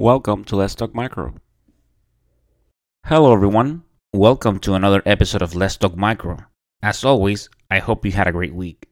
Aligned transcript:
Welcome 0.00 0.44
to 0.44 0.56
Let's 0.56 0.74
Talk 0.74 0.94
Micro. 0.94 1.34
Hello, 3.04 3.34
everyone. 3.34 3.82
Welcome 4.14 4.58
to 4.60 4.72
another 4.72 5.02
episode 5.04 5.42
of 5.42 5.54
Let's 5.54 5.76
Talk 5.76 5.94
Micro. 5.94 6.38
As 6.82 7.04
always, 7.04 7.50
I 7.70 7.80
hope 7.80 8.06
you 8.06 8.12
had 8.12 8.26
a 8.26 8.32
great 8.32 8.54
week. 8.54 8.88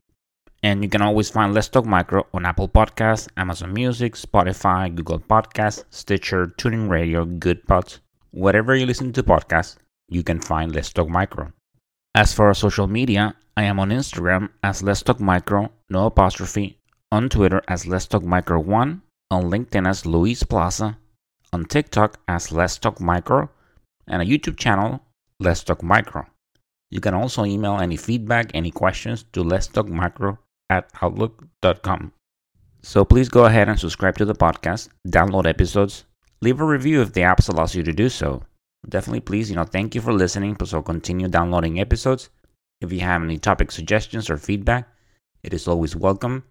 And 0.63 0.83
you 0.83 0.91
can 0.91 1.01
always 1.01 1.31
find 1.31 1.55
Let's 1.55 1.71
Talk 1.71 1.87
Micro 1.87 2.27
on 2.35 2.45
Apple 2.45 2.69
Podcasts, 2.69 3.27
Amazon 3.39 3.73
Music, 3.73 4.17
Spotify, 4.17 4.95
Google 4.95 5.21
Podcasts, 5.21 5.85
Stitcher, 5.89 6.49
TuneIn 6.59 6.91
Radio, 6.91 7.25
Goodpods. 7.25 8.01
Whatever 8.33 8.77
you 8.77 8.85
listen 8.85 9.11
to 9.15 9.23
podcasts, 9.23 9.77
you 10.11 10.23
can 10.23 10.43
find 10.43 10.75
Let's 10.75 10.93
Talk 10.93 11.09
Micro. 11.09 11.55
As 12.15 12.35
for 12.35 12.49
our 12.49 12.55
social 12.55 12.87
media, 12.87 13.35
I 13.57 13.63
am 13.63 13.81
on 13.81 13.89
Instagram 13.89 14.51
as 14.63 14.83
Let's 14.83 15.03
Talk 15.03 15.21
Micro, 15.21 15.73
no 15.89 16.05
apostrophe, 16.05 16.77
on 17.11 17.31
Twitter 17.31 17.63
as 17.67 17.87
Let's 17.87 18.05
Talk 18.05 18.25
Micro 18.25 18.61
1, 18.61 19.01
on 19.31 19.51
LinkedIn 19.51 19.87
as 19.87 20.07
Luis 20.07 20.43
Plaza, 20.43 20.97
on 21.53 21.65
TikTok 21.65 22.21
as 22.29 22.53
Let's 22.53 22.79
Talk 22.79 23.01
Micro, 23.01 23.51
and 24.07 24.23
a 24.23 24.25
YouTube 24.25 24.57
channel, 24.57 25.01
Let's 25.41 25.63
Talk 25.63 25.83
Micro. 25.83 26.27
You 26.91 27.01
can 27.01 27.15
also 27.15 27.45
email 27.45 27.79
any 27.79 27.97
feedback, 27.97 28.51
any 28.55 28.71
questions 28.71 29.25
to 29.33 29.43
Let's 29.43 29.67
Talk 29.67 29.89
Micro 29.89 30.39
at 30.71 30.91
outlook.com. 31.03 32.13
So 32.83 33.05
please 33.05 33.29
go 33.29 33.45
ahead 33.45 33.69
and 33.69 33.79
subscribe 33.79 34.17
to 34.19 34.25
the 34.25 34.35
podcast, 34.35 34.89
download 35.07 35.47
episodes, 35.47 36.05
leave 36.41 36.61
a 36.61 36.65
review 36.65 37.03
if 37.03 37.13
the 37.13 37.23
app 37.23 37.47
allows 37.49 37.75
you 37.75 37.83
to 37.83 37.93
do 37.93 38.09
so. 38.09 38.43
Definitely, 38.89 39.21
please, 39.21 39.51
you 39.51 39.57
know, 39.57 39.65
thank 39.65 39.95
you 39.95 40.01
for 40.01 40.13
listening. 40.13 40.57
So 40.65 40.83
continue 40.83 41.29
downloading 41.29 41.81
episodes. 41.81 42.31
If 42.81 42.93
you 42.93 43.01
have 43.01 43.23
any 43.23 43.39
topic 43.39 43.73
suggestions 43.73 44.31
or 44.31 44.39
feedback, 44.39 44.89
it 45.43 45.53
is 45.53 45.67
always 45.67 45.97
welcome 45.97 46.45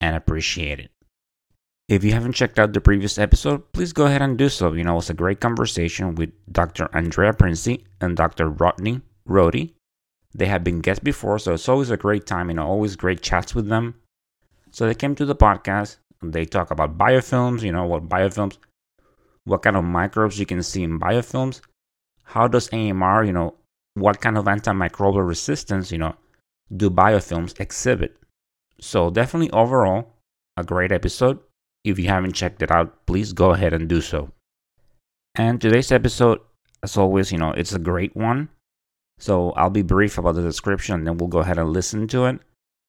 and 0.00 0.14
appreciated. 0.14 0.90
If 1.88 2.02
you 2.02 2.12
haven't 2.12 2.32
checked 2.32 2.58
out 2.58 2.72
the 2.72 2.80
previous 2.80 3.16
episode, 3.16 3.72
please 3.72 3.92
go 3.92 4.06
ahead 4.06 4.20
and 4.20 4.36
do 4.36 4.48
so. 4.48 4.72
You 4.72 4.82
know, 4.82 4.94
it 4.94 4.96
was 4.96 5.10
a 5.10 5.14
great 5.14 5.40
conversation 5.40 6.16
with 6.16 6.32
Dr. 6.50 6.88
Andrea 6.92 7.32
Prinzi 7.32 7.84
and 8.00 8.16
Dr. 8.16 8.48
Rodney 8.48 9.02
Rohde. 9.28 9.72
They 10.34 10.46
have 10.46 10.64
been 10.64 10.80
guests 10.80 11.04
before, 11.04 11.38
so 11.38 11.54
it's 11.54 11.68
always 11.68 11.90
a 11.90 11.96
great 11.96 12.26
time, 12.26 12.48
you 12.50 12.56
know, 12.56 12.66
always 12.66 12.96
great 12.96 13.22
chats 13.22 13.54
with 13.54 13.68
them. 13.68 13.94
So 14.72 14.84
they 14.84 14.94
came 14.96 15.14
to 15.14 15.24
the 15.24 15.36
podcast 15.36 15.98
and 16.20 16.32
they 16.32 16.44
talk 16.44 16.72
about 16.72 16.98
biofilms, 16.98 17.62
you 17.62 17.70
know, 17.70 17.84
what 17.86 18.08
biofilms, 18.08 18.58
what 19.44 19.62
kind 19.62 19.76
of 19.76 19.84
microbes 19.84 20.40
you 20.40 20.46
can 20.46 20.64
see 20.64 20.82
in 20.82 20.98
biofilms, 20.98 21.60
how 22.24 22.48
does 22.48 22.68
AMR, 22.72 23.22
you 23.22 23.32
know, 23.32 23.54
what 23.94 24.20
kind 24.20 24.36
of 24.36 24.46
antimicrobial 24.46 25.26
resistance, 25.26 25.92
you 25.92 25.98
know, 25.98 26.16
do 26.76 26.90
biofilms 26.90 27.58
exhibit? 27.60 28.16
So 28.80 29.08
definitely 29.08 29.52
overall, 29.52 30.14
a 30.56 30.64
great 30.64 30.90
episode. 30.90 31.38
If 31.86 32.00
you 32.00 32.08
haven't 32.08 32.32
checked 32.32 32.62
it 32.62 32.72
out, 32.72 33.06
please 33.06 33.32
go 33.32 33.52
ahead 33.52 33.72
and 33.72 33.88
do 33.88 34.00
so. 34.00 34.32
And 35.36 35.60
today's 35.60 35.92
episode, 35.92 36.40
as 36.82 36.96
always, 36.96 37.30
you 37.30 37.38
know, 37.38 37.52
it's 37.52 37.72
a 37.72 37.78
great 37.78 38.16
one. 38.16 38.48
So 39.20 39.52
I'll 39.52 39.70
be 39.70 39.82
brief 39.82 40.18
about 40.18 40.34
the 40.34 40.42
description, 40.42 41.04
then 41.04 41.16
we'll 41.16 41.28
go 41.28 41.38
ahead 41.38 41.58
and 41.58 41.72
listen 41.72 42.08
to 42.08 42.24
it. 42.24 42.40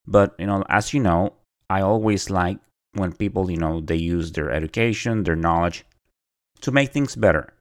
But 0.08 0.34
you 0.40 0.48
know, 0.48 0.64
as 0.68 0.96
you 0.96 1.00
know, 1.00 1.34
I 1.70 1.82
always 1.82 2.32
like 2.32 2.58
when 2.94 3.14
people, 3.14 3.52
you 3.52 3.58
know, 3.58 3.82
they 3.82 3.98
use 3.98 4.32
their 4.32 4.50
education, 4.50 5.24
their 5.24 5.36
knowledge 5.36 5.86
to 6.62 6.72
make 6.72 6.92
things 6.92 7.16
better. 7.16 7.54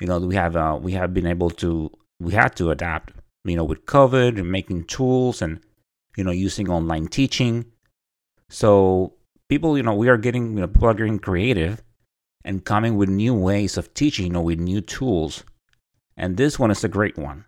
You 0.00 0.08
know, 0.08 0.18
we 0.18 0.34
have 0.34 0.56
uh, 0.56 0.80
we 0.82 0.92
have 0.92 1.14
been 1.14 1.28
able 1.28 1.50
to 1.62 1.92
we 2.18 2.32
had 2.32 2.56
to 2.56 2.72
adapt, 2.72 3.14
you 3.44 3.54
know, 3.54 3.64
with 3.64 3.86
COVID 3.86 4.36
and 4.36 4.50
making 4.50 4.84
tools 4.86 5.40
and 5.42 5.60
you 6.16 6.24
know 6.24 6.32
using 6.32 6.68
online 6.68 7.06
teaching. 7.06 7.66
So 8.50 9.14
people, 9.52 9.76
you 9.76 9.82
know, 9.82 9.94
we 9.94 10.08
are 10.08 10.16
getting 10.16 10.46
you 10.54 10.60
know 10.62 10.66
people 10.66 10.88
are 10.88 11.00
getting 11.02 11.18
creative 11.18 11.82
and 12.42 12.64
coming 12.64 12.96
with 12.96 13.10
new 13.10 13.34
ways 13.34 13.76
of 13.76 13.92
teaching, 13.92 14.26
you 14.26 14.32
know, 14.32 14.46
with 14.50 14.58
new 14.58 14.80
tools. 14.80 15.44
And 16.16 16.36
this 16.36 16.58
one 16.58 16.70
is 16.70 16.84
a 16.84 16.94
great 16.96 17.18
one. 17.18 17.44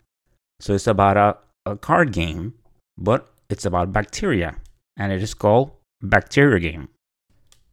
So 0.60 0.74
it's 0.74 0.86
about 0.86 1.16
a, 1.16 1.30
a 1.70 1.76
card 1.76 2.12
game, 2.12 2.54
but 2.98 3.20
it's 3.48 3.64
about 3.64 3.92
bacteria, 3.92 4.50
and 4.98 5.12
it 5.12 5.22
is 5.22 5.34
called 5.34 5.72
Bacteria 6.02 6.60
Game. 6.60 6.88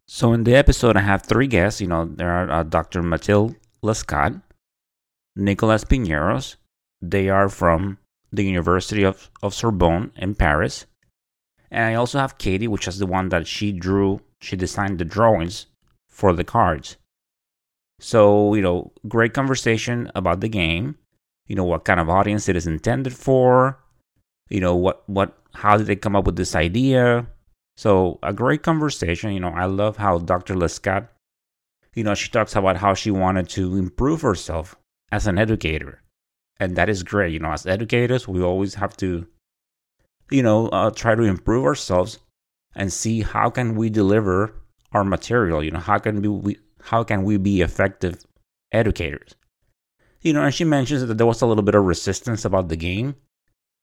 So 0.08 0.32
in 0.32 0.44
the 0.44 0.54
episode, 0.54 0.96
I 0.96 1.00
have 1.00 1.22
three 1.22 1.46
guests. 1.46 1.80
You 1.82 1.88
know, 1.88 2.04
there 2.06 2.30
are 2.30 2.50
uh, 2.50 2.62
Dr. 2.62 3.02
Mathilde 3.02 3.54
Lescat, 3.84 4.40
Nicolas 5.36 5.84
Piñeros. 5.84 6.56
They 7.02 7.28
are 7.28 7.48
from 7.48 7.98
the 8.32 8.44
University 8.44 9.02
of, 9.02 9.30
of 9.42 9.54
Sorbonne 9.54 10.10
in 10.16 10.34
Paris. 10.34 10.86
And 11.72 11.84
I 11.86 11.94
also 11.94 12.18
have 12.18 12.36
Katie, 12.36 12.68
which 12.68 12.86
is 12.86 12.98
the 12.98 13.06
one 13.06 13.30
that 13.30 13.46
she 13.46 13.72
drew, 13.72 14.20
she 14.42 14.56
designed 14.56 14.98
the 14.98 15.06
drawings 15.06 15.66
for 16.10 16.34
the 16.34 16.44
cards. 16.44 16.98
So, 17.98 18.54
you 18.54 18.60
know, 18.60 18.92
great 19.08 19.32
conversation 19.32 20.12
about 20.14 20.40
the 20.40 20.48
game. 20.48 20.96
You 21.46 21.56
know 21.56 21.64
what 21.64 21.84
kind 21.84 21.98
of 21.98 22.10
audience 22.10 22.48
it 22.48 22.56
is 22.56 22.66
intended 22.66 23.14
for. 23.14 23.78
You 24.50 24.60
know 24.60 24.76
what 24.76 25.08
what 25.08 25.38
how 25.54 25.76
did 25.76 25.86
they 25.86 25.96
come 25.96 26.14
up 26.14 26.26
with 26.26 26.36
this 26.36 26.54
idea? 26.54 27.26
So 27.76 28.18
a 28.22 28.32
great 28.32 28.62
conversation. 28.62 29.32
You 29.32 29.40
know 29.40 29.54
i 29.54 29.64
love 29.64 29.96
how 29.96 30.18
dr 30.18 30.54
lescat 30.54 31.08
you 31.94 32.04
know 32.04 32.14
she 32.14 32.30
talks 32.30 32.54
about 32.54 32.76
how 32.76 32.94
she 32.94 33.10
wanted 33.10 33.48
to 33.50 33.76
improve 33.76 34.20
herself 34.22 34.76
as 35.10 35.26
an 35.26 35.38
educator. 35.38 36.02
And 36.58 36.76
that 36.76 36.88
is 36.88 37.02
great. 37.02 37.32
You 37.32 37.38
know 37.38 37.52
as 37.52 37.66
educators 37.66 38.28
we 38.28 38.42
always 38.42 38.74
have 38.74 38.96
to 38.98 39.26
you 40.32 40.42
know 40.42 40.68
uh, 40.68 40.90
try 40.90 41.14
to 41.14 41.22
improve 41.22 41.64
ourselves 41.64 42.18
and 42.74 42.92
see 42.92 43.22
how 43.22 43.50
can 43.50 43.76
we 43.76 43.90
deliver 43.90 44.54
our 44.92 45.04
material 45.04 45.62
you 45.62 45.70
know 45.70 45.78
how 45.78 45.98
can 45.98 46.22
we 46.22 46.56
how 46.90 47.04
can 47.04 47.22
we 47.22 47.36
be 47.36 47.60
effective 47.60 48.24
educators 48.72 49.34
you 50.22 50.32
know, 50.32 50.44
and 50.44 50.54
she 50.54 50.64
mentions 50.64 51.04
that 51.04 51.18
there 51.18 51.26
was 51.26 51.42
a 51.42 51.46
little 51.46 51.64
bit 51.64 51.74
of 51.74 51.84
resistance 51.84 52.44
about 52.44 52.68
the 52.68 52.76
game. 52.76 53.16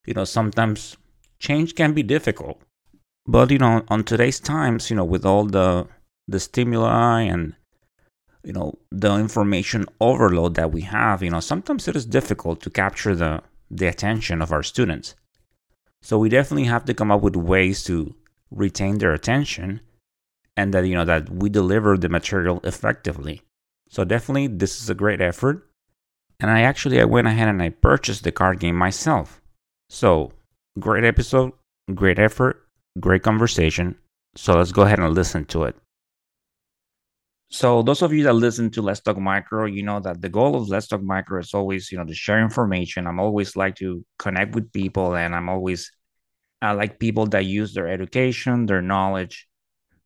You 0.06 0.14
know, 0.14 0.24
sometimes 0.24 0.96
change 1.38 1.76
can 1.76 1.94
be 1.94 2.02
difficult. 2.02 2.62
But, 3.28 3.52
you 3.52 3.59
know, 3.59 3.84
on 3.90 4.04
today's 4.04 4.40
times, 4.40 4.90
you 4.90 4.96
know, 4.96 5.06
with 5.06 5.26
all 5.26 5.46
the 5.46 5.88
the 6.28 6.40
stimuli 6.40 7.22
and 7.22 7.56
you 8.44 8.54
know, 8.54 8.80
the 8.90 9.14
information 9.16 9.86
overload 10.00 10.56
that 10.56 10.72
we 10.72 10.82
have, 10.82 11.22
you 11.22 11.30
know, 11.30 11.42
sometimes 11.42 11.88
it 11.88 11.96
is 11.96 12.06
difficult 12.06 12.62
to 12.62 12.70
capture 12.70 13.14
the 13.14 13.44
the 13.70 13.88
attention 13.88 14.42
of 14.42 14.52
our 14.54 14.64
students. 14.64 15.16
So 16.02 16.18
we 16.18 16.30
definitely 16.30 16.66
have 16.66 16.86
to 16.86 16.94
come 16.94 17.12
up 17.12 17.22
with 17.22 17.36
ways 17.36 17.84
to 17.86 18.16
retain 18.52 18.98
their 18.98 19.14
attention 19.14 19.82
and 20.58 20.74
that 20.74 20.86
you 20.86 20.96
know 20.96 21.06
that 21.06 21.30
we 21.30 21.50
deliver 21.50 21.98
the 21.98 22.10
material 22.10 22.60
effectively. 22.64 23.42
So 23.90 24.04
definitely 24.04 24.48
this 24.48 24.82
is 24.82 24.90
a 24.90 24.96
great 24.96 25.22
effort 25.22 25.70
and 26.40 26.50
I 26.50 26.62
actually 26.62 27.02
I 27.02 27.06
went 27.06 27.28
ahead 27.28 27.50
and 27.50 27.62
I 27.62 27.70
purchased 27.70 28.24
the 28.24 28.32
card 28.32 28.59
game 28.59 28.76
myself. 28.76 29.42
So, 29.90 30.32
great 30.80 31.04
episode, 31.04 31.52
great 31.94 32.20
effort, 32.20 32.66
great 33.00 33.24
conversation. 33.24 33.96
So, 34.36 34.56
let's 34.56 34.72
go 34.72 34.84
ahead 34.84 35.00
and 35.00 35.14
listen 35.14 35.46
to 35.46 35.64
it. 35.64 35.76
So, 37.52 37.82
those 37.82 38.04
of 38.04 38.14
you 38.14 38.24
that 38.24 38.34
listen 38.34 38.70
to 38.72 38.82
Let's 38.82 39.00
Talk 39.00 39.18
Micro, 39.18 39.66
you 39.66 39.82
know 39.82 40.00
that 40.02 40.22
the 40.22 40.30
goal 40.30 40.56
of 40.56 40.70
Let's 40.70 40.88
Talk 40.88 41.02
Micro 41.02 41.40
is 41.40 41.54
always, 41.54 41.92
you 41.92 41.98
know, 41.98 42.06
to 42.06 42.14
share 42.14 42.40
information. 42.40 43.08
I'm 43.08 43.20
always 43.20 43.56
like 43.56 43.76
to 43.78 44.06
connect 44.20 44.54
with 44.54 44.72
people, 44.72 45.16
and 45.16 45.36
I'm 45.36 45.50
always 45.50 45.92
I 46.62 46.74
like 46.74 47.00
people 47.00 47.26
that 47.28 47.46
use 47.46 47.74
their 47.74 47.88
education, 47.88 48.66
their 48.66 48.82
knowledge, 48.82 49.48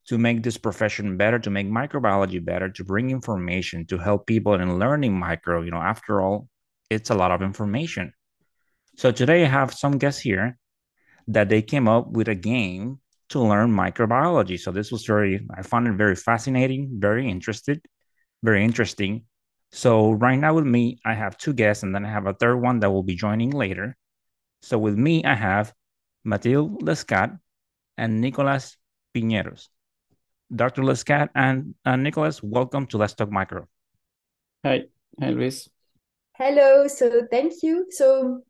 to 0.08 0.18
make 0.18 0.44
this 0.44 0.58
profession 0.58 1.18
better, 1.18 1.40
to 1.40 1.50
make 1.50 1.68
microbiology 1.68 2.44
better, 2.44 2.70
to 2.70 2.84
bring 2.84 3.10
information, 3.10 3.86
to 3.88 3.98
help 3.98 4.26
people 4.26 4.54
in 4.54 4.80
learning 4.80 5.18
micro. 5.18 5.62
You 5.62 5.72
know, 5.72 5.82
after 5.82 6.22
all, 6.22 6.48
it's 6.90 7.10
a 7.10 7.16
lot 7.16 7.32
of 7.32 7.42
information. 7.42 8.14
So 8.98 9.12
today 9.12 9.44
I 9.44 9.48
have 9.48 9.74
some 9.74 9.98
guests 9.98 10.22
here 10.22 10.58
that 11.28 11.50
they 11.50 11.62
came 11.62 11.88
up 11.88 12.08
with 12.10 12.28
a 12.30 12.36
game 12.36 13.00
to 13.30 13.40
learn 13.40 13.72
microbiology. 13.72 14.60
So 14.60 14.72
this 14.72 14.92
was 14.92 15.06
very, 15.06 15.46
I 15.56 15.62
found 15.62 15.88
it 15.88 15.94
very 15.94 16.16
fascinating, 16.16 16.90
very 17.00 17.30
interested, 17.30 17.82
very 18.44 18.64
interesting. 18.64 19.26
So 19.72 20.12
right 20.12 20.38
now 20.40 20.54
with 20.54 20.66
me, 20.66 21.00
I 21.06 21.14
have 21.14 21.38
two 21.38 21.54
guests, 21.54 21.84
and 21.84 21.96
then 21.96 22.06
I 22.06 22.10
have 22.10 22.28
a 22.28 22.34
third 22.34 22.58
one 22.58 22.80
that 22.82 22.92
will 22.92 23.04
be 23.04 23.16
joining 23.16 23.52
later. 23.52 23.98
So 24.62 24.78
with 24.78 24.96
me, 24.96 25.24
I 25.24 25.34
have 25.34 25.74
Mathilde 26.24 26.82
Lescat 26.84 27.38
and 27.98 28.22
Nicolas 28.22 28.78
Piñeros. 29.16 29.68
Dr. 30.56 30.84
Lescat 30.84 31.30
and 31.34 31.74
uh, 31.86 31.96
Nicolas, 31.96 32.44
welcome 32.44 32.86
to 32.88 32.98
Let's 32.98 33.14
Talk 33.14 33.32
Micro. 33.32 33.68
Hi, 34.64 34.84
hi, 35.20 35.30
Luis. 35.30 35.68
Hello. 36.36 36.88
So 36.88 37.28
thank 37.30 37.54
you. 37.64 37.88
So 37.90 38.42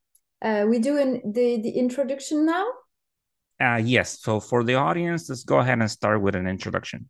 uh, 0.41 0.65
we 0.67 0.79
doing 0.79 1.21
the 1.33 1.61
the 1.61 1.71
introduction 1.71 2.45
now. 2.45 2.65
Uh, 3.63 3.77
yes. 3.77 4.19
So 4.19 4.39
for 4.39 4.63
the 4.63 4.75
audience, 4.75 5.30
let's 5.30 5.45
go 5.45 5.60
ahead 5.60 5.80
and 5.80 5.89
start 5.89 6.21
with 6.21 6.36
an 6.36 6.48
introduction. 6.48 7.10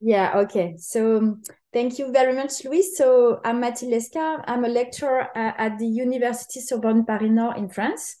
Yeah. 0.00 0.38
Okay. 0.40 0.74
So 0.76 1.18
um, 1.18 1.42
thank 1.72 1.98
you 1.98 2.10
very 2.10 2.34
much, 2.34 2.64
Luis. 2.64 2.98
So 2.98 3.40
I'm 3.44 3.60
Mathilde 3.60 3.92
Lescat. 3.92 4.44
I'm 4.46 4.64
a 4.64 4.68
lecturer 4.68 5.28
uh, 5.36 5.52
at 5.56 5.78
the 5.78 5.86
University 5.86 6.60
Sorbonne 6.60 7.04
Paris 7.04 7.30
Nord 7.30 7.56
in 7.56 7.68
France. 7.68 8.16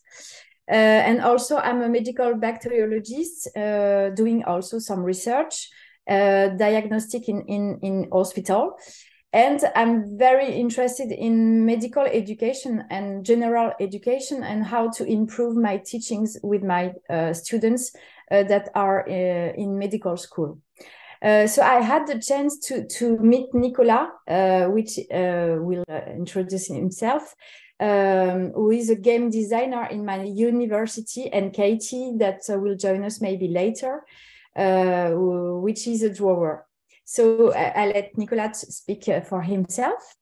Uh, 0.70 1.02
and 1.10 1.20
also, 1.20 1.58
I'm 1.58 1.82
a 1.82 1.88
medical 1.88 2.34
bacteriologist 2.34 3.48
uh, 3.56 4.14
doing 4.14 4.44
also 4.44 4.78
some 4.78 5.02
research 5.02 5.68
uh, 6.08 6.48
diagnostic 6.56 7.28
in, 7.28 7.42
in, 7.48 7.78
in 7.82 8.08
hospital. 8.10 8.78
And 9.34 9.60
I'm 9.74 10.16
very 10.16 10.54
interested 10.54 11.10
in 11.10 11.66
medical 11.66 12.04
education 12.04 12.84
and 12.88 13.26
general 13.26 13.72
education 13.80 14.44
and 14.44 14.64
how 14.64 14.90
to 14.90 15.04
improve 15.04 15.56
my 15.56 15.78
teachings 15.78 16.38
with 16.44 16.62
my 16.62 16.92
uh, 17.10 17.32
students 17.32 17.92
uh, 18.30 18.44
that 18.44 18.68
are 18.76 19.04
uh, 19.08 19.52
in 19.56 19.76
medical 19.76 20.16
school. 20.16 20.60
Uh, 21.20 21.48
so 21.48 21.62
I 21.62 21.80
had 21.80 22.06
the 22.06 22.20
chance 22.20 22.58
to 22.68 22.86
to 22.98 23.18
meet 23.18 23.52
Nicola, 23.54 24.12
uh, 24.28 24.66
which 24.66 25.00
uh, 25.12 25.56
will 25.58 25.84
introduce 26.16 26.68
himself, 26.68 27.34
um, 27.80 28.52
who 28.54 28.70
is 28.70 28.88
a 28.88 28.94
game 28.94 29.30
designer 29.30 29.88
in 29.90 30.04
my 30.04 30.22
university, 30.22 31.28
and 31.32 31.52
Katie 31.52 32.12
that 32.18 32.42
will 32.48 32.76
join 32.76 33.02
us 33.02 33.20
maybe 33.20 33.48
later, 33.48 34.04
which 34.54 35.88
is 35.88 36.02
a 36.02 36.14
drawer. 36.14 36.66
So 37.04 37.52
I, 37.52 37.86
let 37.86 38.16
Nicolas 38.16 38.60
speak 38.60 39.04
for 39.28 39.42
himself. 39.42 40.14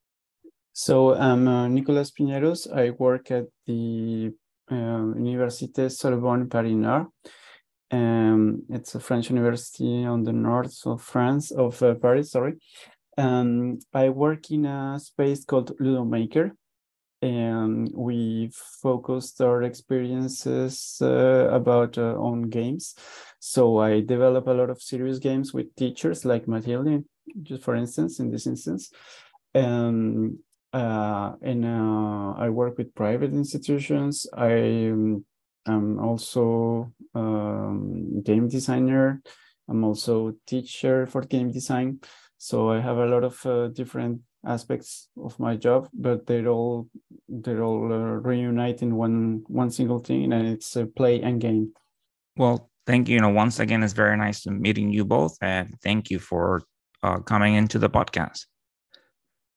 So 0.73 1.15
I'm 1.15 1.47
uh, 1.47 1.69
Nicolas 1.69 2.11
Piñeros. 2.11 2.67
I 2.75 2.91
work 2.91 3.31
at 3.31 3.45
the 3.67 4.33
uh, 4.71 4.75
Université 4.75 5.91
Sorbonne 5.91 6.49
Paris 6.49 6.73
Nord. 6.73 7.07
Um, 7.91 8.63
it's 8.71 8.95
a 8.95 9.01
French 9.01 9.29
university 9.29 10.05
on 10.05 10.25
the 10.25 10.33
north 10.33 10.75
of 10.87 11.03
France, 11.03 11.51
of 11.51 11.83
uh, 11.83 11.95
Paris, 11.95 12.31
sorry. 12.33 12.55
Um, 13.19 13.79
I 13.93 14.09
work 14.09 14.51
in 14.51 14.65
a 14.65 14.99
space 14.99 15.45
called 15.45 15.73
Ludomaker. 15.79 16.57
And 17.23 17.89
we 17.95 18.51
focused 18.83 19.41
our 19.41 19.63
experiences 19.63 20.99
uh, 21.01 21.49
about 21.53 21.97
uh, 21.97 22.17
on 22.17 22.51
games. 22.51 22.97
So 23.39 23.79
I 23.79 24.01
develop 24.01 24.49
a 24.49 24.53
lot 24.53 24.71
of 24.71 24.83
serious 24.83 25.19
games 25.19 25.55
with 25.55 25.75
teachers 25.77 26.25
like 26.25 26.49
Mathilde, 26.49 27.05
just 27.43 27.63
for 27.63 27.77
instance, 27.77 28.19
in 28.19 28.31
this 28.31 28.47
instance. 28.47 28.91
Um, 29.55 30.41
uh, 30.73 31.35
and 31.43 31.65
uh, 31.65 32.35
I 32.39 32.49
work 32.49 32.77
with 32.77 32.95
private 32.95 33.33
institutions. 33.33 34.27
I 34.37 34.93
I'm 35.67 35.99
also 35.99 36.93
um, 37.15 38.23
game 38.23 38.49
designer. 38.49 39.23
I'm 39.69 39.85
also 39.85 40.35
teacher 40.47 41.07
for 41.07 41.23
game 41.23 41.53
design. 41.53 42.01
So 42.39 42.71
I 42.71 42.81
have 42.81 42.97
a 42.99 43.07
lot 43.07 43.23
of 43.23 43.47
uh, 43.47 43.69
different 43.69 44.23
aspects 44.45 45.09
of 45.17 45.39
my 45.39 45.57
job, 45.57 45.89
but 45.93 46.27
they're 46.27 46.49
all 46.49 46.89
they're 47.29 47.63
all 47.63 47.93
uh, 47.93 48.21
reunite 48.21 48.83
in 48.83 48.97
one 48.97 49.45
one 49.47 49.71
single 49.71 49.99
thing, 49.99 50.33
and 50.33 50.47
it's 50.49 50.77
a 50.77 50.87
play 50.87 51.21
and 51.23 51.41
game. 51.41 51.73
Well, 52.37 52.71
thank 52.87 53.09
you. 53.09 53.17
You 53.17 53.21
know, 53.21 53.29
once 53.29 53.61
again, 53.61 53.83
it's 53.83 53.93
very 53.93 54.17
nice 54.17 54.47
meeting 54.47 54.93
you 54.93 55.05
both, 55.05 55.37
and 55.41 55.75
thank 55.83 56.11
you 56.11 56.19
for 56.19 56.63
uh, 57.03 57.19
coming 57.21 57.55
into 57.55 57.79
the 57.79 57.91
podcast. 57.91 58.47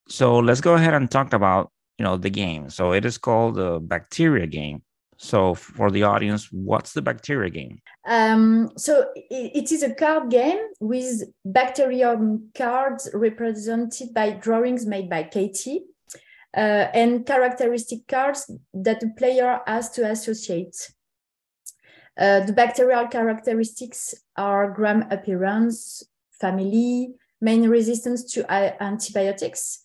So 0.07 0.37
let's 0.37 0.61
go 0.61 0.75
ahead 0.75 0.93
and 0.93 1.09
talk 1.09 1.33
about 1.33 1.71
you 1.97 2.03
know 2.03 2.17
the 2.17 2.29
game. 2.29 2.69
So 2.69 2.93
it 2.93 3.05
is 3.05 3.17
called 3.17 3.55
the 3.55 3.79
Bacteria 3.79 4.47
game. 4.47 4.83
So, 5.17 5.53
for 5.53 5.91
the 5.91 6.03
audience, 6.03 6.51
what's 6.51 6.93
the 6.93 7.01
bacteria 7.01 7.49
game? 7.49 7.79
Um, 8.05 8.71
so, 8.77 9.07
it, 9.15 9.71
is 9.71 9.81
a 9.81 9.93
card 9.93 10.29
game 10.29 10.59
with 10.79 11.23
bacterium 11.45 12.49
cards 12.53 13.09
represented 13.13 14.13
by 14.13 14.31
drawings 14.31 14.85
made 14.85 15.09
by 15.09 15.23
Katie 15.23 15.85
uh, 16.55 16.87
and 16.93 17.25
characteristic 17.25 18.07
cards 18.07 18.51
that 18.73 18.99
the 18.99 19.09
player 19.17 19.61
has 19.65 19.89
to 19.91 20.09
associate. 20.09 20.75
Uh, 22.17 22.41
the 22.41 22.53
bacterial 22.53 23.07
characteristics 23.07 24.13
are 24.37 24.71
gram 24.71 25.05
appearance, 25.11 26.03
family, 26.39 27.13
main 27.41 27.69
resistance 27.69 28.23
to 28.33 28.49
antibiotics, 28.51 29.79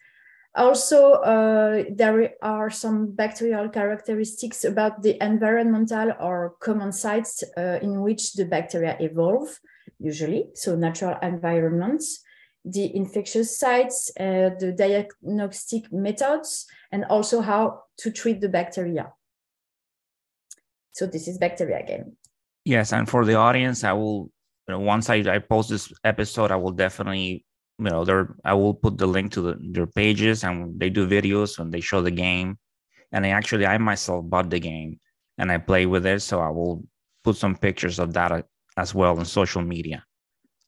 also, 0.54 1.12
uh, 1.12 1.84
there 1.90 2.32
are 2.42 2.70
some 2.70 3.12
bacterial 3.12 3.68
characteristics 3.68 4.64
about 4.64 5.02
the 5.02 5.22
environmental 5.24 6.12
or 6.18 6.56
common 6.60 6.92
sites 6.92 7.44
uh, 7.56 7.78
in 7.82 8.00
which 8.00 8.32
the 8.34 8.44
bacteria 8.44 8.96
evolve, 9.00 9.60
usually, 9.98 10.50
so 10.54 10.74
natural 10.74 11.16
environments, 11.22 12.22
the 12.64 12.94
infectious 12.96 13.58
sites, 13.58 14.10
uh, 14.18 14.50
the 14.58 14.74
diagnostic 14.76 15.92
methods, 15.92 16.66
and 16.90 17.04
also 17.04 17.40
how 17.40 17.84
to 17.98 18.10
treat 18.10 18.40
the 18.40 18.48
bacteria. 18.48 19.12
So 20.92 21.06
this 21.06 21.28
is 21.28 21.38
bacteria 21.38 21.86
game. 21.86 22.16
Yes, 22.64 22.92
and 22.92 23.08
for 23.08 23.24
the 23.24 23.34
audience, 23.34 23.84
I 23.84 23.92
will, 23.92 24.30
once 24.68 25.08
I, 25.08 25.16
I 25.32 25.38
post 25.38 25.70
this 25.70 25.92
episode, 26.02 26.50
I 26.50 26.56
will 26.56 26.72
definitely 26.72 27.44
you 27.80 27.90
know 27.90 28.04
they're 28.04 28.36
i 28.44 28.52
will 28.52 28.74
put 28.74 28.98
the 28.98 29.06
link 29.06 29.32
to 29.32 29.40
the, 29.40 29.54
their 29.72 29.86
pages 29.86 30.44
and 30.44 30.78
they 30.78 30.90
do 30.90 31.08
videos 31.08 31.58
and 31.58 31.72
they 31.72 31.80
show 31.80 32.02
the 32.02 32.10
game. 32.10 32.58
And 33.12 33.24
i 33.26 33.30
actually 33.30 33.66
i 33.66 33.78
myself 33.78 34.28
bought 34.28 34.50
the 34.50 34.60
game 34.60 35.00
and 35.38 35.50
i 35.50 35.58
play 35.58 35.86
with 35.86 36.06
it. 36.06 36.20
So 36.20 36.40
i 36.40 36.50
will 36.50 36.84
put 37.24 37.36
some 37.36 37.56
pictures 37.56 37.98
of 37.98 38.12
that 38.12 38.32
uh, 38.32 38.42
as 38.76 38.94
well 38.94 39.18
on 39.18 39.24
social 39.24 39.62
media. 39.62 40.04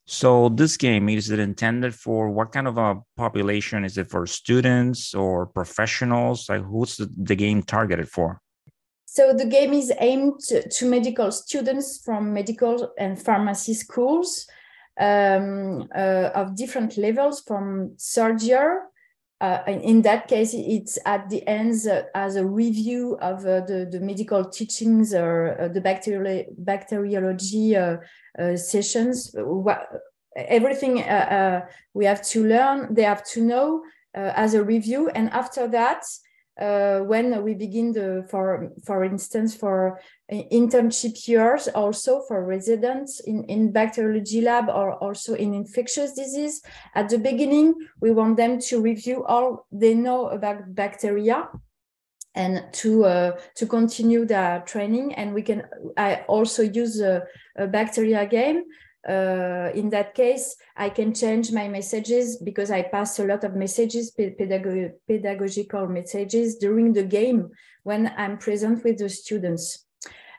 So 0.06 0.48
this 0.48 0.76
game 0.76 1.08
is 1.08 1.30
it 1.30 1.38
intended 1.38 1.94
for 1.94 2.30
what 2.30 2.50
kind 2.52 2.66
of 2.66 2.76
a 2.78 3.00
population? 3.16 3.84
Is 3.84 3.98
it 3.98 4.10
for 4.10 4.26
students 4.26 5.14
or 5.14 5.46
professionals? 5.46 6.48
Like 6.48 6.62
who's 6.62 6.96
the, 6.96 7.08
the 7.16 7.36
game 7.36 7.62
targeted 7.62 8.08
for? 8.08 8.40
So 9.06 9.34
the 9.34 9.44
game 9.44 9.74
is 9.74 9.92
aimed 10.00 10.40
to 10.48 10.86
medical 10.86 11.30
students 11.30 12.00
from 12.02 12.32
medical 12.32 12.92
and 12.98 13.20
pharmacy 13.20 13.74
schools 13.74 14.46
um, 15.00 15.88
uh, 15.94 16.30
of 16.34 16.56
different 16.56 16.96
levels 16.96 17.42
from 17.46 17.94
year. 18.42 18.88
Uh, 19.40 19.60
in 19.66 20.02
that 20.02 20.28
case, 20.28 20.54
it's 20.54 21.00
at 21.04 21.28
the 21.28 21.44
end 21.48 21.74
uh, 21.88 22.02
as 22.14 22.36
a 22.36 22.46
review 22.46 23.18
of 23.20 23.40
uh, 23.40 23.60
the, 23.62 23.88
the 23.90 23.98
medical 23.98 24.44
teachings 24.44 25.12
or 25.12 25.60
uh, 25.60 25.66
the 25.66 25.80
bacteri 25.80 26.46
bacteriology 26.58 27.74
uh, 27.74 27.96
sessions. 28.54 29.34
everything 30.36 30.94
we 31.92 32.04
have 32.04 32.22
to 32.22 32.46
learn, 32.46 32.94
they 32.94 33.02
have 33.02 33.24
to 33.24 33.42
know 33.42 33.82
as 34.14 34.54
a 34.54 34.62
review. 34.62 35.08
And 35.08 35.28
after 35.30 35.66
that, 35.68 36.04
uh, 36.60 37.00
when 37.00 37.42
we 37.42 37.54
begin 37.54 37.92
the 37.92 38.26
for 38.30 38.70
for 38.84 39.04
instance 39.04 39.54
for 39.54 40.00
internship 40.30 41.26
years 41.26 41.68
also 41.68 42.22
for 42.28 42.44
residents 42.44 43.20
in 43.20 43.44
in 43.44 43.72
bacteriology 43.72 44.42
lab 44.42 44.68
or 44.68 44.92
also 44.94 45.34
in 45.34 45.54
infectious 45.54 46.12
disease. 46.12 46.62
At 46.94 47.08
the 47.08 47.18
beginning 47.18 47.74
we 48.00 48.10
want 48.10 48.36
them 48.36 48.58
to 48.68 48.80
review 48.80 49.24
all 49.24 49.66
they 49.72 49.94
know 49.94 50.28
about 50.28 50.74
bacteria 50.74 51.48
and 52.34 52.64
to 52.72 53.04
uh, 53.04 53.36
to 53.56 53.66
continue 53.66 54.24
their 54.24 54.60
training. 54.66 55.14
And 55.14 55.34
we 55.34 55.42
can 55.42 55.62
i 55.96 56.24
also 56.28 56.62
use 56.62 57.00
a, 57.00 57.22
a 57.56 57.66
bacteria 57.66 58.26
game 58.26 58.64
uh, 59.08 59.70
in 59.74 59.90
that 59.90 60.14
case, 60.14 60.56
I 60.76 60.88
can 60.88 61.12
change 61.14 61.50
my 61.52 61.68
messages 61.68 62.36
because 62.36 62.70
I 62.70 62.82
pass 62.82 63.18
a 63.18 63.24
lot 63.24 63.44
of 63.44 63.54
messages, 63.54 64.12
pedag 64.12 64.92
pedagogical 65.08 65.88
messages 65.88 66.56
during 66.56 66.92
the 66.92 67.02
game 67.02 67.50
when 67.82 68.12
I'm 68.16 68.38
present 68.38 68.84
with 68.84 68.98
the 68.98 69.08
students. 69.08 69.86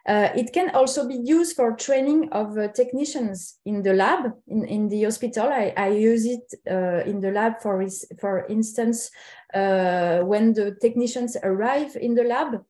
Uh, 0.05 0.29
it 0.35 0.51
can 0.51 0.69
also 0.71 1.07
be 1.07 1.15
used 1.15 1.55
for 1.55 1.77
training 1.77 2.27
of 2.33 2.57
uh, 2.57 2.67
technicians 2.69 3.59
in 3.65 3.81
the 3.81 3.93
lab, 3.93 4.33
in, 4.47 4.65
in 4.65 4.89
the 4.89 5.03
hospital. 5.03 5.47
I, 5.47 5.73
I 5.77 5.89
use 5.89 6.25
it 6.25 6.53
uh, 6.69 7.09
in 7.09 7.21
the 7.21 7.31
lab, 7.31 7.61
for, 7.61 7.85
for 8.19 8.45
instance, 8.47 9.09
uh, 9.53 10.19
when 10.19 10.53
the 10.53 10.75
technicians 10.81 11.37
arrive 11.41 11.95
in 11.95 12.15
the 12.15 12.23
lab, 12.25 12.63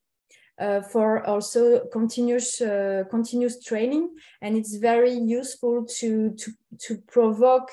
uh, 0.60 0.82
for 0.82 1.26
also 1.26 1.86
continuous 1.92 2.62
uh, 2.62 3.04
continuous 3.10 3.64
training, 3.64 4.10
and 4.42 4.56
it's 4.56 4.76
very 4.76 5.14
useful 5.14 5.86
to 6.00 6.32
to 6.32 6.52
to 6.80 6.98
provoke 7.08 7.72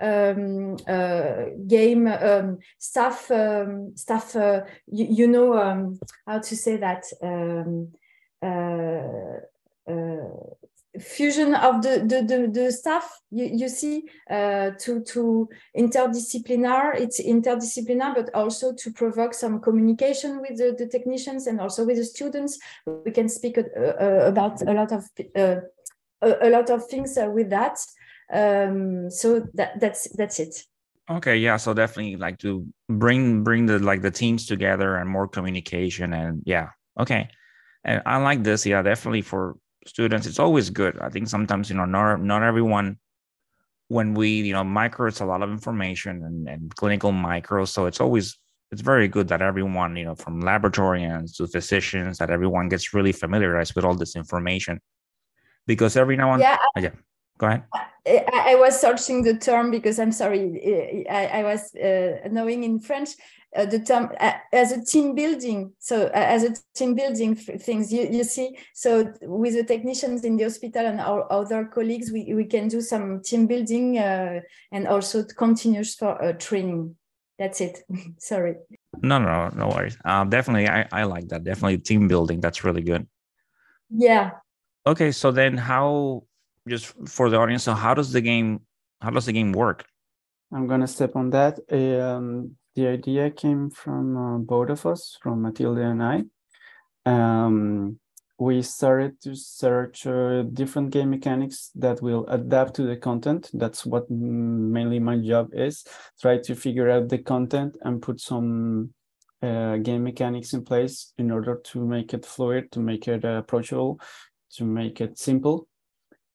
um, 0.00 0.76
uh, 0.88 1.44
game 1.66 2.06
um, 2.06 2.58
stuff 2.78 3.30
um, 3.30 3.92
stuff. 3.96 4.36
Uh, 4.36 4.62
you, 4.86 5.06
you, 5.10 5.26
know 5.26 5.58
um, 5.58 5.98
how 6.26 6.38
to 6.38 6.56
say 6.56 6.76
that. 6.76 7.04
Fusion 10.98 11.54
of 11.54 11.82
the 11.82 12.00
the 12.04 12.22
the, 12.22 12.50
the 12.52 12.72
staff 12.72 13.20
you, 13.30 13.44
you 13.44 13.68
see 13.68 14.08
uh, 14.28 14.70
to 14.80 15.00
to 15.04 15.48
interdisciplinary 15.78 17.00
it's 17.00 17.22
interdisciplinary 17.22 18.16
but 18.16 18.34
also 18.34 18.72
to 18.74 18.90
provoke 18.90 19.32
some 19.32 19.60
communication 19.60 20.40
with 20.40 20.58
the, 20.58 20.74
the 20.76 20.88
technicians 20.88 21.46
and 21.46 21.60
also 21.60 21.86
with 21.86 21.96
the 21.96 22.04
students. 22.04 22.58
We 22.86 23.12
can 23.12 23.28
speak 23.28 23.56
uh, 23.56 23.62
uh, 23.78 24.24
about 24.26 24.62
a 24.62 24.72
lot 24.72 24.90
of 24.90 25.08
uh, 25.36 25.60
a, 26.22 26.48
a, 26.48 26.50
lot 26.50 26.70
of 26.70 26.84
things 26.88 27.16
uh, 27.16 27.30
with 27.32 27.50
that. 27.50 27.78
Um, 28.32 29.10
so 29.10 29.46
that 29.54 29.78
that's 29.78 30.08
that's 30.16 30.40
it. 30.40 30.64
Okay 31.08 31.36
yeah 31.36 31.56
so 31.56 31.72
definitely 31.72 32.16
like 32.16 32.38
to 32.38 32.66
bring 32.88 33.44
bring 33.44 33.66
the 33.66 33.78
like 33.78 34.02
the 34.02 34.10
teams 34.10 34.44
together 34.44 34.96
and 34.96 35.08
more 35.08 35.28
communication 35.28 36.12
and 36.14 36.42
yeah 36.46 36.70
okay. 36.98 37.28
And 37.84 38.02
i 38.06 38.16
like 38.16 38.42
this 38.42 38.66
yeah 38.66 38.82
definitely 38.82 39.22
for 39.22 39.56
students 39.86 40.26
it's 40.26 40.38
always 40.38 40.70
good. 40.70 40.98
I 41.00 41.08
think 41.08 41.28
sometimes 41.28 41.70
you 41.70 41.76
know 41.76 41.84
not 41.84 42.20
not 42.20 42.42
everyone 42.42 42.98
when 43.88 44.14
we 44.14 44.28
you 44.28 44.52
know 44.52 44.64
micro 44.64 45.08
it's 45.08 45.20
a 45.20 45.24
lot 45.24 45.42
of 45.42 45.50
information 45.50 46.22
and, 46.22 46.48
and 46.48 46.74
clinical 46.76 47.10
micro 47.10 47.64
so 47.64 47.86
it's 47.86 48.00
always 48.00 48.38
it's 48.70 48.82
very 48.82 49.08
good 49.08 49.26
that 49.28 49.42
everyone 49.42 49.96
you 49.96 50.04
know 50.04 50.14
from 50.14 50.42
laboratorians 50.42 51.36
to 51.36 51.46
physicians 51.46 52.18
that 52.18 52.30
everyone 52.30 52.68
gets 52.68 52.94
really 52.94 53.12
familiarized 53.12 53.74
with 53.74 53.84
all 53.84 53.94
this 53.94 54.16
information. 54.16 54.80
Because 55.66 55.96
every 55.96 56.16
now 56.16 56.32
and 56.32 56.40
yeah, 56.40 56.56
oh, 56.76 56.80
yeah. 56.80 56.90
go 57.38 57.46
ahead. 57.46 57.64
I, 58.06 58.52
I, 58.52 58.54
was 58.54 58.80
searching 58.80 59.22
the 59.22 59.36
term 59.36 59.70
because 59.70 59.98
i'm 59.98 60.10
sorry 60.10 61.06
i, 61.10 61.26
I 61.26 61.42
was 61.42 61.74
uh, 61.74 62.28
knowing 62.30 62.64
in 62.64 62.80
french 62.80 63.10
uh, 63.56 63.64
the 63.64 63.80
term 63.80 64.10
uh, 64.20 64.32
as 64.52 64.72
a 64.72 64.84
team 64.84 65.14
building. 65.14 65.72
So 65.78 66.06
uh, 66.06 66.10
as 66.14 66.44
a 66.44 66.54
team 66.74 66.94
building 66.94 67.34
things 67.34 67.92
you, 67.92 68.08
you 68.08 68.24
see 68.24 68.56
so 68.74 69.12
with 69.22 69.54
the 69.54 69.64
technicians 69.64 70.24
in 70.24 70.36
the 70.36 70.44
hospital 70.44 70.86
and 70.86 71.00
our 71.00 71.30
other 71.32 71.64
colleagues 71.64 72.12
we, 72.12 72.32
we 72.34 72.44
can 72.44 72.68
do 72.68 72.80
some 72.80 73.22
team 73.22 73.46
building 73.46 73.98
uh, 73.98 74.40
and 74.72 74.86
also 74.86 75.24
continuous 75.24 75.94
for 75.94 76.22
uh, 76.22 76.32
training. 76.34 76.94
That's 77.38 77.60
it. 77.60 77.80
Sorry. 78.18 78.56
No 79.02 79.18
no 79.18 79.48
no 79.48 79.68
worries. 79.68 79.98
Uh, 80.04 80.24
definitely 80.24 80.68
I, 80.68 80.86
I 80.92 81.04
like 81.04 81.28
that. 81.28 81.44
Definitely 81.44 81.78
team 81.78 82.06
building 82.08 82.40
that's 82.40 82.64
really 82.64 82.82
good. 82.82 83.06
Yeah. 83.90 84.30
Okay 84.86 85.10
so 85.10 85.32
then 85.32 85.56
how 85.56 86.24
just 86.68 86.94
for 87.08 87.30
the 87.30 87.38
audience 87.38 87.64
so 87.64 87.74
how 87.74 87.94
does 87.94 88.12
the 88.12 88.20
game 88.20 88.60
how 89.00 89.10
does 89.10 89.26
the 89.26 89.32
game 89.32 89.52
work? 89.52 89.86
I'm 90.52 90.66
gonna 90.66 90.86
step 90.88 91.16
on 91.16 91.30
that. 91.30 91.58
Um, 91.70 92.56
the 92.74 92.86
idea 92.86 93.30
came 93.30 93.70
from 93.70 94.16
uh, 94.16 94.38
both 94.38 94.70
of 94.70 94.86
us, 94.86 95.18
from 95.22 95.42
Mathilde 95.42 95.78
and 95.78 96.02
I. 96.02 96.24
Um, 97.06 97.98
we 98.38 98.62
started 98.62 99.20
to 99.20 99.36
search 99.36 100.06
uh, 100.06 100.42
different 100.42 100.90
game 100.90 101.10
mechanics 101.10 101.70
that 101.74 102.00
will 102.00 102.26
adapt 102.28 102.74
to 102.76 102.84
the 102.84 102.96
content. 102.96 103.50
That's 103.52 103.84
what 103.84 104.10
mainly 104.10 104.98
my 104.98 105.18
job 105.18 105.50
is. 105.52 105.84
Try 106.20 106.38
to 106.38 106.54
figure 106.54 106.90
out 106.90 107.10
the 107.10 107.18
content 107.18 107.76
and 107.82 108.00
put 108.00 108.18
some 108.18 108.94
uh, 109.42 109.76
game 109.76 110.04
mechanics 110.04 110.54
in 110.54 110.64
place 110.64 111.12
in 111.18 111.30
order 111.30 111.60
to 111.64 111.86
make 111.86 112.14
it 112.14 112.24
fluid, 112.24 112.72
to 112.72 112.80
make 112.80 113.08
it 113.08 113.24
approachable, 113.24 114.00
to 114.52 114.64
make 114.64 115.02
it 115.02 115.18
simple. 115.18 115.68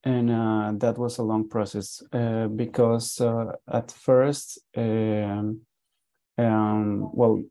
And 0.03 0.29
uh, 0.29 0.73
that 0.77 0.99
was 0.99 1.17
a 1.17 1.23
long 1.23 1.49
process 1.49 2.03
uh, 2.13 2.47
because 2.47 3.19
uh, 3.19 3.53
at 3.67 3.91
first, 3.91 4.59
um, 4.77 5.61
um, 6.37 7.09
well, 7.13 7.41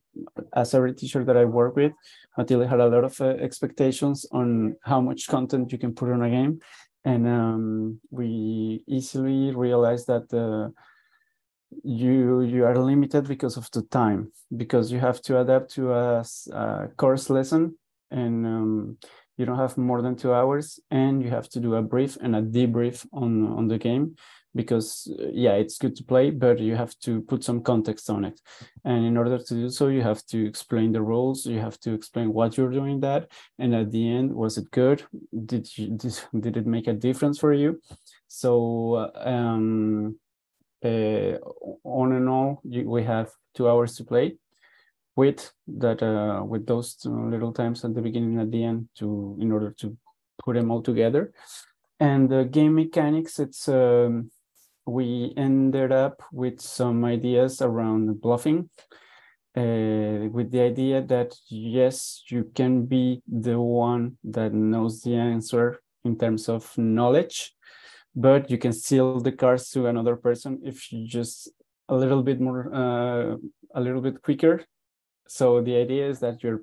as 0.54 0.74
every 0.74 0.94
teacher 0.94 1.24
that 1.24 1.36
I 1.36 1.44
work 1.44 1.76
with, 1.76 1.92
Mathilde 2.36 2.68
had 2.68 2.80
a 2.80 2.88
lot 2.88 3.04
of 3.04 3.20
uh, 3.20 3.26
expectations 3.26 4.26
on 4.32 4.76
how 4.82 5.00
much 5.00 5.28
content 5.28 5.72
you 5.72 5.78
can 5.78 5.94
put 5.94 6.10
on 6.10 6.22
a 6.22 6.30
game. 6.30 6.60
And 7.04 7.26
um, 7.26 8.00
we 8.10 8.82
easily 8.86 9.54
realized 9.54 10.06
that 10.06 10.32
uh, 10.32 10.70
you 11.82 12.42
you 12.42 12.64
are 12.64 12.78
limited 12.78 13.26
because 13.26 13.56
of 13.56 13.70
the 13.72 13.82
time, 13.82 14.32
because 14.56 14.92
you 14.92 15.00
have 15.00 15.20
to 15.22 15.40
adapt 15.40 15.74
to 15.74 15.92
a, 15.92 16.24
a 16.52 16.88
course 16.96 17.28
lesson 17.28 17.76
and 18.10 18.46
um, 18.46 18.98
you 19.36 19.44
don't 19.44 19.58
have 19.58 19.76
more 19.76 20.00
than 20.00 20.16
two 20.16 20.32
hours 20.32 20.78
and 20.90 21.22
you 21.22 21.30
have 21.30 21.48
to 21.50 21.60
do 21.60 21.74
a 21.74 21.82
brief 21.82 22.16
and 22.20 22.36
a 22.36 22.42
debrief 22.42 23.06
on, 23.12 23.46
on 23.48 23.68
the 23.68 23.78
game 23.78 24.16
because 24.54 25.12
uh, 25.18 25.26
yeah 25.32 25.52
it's 25.52 25.78
good 25.78 25.96
to 25.96 26.04
play 26.04 26.30
but 26.30 26.58
you 26.58 26.76
have 26.76 26.96
to 27.00 27.20
put 27.22 27.42
some 27.42 27.62
context 27.62 28.08
on 28.10 28.24
it. 28.24 28.40
And 28.84 29.04
in 29.04 29.16
order 29.16 29.38
to 29.38 29.54
do 29.54 29.70
so 29.70 29.88
you 29.88 30.02
have 30.02 30.24
to 30.26 30.46
explain 30.46 30.92
the 30.92 31.02
rules 31.02 31.46
you 31.46 31.60
have 31.60 31.78
to 31.80 31.92
explain 31.92 32.32
what 32.32 32.56
you're 32.56 32.70
doing 32.70 33.00
that 33.00 33.30
and 33.58 33.74
at 33.74 33.90
the 33.90 34.08
end 34.08 34.32
was 34.34 34.58
it 34.58 34.70
good? 34.70 35.04
Did 35.44 35.76
you 35.76 35.88
did, 35.96 36.18
did 36.40 36.56
it 36.56 36.66
make 36.66 36.86
a 36.86 36.92
difference 36.92 37.38
for 37.38 37.52
you? 37.52 37.80
So 38.28 39.12
um 39.16 40.18
uh, 40.84 41.38
on 41.82 42.12
and 42.12 42.28
all 42.28 42.60
you, 42.64 42.88
we 42.88 43.02
have 43.04 43.30
two 43.54 43.68
hours 43.68 43.96
to 43.96 44.04
play 44.04 44.36
with 45.16 45.52
that 45.66 46.02
uh 46.02 46.44
with 46.44 46.66
those 46.66 46.96
little 47.04 47.52
times 47.52 47.84
at 47.84 47.94
the 47.94 48.02
beginning 48.02 48.32
and 48.32 48.42
at 48.42 48.50
the 48.50 48.64
end 48.64 48.88
to 48.96 49.36
in 49.40 49.52
order 49.52 49.70
to 49.78 49.96
put 50.44 50.54
them 50.54 50.70
all 50.70 50.82
together. 50.82 51.32
And 52.00 52.28
the 52.28 52.44
game 52.44 52.74
mechanics 52.74 53.38
it's 53.38 53.68
um 53.68 54.30
we 54.86 55.32
ended 55.36 55.92
up 55.92 56.22
with 56.32 56.60
some 56.60 57.04
ideas 57.04 57.62
around 57.62 58.20
bluffing 58.20 58.68
uh, 59.56 60.28
with 60.32 60.50
the 60.50 60.60
idea 60.60 61.00
that 61.02 61.34
yes, 61.48 62.22
you 62.28 62.50
can 62.54 62.86
be 62.86 63.22
the 63.26 63.58
one 63.58 64.18
that 64.24 64.52
knows 64.52 65.02
the 65.02 65.14
answer 65.14 65.80
in 66.04 66.18
terms 66.18 66.48
of 66.48 66.76
knowledge, 66.76 67.54
but 68.14 68.50
you 68.50 68.58
can 68.58 68.72
steal 68.72 69.20
the 69.20 69.32
cards 69.32 69.70
to 69.70 69.86
another 69.86 70.16
person 70.16 70.60
if 70.64 70.92
you 70.92 71.06
just 71.06 71.50
a 71.88 71.94
little 71.94 72.22
bit 72.22 72.40
more, 72.40 72.74
uh, 72.74 73.36
a 73.74 73.80
little 73.80 74.00
bit 74.00 74.22
quicker. 74.22 74.64
So 75.28 75.60
the 75.62 75.76
idea 75.76 76.08
is 76.08 76.20
that 76.20 76.42
you're 76.42 76.62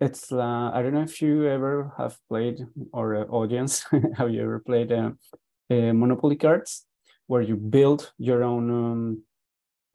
it's 0.00 0.32
uh, 0.32 0.70
I 0.74 0.82
don't 0.82 0.94
know 0.94 1.02
if 1.02 1.22
you 1.22 1.46
ever 1.48 1.92
have 1.96 2.16
played 2.28 2.66
or 2.92 3.16
uh, 3.16 3.24
audience 3.24 3.84
have 4.16 4.30
you 4.30 4.42
ever 4.42 4.58
played 4.58 4.90
uh, 4.92 5.10
uh, 5.70 5.92
Monopoly 5.92 6.36
cards 6.36 6.86
where 7.26 7.42
you 7.42 7.56
build 7.56 8.12
your 8.18 8.42
own 8.42 8.70
um, 8.70 9.22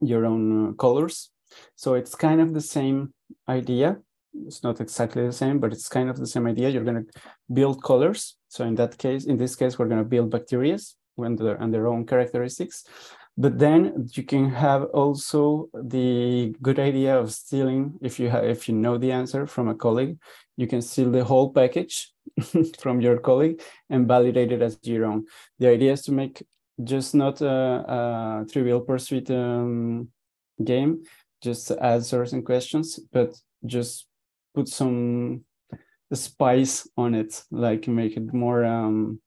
your 0.00 0.24
own 0.26 0.70
uh, 0.70 0.72
colors. 0.72 1.30
So 1.76 1.94
it's 1.94 2.14
kind 2.14 2.40
of 2.40 2.54
the 2.54 2.60
same 2.60 3.12
idea. 3.48 3.98
It's 4.46 4.62
not 4.62 4.80
exactly 4.80 5.26
the 5.26 5.32
same, 5.32 5.58
but 5.58 5.72
it's 5.72 5.88
kind 5.88 6.08
of 6.08 6.16
the 6.16 6.26
same 6.26 6.46
idea. 6.46 6.68
You're 6.68 6.84
going 6.84 7.04
to 7.04 7.20
build 7.52 7.82
colors. 7.82 8.36
So 8.48 8.64
in 8.64 8.76
that 8.76 8.96
case, 8.96 9.24
in 9.24 9.36
this 9.36 9.56
case, 9.56 9.78
we're 9.78 9.88
going 9.88 10.02
to 10.02 10.08
build 10.08 10.30
bacteria 10.30 10.78
and 11.18 11.36
their, 11.38 11.56
and 11.56 11.74
their 11.74 11.88
own 11.88 12.06
characteristics. 12.06 12.84
But 13.36 13.58
then 13.58 14.08
you 14.12 14.22
can 14.22 14.50
have 14.50 14.84
also 14.92 15.68
the 15.72 16.54
good 16.60 16.78
idea 16.78 17.18
of 17.18 17.32
stealing 17.32 17.98
if 18.02 18.20
you 18.20 18.28
have 18.28 18.44
if 18.44 18.68
you 18.68 18.74
know 18.74 18.98
the 18.98 19.12
answer 19.12 19.46
from 19.46 19.68
a 19.68 19.74
colleague, 19.74 20.18
you 20.56 20.66
can 20.66 20.82
steal 20.82 21.10
the 21.10 21.24
whole 21.24 21.52
package 21.52 22.12
from 22.80 23.00
your 23.00 23.18
colleague 23.18 23.62
and 23.88 24.06
validate 24.06 24.52
it 24.52 24.62
as 24.62 24.78
your 24.82 25.06
own. 25.06 25.26
The 25.58 25.68
idea 25.68 25.92
is 25.92 26.02
to 26.02 26.12
make 26.12 26.42
just 26.84 27.14
not 27.14 27.40
a, 27.40 27.48
a 27.48 28.46
trivial 28.50 28.80
pursuit 28.80 29.30
um, 29.30 30.08
game, 30.62 31.02
just 31.42 31.70
answer 31.70 32.26
some 32.26 32.42
questions, 32.42 33.00
but 33.12 33.34
just 33.66 34.06
put 34.54 34.68
some 34.68 35.44
spice 36.12 36.88
on 36.96 37.14
it, 37.14 37.42
like 37.50 37.88
make 37.88 38.16
it 38.16 38.32
more 38.32 38.64
um, 38.64 39.20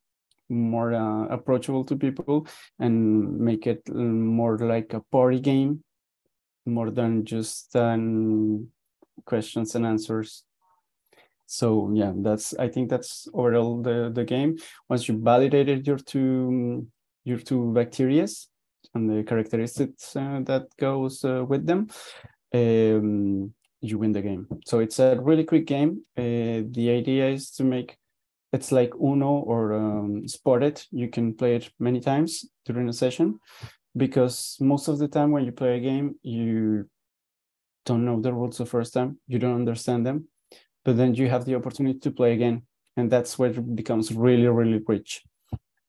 more 0.49 0.93
uh, 0.93 1.25
approachable 1.27 1.83
to 1.85 1.95
people 1.95 2.47
and 2.79 3.39
make 3.39 3.65
it 3.67 3.81
um, 3.89 4.25
more 4.25 4.57
like 4.57 4.93
a 4.93 5.01
party 5.11 5.39
game, 5.39 5.83
more 6.65 6.91
than 6.91 7.25
just 7.25 7.75
um, 7.75 8.67
questions 9.25 9.75
and 9.75 9.85
answers. 9.85 10.43
So 11.45 11.91
yeah, 11.93 12.13
that's 12.15 12.53
I 12.55 12.67
think 12.67 12.89
that's 12.89 13.27
overall 13.33 13.81
the 13.81 14.11
the 14.13 14.23
game. 14.23 14.57
Once 14.89 15.07
you 15.07 15.19
validated 15.21 15.85
your 15.87 15.97
two 15.97 16.87
your 17.23 17.39
two 17.39 17.73
bacteria 17.73 18.27
and 18.93 19.09
the 19.09 19.23
characteristics 19.23 20.15
uh, 20.15 20.41
that 20.43 20.67
goes 20.77 21.23
uh, 21.23 21.43
with 21.47 21.65
them, 21.65 21.87
um, 22.53 23.53
you 23.81 23.97
win 23.97 24.11
the 24.11 24.21
game. 24.21 24.47
So 24.65 24.79
it's 24.79 24.99
a 24.99 25.19
really 25.19 25.43
quick 25.43 25.65
game. 25.65 26.03
Uh, 26.17 26.63
the 26.71 26.89
idea 26.89 27.29
is 27.29 27.51
to 27.51 27.63
make 27.63 27.97
it's 28.53 28.71
like 28.71 28.93
Uno 28.95 29.39
or 29.39 29.73
um, 29.73 30.27
Spotted. 30.27 30.83
You 30.91 31.09
can 31.09 31.33
play 31.33 31.55
it 31.55 31.71
many 31.79 31.99
times 31.99 32.45
during 32.65 32.87
a 32.87 32.93
session 32.93 33.39
because 33.97 34.57
most 34.59 34.87
of 34.87 34.99
the 34.99 35.07
time 35.07 35.31
when 35.31 35.43
you 35.43 35.51
play 35.51 35.77
a 35.77 35.79
game, 35.79 36.15
you 36.21 36.87
don't 37.85 38.05
know 38.05 38.21
the 38.21 38.31
rules 38.31 38.57
the 38.57 38.65
first 38.65 38.93
time, 38.93 39.17
you 39.27 39.39
don't 39.39 39.55
understand 39.55 40.05
them, 40.05 40.27
but 40.85 40.97
then 40.97 41.15
you 41.15 41.29
have 41.29 41.45
the 41.45 41.55
opportunity 41.55 41.99
to 41.99 42.11
play 42.11 42.33
again. 42.33 42.61
And 42.95 43.11
that's 43.11 43.39
where 43.39 43.49
it 43.49 43.75
becomes 43.75 44.13
really, 44.13 44.47
really 44.47 44.79
rich. 44.87 45.23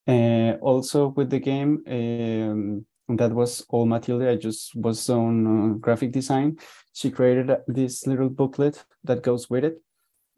Uh, 0.07 0.57
also 0.61 1.09
with 1.09 1.31
the 1.31 1.39
game, 1.39 1.83
um, 1.87 2.87
that 3.17 3.33
was 3.33 3.65
all 3.69 3.87
Matilda. 3.87 4.31
I 4.31 4.37
just 4.37 4.75
was 4.75 5.09
on 5.09 5.47
uh, 5.47 5.75
graphic 5.75 6.13
design. 6.13 6.59
She 6.93 7.11
created 7.11 7.51
this 7.67 8.07
little 8.07 8.29
booklet 8.29 8.85
that 9.05 9.23
goes 9.23 9.49
with 9.49 9.65
it 9.65 9.81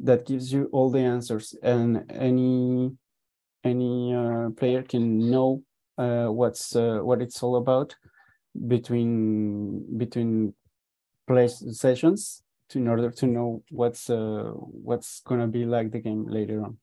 that 0.00 0.26
gives 0.26 0.52
you 0.52 0.68
all 0.72 0.90
the 0.90 1.00
answers 1.00 1.54
and 1.62 2.04
any 2.10 2.92
any 3.64 4.14
uh, 4.14 4.50
player 4.50 4.82
can 4.82 5.30
know 5.30 5.62
uh, 5.98 6.26
what's 6.26 6.76
uh, 6.76 6.98
what 6.98 7.22
it's 7.22 7.42
all 7.42 7.56
about 7.56 7.94
between 8.68 9.98
between 9.98 10.54
play 11.26 11.48
sessions 11.48 12.42
to, 12.68 12.78
in 12.78 12.88
order 12.88 13.10
to 13.10 13.26
know 13.26 13.62
what's 13.70 14.10
uh, 14.10 14.50
what's 14.54 15.20
gonna 15.20 15.48
be 15.48 15.64
like 15.64 15.90
the 15.90 15.98
game 15.98 16.26
later 16.26 16.62
on. 16.62 16.78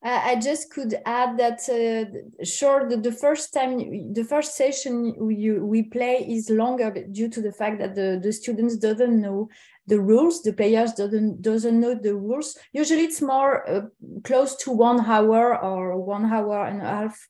I 0.00 0.36
just 0.36 0.70
could 0.70 0.94
add 1.06 1.38
that 1.38 1.58
uh, 1.68 2.44
sure 2.44 2.88
the, 2.88 2.96
the 2.96 3.12
first 3.12 3.52
time 3.52 4.12
the 4.12 4.24
first 4.24 4.56
session 4.56 5.14
we, 5.18 5.58
we 5.58 5.82
play 5.82 6.24
is 6.28 6.50
longer 6.50 6.90
due 7.10 7.28
to 7.28 7.42
the 7.42 7.50
fact 7.52 7.80
that 7.80 7.96
the, 7.96 8.20
the 8.22 8.32
students 8.32 8.76
doesn't 8.76 9.20
know 9.20 9.48
the 9.88 10.00
rules 10.00 10.42
the 10.42 10.52
players 10.52 10.92
doesn't 10.92 11.42
doesn't 11.42 11.80
know 11.80 11.94
the 11.94 12.14
rules. 12.14 12.56
Usually 12.72 13.04
it's 13.04 13.20
more 13.20 13.68
uh, 13.68 13.80
close 14.22 14.54
to 14.56 14.70
one 14.70 15.04
hour 15.04 15.58
or 15.60 15.98
one 15.98 16.26
hour 16.26 16.64
and 16.66 16.80
a 16.80 16.84
half 16.84 17.28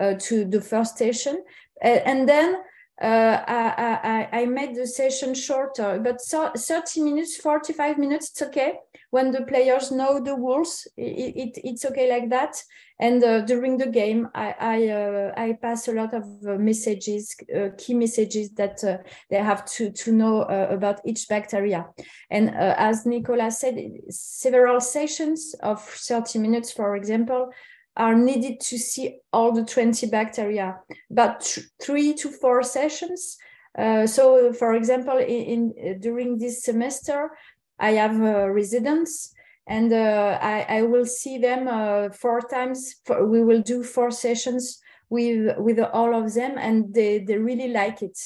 uh, 0.00 0.14
to 0.20 0.44
the 0.46 0.60
first 0.60 0.96
station, 0.96 1.44
and 1.82 2.28
then 2.28 2.56
uh, 3.00 3.42
I, 3.46 4.28
I, 4.32 4.40
I, 4.40 4.46
made 4.46 4.74
the 4.74 4.86
session 4.86 5.34
shorter, 5.34 6.00
but 6.02 6.22
so 6.22 6.50
30 6.56 7.02
minutes, 7.02 7.36
45 7.36 7.98
minutes, 7.98 8.30
it's 8.30 8.40
okay. 8.42 8.78
When 9.10 9.32
the 9.32 9.42
players 9.42 9.92
know 9.92 10.18
the 10.18 10.34
rules, 10.34 10.88
it, 10.96 11.36
it 11.36 11.60
it's 11.62 11.84
okay 11.84 12.10
like 12.10 12.30
that. 12.30 12.56
And 12.98 13.22
uh, 13.22 13.42
during 13.42 13.76
the 13.76 13.86
game, 13.86 14.28
I 14.34 14.54
I, 14.58 14.88
uh, 14.88 15.32
I 15.36 15.58
pass 15.60 15.88
a 15.88 15.92
lot 15.92 16.14
of 16.14 16.24
uh, 16.46 16.56
messages, 16.56 17.36
uh, 17.54 17.68
key 17.76 17.92
messages 17.92 18.52
that 18.52 18.82
uh, 18.82 18.98
they 19.28 19.36
have 19.36 19.66
to 19.76 19.90
to 19.90 20.12
know 20.12 20.42
about 20.42 21.00
each 21.04 21.28
bacteria. 21.28 21.86
And 22.30 22.54
as 22.56 23.04
Nicolas 23.04 23.60
said, 23.60 23.76
several 24.08 24.80
sessions 24.80 25.54
of 25.62 25.82
30 25.82 26.38
minutes, 26.38 26.72
for 26.72 26.96
example, 26.96 27.52
are 27.96 28.14
needed 28.14 28.60
to 28.60 28.78
see 28.78 29.18
all 29.32 29.52
the 29.52 29.64
20 29.64 30.06
bacteria, 30.08 30.78
but 31.10 31.58
three 31.82 32.12
to 32.14 32.30
four 32.30 32.62
sessions. 32.62 33.38
Uh, 33.76 34.06
so, 34.06 34.52
for 34.52 34.74
example, 34.74 35.18
in, 35.18 35.72
in, 35.72 36.00
during 36.00 36.38
this 36.38 36.64
semester, 36.64 37.30
I 37.78 37.92
have 37.92 38.20
uh, 38.20 38.48
residents, 38.48 39.32
and 39.66 39.92
uh, 39.92 40.38
I, 40.40 40.66
I, 40.68 40.82
will 40.82 41.04
see 41.04 41.38
them 41.38 41.68
uh, 41.68 42.08
four 42.10 42.40
times. 42.40 42.96
For, 43.04 43.26
we 43.26 43.42
will 43.44 43.60
do 43.60 43.82
four 43.82 44.10
sessions 44.10 44.80
with 45.10 45.58
with 45.58 45.78
all 45.80 46.14
of 46.14 46.32
them, 46.32 46.56
and 46.56 46.94
they, 46.94 47.18
they 47.18 47.36
really 47.36 47.68
like 47.68 48.02
it 48.02 48.18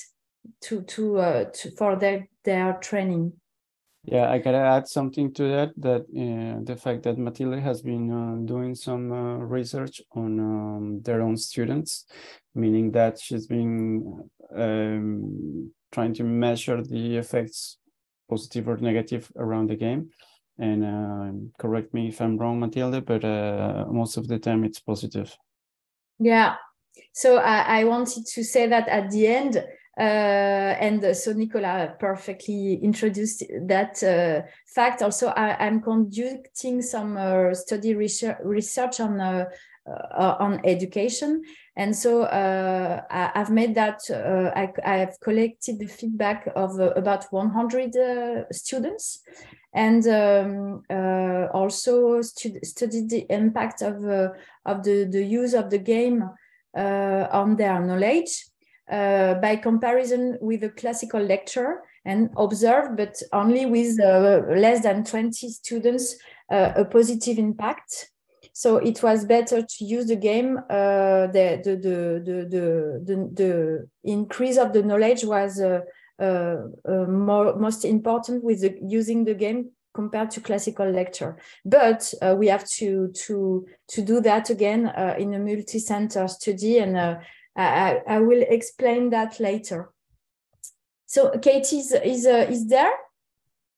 to 0.62 0.82
to, 0.82 1.18
uh, 1.18 1.44
to 1.52 1.70
for 1.72 1.96
their 1.96 2.28
their 2.44 2.74
training. 2.74 3.32
Yeah, 4.04 4.30
I 4.30 4.38
gotta 4.38 4.58
add 4.58 4.88
something 4.88 5.32
to 5.34 5.42
that. 5.48 5.72
That 5.76 6.02
uh, 6.02 6.64
the 6.64 6.76
fact 6.76 7.02
that 7.02 7.18
Mathilde 7.18 7.60
has 7.60 7.82
been 7.82 8.10
uh, 8.10 8.46
doing 8.46 8.74
some 8.74 9.12
uh, 9.12 9.36
research 9.38 10.00
on 10.12 10.40
um, 10.40 11.02
their 11.02 11.20
own 11.20 11.36
students, 11.36 12.06
meaning 12.54 12.92
that 12.92 13.20
she's 13.20 13.46
been 13.46 14.30
um, 14.56 15.70
trying 15.92 16.14
to 16.14 16.24
measure 16.24 16.82
the 16.82 17.18
effects, 17.18 17.76
positive 18.28 18.68
or 18.68 18.78
negative, 18.78 19.30
around 19.36 19.68
the 19.68 19.76
game. 19.76 20.08
And 20.58 20.84
um, 20.84 21.52
correct 21.58 21.92
me 21.92 22.08
if 22.08 22.20
I'm 22.20 22.38
wrong, 22.38 22.58
Mathilde, 22.58 23.04
but 23.04 23.24
uh, 23.24 23.84
most 23.90 24.16
of 24.16 24.28
the 24.28 24.38
time 24.38 24.64
it's 24.64 24.80
positive. 24.80 25.36
Yeah. 26.18 26.56
So 27.12 27.36
I, 27.36 27.80
I 27.80 27.84
wanted 27.84 28.26
to 28.26 28.44
say 28.44 28.66
that 28.66 28.88
at 28.88 29.10
the 29.10 29.26
end 29.26 29.64
and 30.00 31.16
so 31.16 31.32
Nicola 31.32 31.94
perfectly 31.98 32.74
introduced 32.82 33.44
that 33.66 34.02
uh, 34.02 34.46
fact. 34.66 35.02
Also, 35.02 35.28
I, 35.28 35.66
am 35.66 35.80
conducting 35.82 36.82
some 36.82 37.16
uh, 37.16 37.54
study 37.54 37.94
research, 37.94 38.38
research 38.42 39.00
on 39.00 39.20
on 40.16 40.60
education, 40.64 41.42
and 41.76 41.94
so 41.96 42.24
I, 42.24 43.30
have 43.34 43.50
made 43.50 43.74
that. 43.74 44.00
I, 44.10 44.72
I, 44.84 44.96
have 44.98 45.18
collected 45.20 45.78
the 45.78 45.86
feedback 45.86 46.48
of 46.54 46.78
about 46.78 47.26
100 47.30 48.46
students, 48.52 49.22
and 49.72 50.06
um, 50.08 50.82
uh, 50.90 51.46
also 51.52 52.22
stud 52.22 52.58
studied 52.64 53.08
the 53.08 53.26
impact 53.30 53.82
of 53.82 54.04
uh, 54.04 54.30
of 54.64 54.82
the, 54.82 55.04
the 55.04 55.22
use 55.22 55.54
of 55.54 55.70
the 55.70 55.78
game 55.78 56.24
uh, 56.76 57.26
on 57.32 57.56
their 57.56 57.80
knowledge 57.80 58.49
uh, 58.90 59.34
by 59.34 59.56
comparison 59.56 60.36
with 60.40 60.64
a 60.64 60.70
classical 60.70 61.20
lecture 61.20 61.82
and 62.04 62.30
observed, 62.36 62.96
but 62.96 63.22
only 63.32 63.66
with 63.66 64.00
uh, 64.00 64.42
less 64.56 64.82
than 64.82 65.04
20 65.04 65.48
students, 65.48 66.16
uh, 66.50 66.72
a 66.76 66.84
positive 66.84 67.38
impact. 67.38 68.10
So 68.52 68.76
it 68.76 69.02
was 69.02 69.24
better 69.24 69.62
to 69.62 69.84
use 69.84 70.06
the 70.06 70.16
game. 70.16 70.58
Uh, 70.58 71.28
the, 71.28 71.60
the, 71.62 71.76
the, 71.76 72.22
the, 72.24 73.04
the, 73.04 73.30
the, 73.32 73.88
increase 74.02 74.56
of 74.56 74.72
the 74.72 74.82
knowledge 74.82 75.24
was 75.24 75.60
uh, 75.60 75.80
uh, 76.18 76.56
more, 76.84 77.56
most 77.56 77.84
important 77.84 78.42
with 78.42 78.62
the, 78.62 78.76
using 78.82 79.24
the 79.24 79.34
game 79.34 79.70
compared 79.94 80.30
to 80.32 80.40
classical 80.40 80.90
lecture. 80.90 81.36
But 81.64 82.12
we 82.36 82.48
have 82.48 82.66
to, 82.70 83.08
to, 83.08 83.66
to 83.88 84.02
do 84.02 84.20
that 84.20 84.50
again 84.50 84.86
in 85.18 85.34
a 85.34 85.38
multi-center 85.38 86.28
study 86.28 86.78
and 86.78 87.18
I, 87.56 88.00
I 88.06 88.18
will 88.20 88.42
explain 88.48 89.10
that 89.10 89.40
later. 89.40 89.90
So 91.06 91.30
Katie 91.38 91.78
is 91.78 91.92
is, 91.92 92.26
uh, 92.26 92.46
is 92.48 92.68
there? 92.68 92.92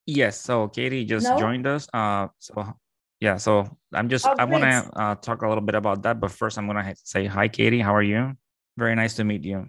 Yes. 0.07 0.41
So 0.41 0.69
Katie 0.69 1.05
just 1.05 1.27
no? 1.27 1.39
joined 1.39 1.67
us. 1.67 1.89
Uh, 1.93 2.29
so 2.39 2.75
yeah. 3.21 3.37
So 3.39 3.79
I'm 3.95 4.09
just 4.09 4.27
oh, 4.27 4.35
I 4.39 4.45
want 4.45 4.65
to 4.65 4.91
uh, 4.95 5.15
talk 5.17 5.43
a 5.43 5.49
little 5.49 5.65
bit 5.65 5.75
about 5.75 6.03
that, 6.03 6.21
but 6.21 6.31
first 6.31 6.59
I'm 6.59 6.67
gonna 6.67 6.95
say 7.03 7.27
hi, 7.27 7.49
Katie. 7.49 7.81
How 7.81 7.95
are 7.95 8.03
you? 8.03 8.37
Very 8.77 8.95
nice 8.95 9.15
to 9.17 9.25
meet 9.25 9.45
you. 9.45 9.67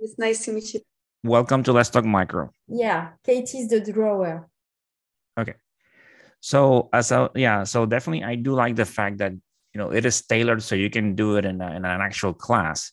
It's 0.00 0.18
nice 0.18 0.44
to 0.46 0.52
meet 0.52 0.74
you. 0.74 0.80
Welcome 1.22 1.62
to 1.64 1.72
Let's 1.72 1.88
Talk 1.88 2.04
Micro. 2.04 2.50
Yeah, 2.68 3.10
Katie's 3.24 3.68
the 3.68 3.80
drawer. 3.80 4.48
Okay. 5.38 5.54
So 6.40 6.90
as 6.92 7.12
a 7.12 7.30
yeah, 7.34 7.64
so 7.64 7.86
definitely 7.86 8.24
I 8.24 8.34
do 8.34 8.54
like 8.54 8.76
the 8.76 8.84
fact 8.84 9.18
that 9.18 9.32
you 9.32 9.78
know 9.78 9.90
it 9.90 10.04
is 10.04 10.20
tailored 10.22 10.62
so 10.62 10.74
you 10.74 10.90
can 10.90 11.14
do 11.14 11.36
it 11.36 11.44
in, 11.44 11.60
a, 11.60 11.70
in 11.76 11.84
an 11.84 12.00
actual 12.00 12.34
class. 12.34 12.92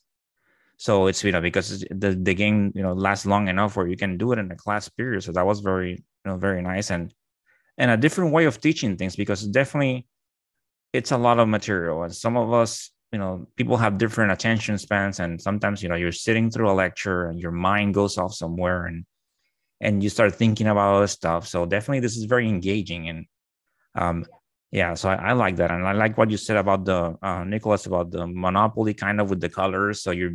So 0.81 1.05
it's 1.05 1.23
you 1.23 1.31
know 1.31 1.41
because 1.41 1.85
the 1.91 2.17
the 2.19 2.33
game 2.33 2.71
you 2.73 2.81
know 2.81 2.93
lasts 2.93 3.27
long 3.27 3.47
enough 3.49 3.77
where 3.77 3.85
you 3.87 3.95
can 3.95 4.17
do 4.17 4.31
it 4.31 4.39
in 4.39 4.49
a 4.51 4.55
class 4.55 4.89
period. 4.89 5.21
So 5.21 5.31
that 5.33 5.45
was 5.45 5.59
very 5.59 5.91
you 5.91 6.25
know 6.25 6.37
very 6.37 6.63
nice 6.63 6.89
and 6.89 7.13
and 7.77 7.91
a 7.91 7.97
different 7.97 8.33
way 8.33 8.45
of 8.45 8.59
teaching 8.59 8.97
things 8.97 9.15
because 9.15 9.45
definitely 9.45 10.07
it's 10.91 11.11
a 11.11 11.19
lot 11.19 11.37
of 11.37 11.47
material. 11.47 12.01
And 12.01 12.15
some 12.15 12.35
of 12.35 12.51
us 12.51 12.89
you 13.11 13.19
know 13.19 13.45
people 13.57 13.77
have 13.77 13.99
different 13.99 14.31
attention 14.31 14.79
spans 14.79 15.19
and 15.19 15.39
sometimes 15.39 15.83
you 15.83 15.89
know 15.89 15.93
you're 15.93 16.11
sitting 16.11 16.49
through 16.49 16.71
a 16.71 16.73
lecture 16.73 17.27
and 17.27 17.39
your 17.39 17.51
mind 17.51 17.93
goes 17.93 18.17
off 18.17 18.33
somewhere 18.33 18.87
and 18.87 19.05
and 19.81 20.01
you 20.01 20.09
start 20.09 20.33
thinking 20.33 20.65
about 20.65 21.01
this 21.01 21.11
stuff. 21.11 21.47
So 21.47 21.67
definitely 21.67 21.99
this 21.99 22.17
is 22.17 22.23
very 22.23 22.49
engaging 22.49 23.07
and 23.07 23.25
um 23.93 24.25
yeah 24.71 24.95
so 24.95 25.09
I, 25.09 25.29
I 25.29 25.33
like 25.33 25.57
that. 25.57 25.69
And 25.69 25.85
i 25.87 25.91
like 25.91 26.17
what 26.17 26.31
you 26.31 26.37
said 26.37 26.57
about 26.57 26.85
the 26.85 27.15
uh 27.21 27.43
Nicolas 27.43 27.85
about 27.85 28.09
the 28.09 28.25
monopoly 28.25 28.95
kind 28.95 29.21
of 29.21 29.29
with 29.29 29.41
the 29.41 29.49
colors. 29.49 30.01
So 30.01 30.09
you're 30.09 30.33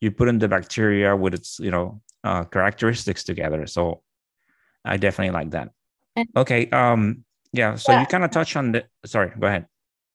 you 0.00 0.10
put 0.10 0.28
in 0.28 0.38
the 0.38 0.48
bacteria 0.48 1.16
with 1.16 1.34
its 1.34 1.58
you 1.58 1.70
know 1.70 2.00
uh, 2.24 2.44
characteristics 2.44 3.24
together. 3.24 3.66
So 3.66 4.02
i 4.84 4.96
definitely 4.96 5.32
like 5.32 5.50
that. 5.50 5.70
Okay 6.36 6.70
um 6.70 7.24
yeah 7.52 7.74
so 7.76 7.92
yeah. 7.92 8.00
you 8.00 8.06
kind 8.06 8.24
of 8.24 8.30
touch 8.30 8.56
on 8.56 8.72
the 8.72 8.84
sorry 9.04 9.32
go 9.38 9.46
ahead. 9.46 9.66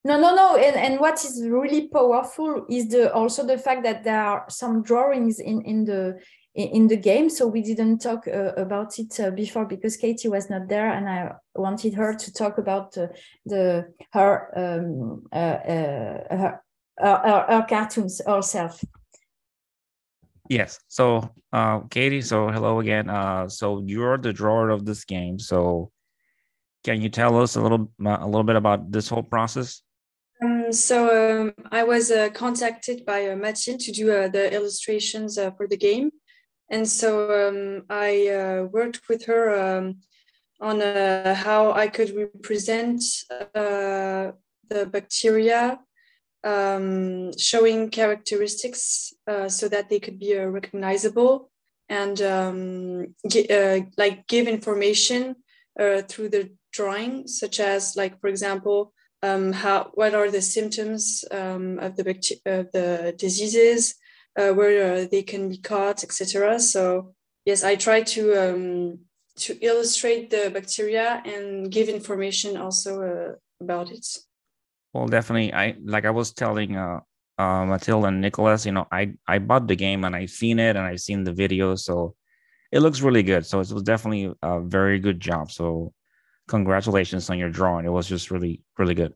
No 0.03 0.19
no 0.19 0.33
no 0.33 0.55
and, 0.55 0.75
and 0.75 0.99
what 0.99 1.23
is 1.23 1.45
really 1.47 1.87
powerful 1.87 2.65
is 2.69 2.89
the 2.89 3.13
also 3.13 3.45
the 3.45 3.57
fact 3.57 3.83
that 3.83 4.03
there 4.03 4.21
are 4.21 4.45
some 4.49 4.81
drawings 4.81 5.39
in 5.39 5.61
in 5.61 5.85
the 5.85 6.19
in 6.53 6.87
the 6.87 6.97
game. 6.97 7.29
So 7.29 7.47
we 7.47 7.61
didn't 7.61 7.99
talk 7.99 8.27
uh, 8.27 8.53
about 8.57 8.99
it 8.99 9.19
uh, 9.19 9.31
before 9.31 9.65
because 9.65 9.95
katie 9.97 10.27
was 10.29 10.49
not 10.49 10.67
there 10.67 10.89
and 10.91 11.07
i 11.07 11.31
wanted 11.55 11.93
her 11.93 12.13
to 12.13 12.33
talk 12.33 12.57
about 12.57 12.97
uh, 12.97 13.07
the 13.45 13.85
her 14.11 14.51
um 14.57 15.23
uh, 15.31 15.59
uh, 15.75 16.37
her, 16.37 16.61
her, 16.99 17.45
her 17.49 17.65
cartoons 17.69 18.21
herself 18.25 18.83
Yes. 20.51 20.79
So, 20.89 21.33
uh, 21.53 21.79
Katie, 21.89 22.21
so 22.21 22.49
hello 22.49 22.81
again. 22.81 23.09
Uh, 23.09 23.47
so 23.47 23.81
you're 23.85 24.17
the 24.17 24.33
drawer 24.33 24.69
of 24.69 24.83
this 24.83 25.05
game. 25.05 25.39
So, 25.39 25.93
can 26.83 27.01
you 27.01 27.07
tell 27.07 27.41
us 27.41 27.55
a 27.55 27.61
little 27.61 27.89
a 28.05 28.25
little 28.25 28.43
bit 28.43 28.57
about 28.57 28.91
this 28.91 29.07
whole 29.07 29.23
process? 29.23 29.81
Um, 30.43 30.73
so 30.73 30.97
um, 31.07 31.53
I 31.71 31.83
was 31.83 32.11
uh, 32.11 32.31
contacted 32.33 33.05
by 33.05 33.29
uh, 33.29 33.37
Mathilde 33.37 33.79
to 33.79 33.93
do 33.93 34.11
uh, 34.11 34.27
the 34.27 34.53
illustrations 34.53 35.37
uh, 35.37 35.51
for 35.51 35.69
the 35.69 35.77
game, 35.77 36.11
and 36.69 36.85
so 36.85 37.09
um, 37.47 37.85
I 37.89 38.27
uh, 38.27 38.63
worked 38.63 39.07
with 39.07 39.23
her 39.27 39.55
um, 39.55 39.99
on 40.59 40.81
uh, 40.81 41.33
how 41.33 41.71
I 41.71 41.87
could 41.87 42.13
represent 42.13 43.01
uh, 43.55 44.33
the 44.67 44.85
bacteria 44.85 45.79
um, 46.43 47.37
showing 47.37 47.89
characteristics 47.89 49.13
uh, 49.27 49.47
so 49.47 49.67
that 49.69 49.89
they 49.89 49.99
could 49.99 50.19
be 50.19 50.37
uh, 50.37 50.45
recognizable 50.45 51.51
and 51.89 52.21
um, 52.21 53.15
uh, 53.49 53.79
like 53.97 54.25
give 54.27 54.47
information 54.47 55.35
uh, 55.79 56.01
through 56.03 56.29
the 56.29 56.49
drawing, 56.71 57.27
such 57.27 57.59
as 57.59 57.95
like 57.95 58.19
for 58.21 58.27
example, 58.27 58.93
um, 59.23 59.51
how 59.51 59.91
what 59.93 60.15
are 60.15 60.31
the 60.31 60.41
symptoms 60.41 61.23
um, 61.31 61.77
of 61.79 61.95
the 61.97 62.03
of 62.45 62.71
the 62.71 63.13
diseases, 63.17 63.95
uh, 64.39 64.49
where 64.49 64.93
uh, 64.93 65.07
they 65.11 65.21
can 65.21 65.49
be 65.49 65.57
caught, 65.57 66.03
etc. 66.03 66.59
So 66.59 67.13
yes, 67.45 67.63
I 67.63 67.75
try 67.75 68.01
to 68.01 68.21
um, 68.35 68.99
to 69.37 69.57
illustrate 69.61 70.29
the 70.29 70.49
bacteria 70.49 71.21
and 71.25 71.71
give 71.71 71.89
information 71.89 72.57
also 72.57 73.35
about 73.59 73.91
it. 73.91 74.07
Well, 74.93 75.07
definitely. 75.07 75.53
I 75.53 75.75
like 75.83 76.05
I 76.05 76.09
was 76.09 76.33
telling 76.33 76.75
uh, 76.75 76.99
uh 77.37 77.65
Matilda 77.65 78.07
and 78.07 78.21
Nicolas, 78.21 78.65
you 78.65 78.71
know, 78.71 78.87
I 78.91 79.13
I 79.27 79.39
bought 79.39 79.67
the 79.67 79.75
game 79.75 80.03
and 80.03 80.15
I've 80.15 80.29
seen 80.29 80.59
it 80.59 80.75
and 80.75 80.85
I've 80.85 81.01
seen 81.01 81.23
the 81.23 81.33
video, 81.33 81.75
so 81.75 82.15
it 82.71 82.79
looks 82.79 83.01
really 83.01 83.23
good. 83.23 83.45
So 83.45 83.59
it 83.59 83.71
was 83.71 83.83
definitely 83.83 84.33
a 84.41 84.61
very 84.61 84.99
good 84.99 85.19
job. 85.19 85.51
So 85.51 85.93
congratulations 86.47 87.29
on 87.29 87.37
your 87.37 87.49
drawing. 87.49 87.85
It 87.85 87.91
was 87.91 88.07
just 88.07 88.31
really 88.31 88.63
really 88.77 88.95
good. 88.95 89.13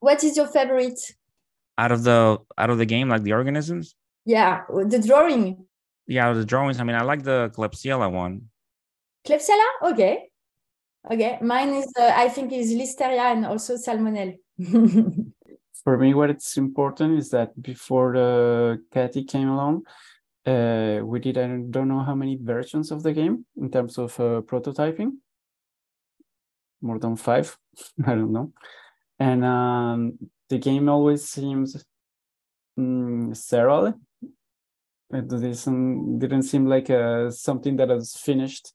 What 0.00 0.22
is 0.24 0.36
your 0.36 0.46
favorite? 0.46 1.00
out 1.78 1.92
of 1.92 2.04
the 2.04 2.38
out 2.58 2.70
of 2.70 2.78
the 2.78 2.86
game, 2.86 3.08
like 3.08 3.22
the 3.22 3.32
organisms. 3.32 3.94
Yeah, 4.24 4.62
the 4.68 4.98
drawing. 4.98 5.66
Yeah, 6.06 6.32
the 6.32 6.44
drawings. 6.44 6.80
I 6.80 6.84
mean, 6.84 6.96
I 6.96 7.02
like 7.02 7.22
the 7.22 7.50
Klebsiella 7.54 8.10
one. 8.10 8.48
Klebsiella? 9.26 9.92
Okay. 9.92 10.30
Okay. 11.10 11.38
Mine 11.42 11.74
is, 11.74 11.92
uh, 11.98 12.12
I 12.14 12.28
think, 12.28 12.52
is 12.52 12.72
Listeria 12.72 13.32
and 13.32 13.46
also 13.46 13.74
Salmonella. 13.74 14.36
For 15.84 15.98
me, 15.98 16.14
what 16.14 16.30
it's 16.30 16.56
important 16.56 17.18
is 17.18 17.28
that 17.30 17.60
before 17.60 18.14
the 18.14 18.82
Cathy 18.90 19.24
came 19.24 19.48
along, 19.48 19.82
uh, 20.46 21.00
we 21.04 21.20
did 21.20 21.36
I 21.36 21.46
don't 21.46 21.88
know 21.88 22.00
how 22.00 22.14
many 22.14 22.38
versions 22.40 22.90
of 22.90 23.02
the 23.02 23.12
game 23.12 23.44
in 23.56 23.70
terms 23.70 23.98
of 23.98 24.18
uh, 24.18 24.40
prototyping. 24.42 25.12
More 26.80 26.98
than 26.98 27.16
five, 27.16 27.56
I 28.06 28.14
don't 28.14 28.32
know. 28.32 28.52
And 29.18 29.44
um, 29.44 30.18
the 30.48 30.58
game 30.58 30.88
always 30.88 31.28
seems 31.28 31.84
mm, 32.78 33.36
sterile. 33.36 33.94
It 35.10 35.28
didn't, 35.28 36.18
didn't 36.18 36.42
seem 36.42 36.66
like 36.66 36.88
uh, 36.88 37.30
something 37.30 37.76
that 37.76 37.88
was 37.88 38.16
finished. 38.16 38.72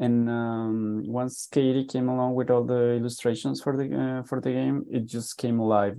And 0.00 0.30
um, 0.30 1.02
once 1.06 1.46
Katie 1.52 1.84
came 1.84 2.08
along 2.08 2.34
with 2.34 2.50
all 2.50 2.64
the 2.64 2.94
illustrations 2.94 3.60
for 3.62 3.76
the 3.76 3.86
uh, 3.94 4.22
for 4.22 4.40
the 4.40 4.50
game, 4.50 4.86
it 4.90 5.04
just 5.06 5.36
came 5.36 5.60
alive. 5.60 5.98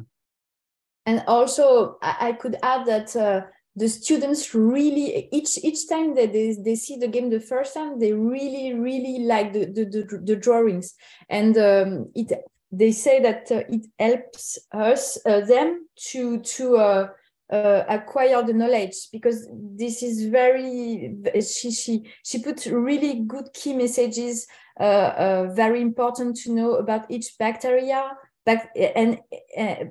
And 1.05 1.23
also, 1.27 1.97
I, 2.01 2.33
could 2.33 2.57
add 2.61 2.85
that 2.87 3.15
uh, 3.15 3.41
the 3.75 3.87
students 3.87 4.53
really 4.53 5.29
each 5.31 5.57
each 5.63 5.87
time 5.87 6.15
that 6.15 6.33
they, 6.33 6.55
they 6.59 6.75
see 6.75 6.97
the 6.97 7.07
game 7.07 7.29
the 7.29 7.39
first 7.39 7.73
time 7.73 7.99
they 7.99 8.11
really 8.11 8.73
really 8.73 9.19
like 9.19 9.53
the 9.53 9.65
the, 9.65 9.85
the, 9.85 10.21
the 10.25 10.35
drawings 10.35 10.93
and 11.29 11.57
um, 11.57 12.11
it 12.13 12.31
they 12.71 12.91
say 12.91 13.21
that 13.21 13.51
uh, 13.51 13.63
it 13.69 13.85
helps 13.97 14.57
us 14.73 15.17
uh, 15.25 15.41
them 15.41 15.87
to 15.95 16.39
to 16.41 17.07
uh, 17.51 17.55
uh 17.55 17.85
acquire 17.89 18.43
the 18.43 18.53
knowledge 18.53 19.09
because 19.11 19.47
this 19.51 20.01
is 20.03 20.25
very 20.25 21.15
she 21.41 21.71
she 21.71 22.11
she 22.23 22.41
put 22.41 22.65
really 22.65 23.23
good 23.27 23.47
key 23.53 23.73
messages 23.73 24.47
uh, 24.79 24.83
uh, 24.83 25.53
very 25.53 25.81
important 25.81 26.35
to 26.35 26.53
know 26.53 26.75
about 26.75 27.09
each 27.09 27.37
bacteria 27.37 28.11
bac- 28.45 28.75
and 28.95 29.19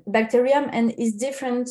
bacterium 0.07 0.69
and 0.73 0.95
is 0.99 1.15
different 1.15 1.69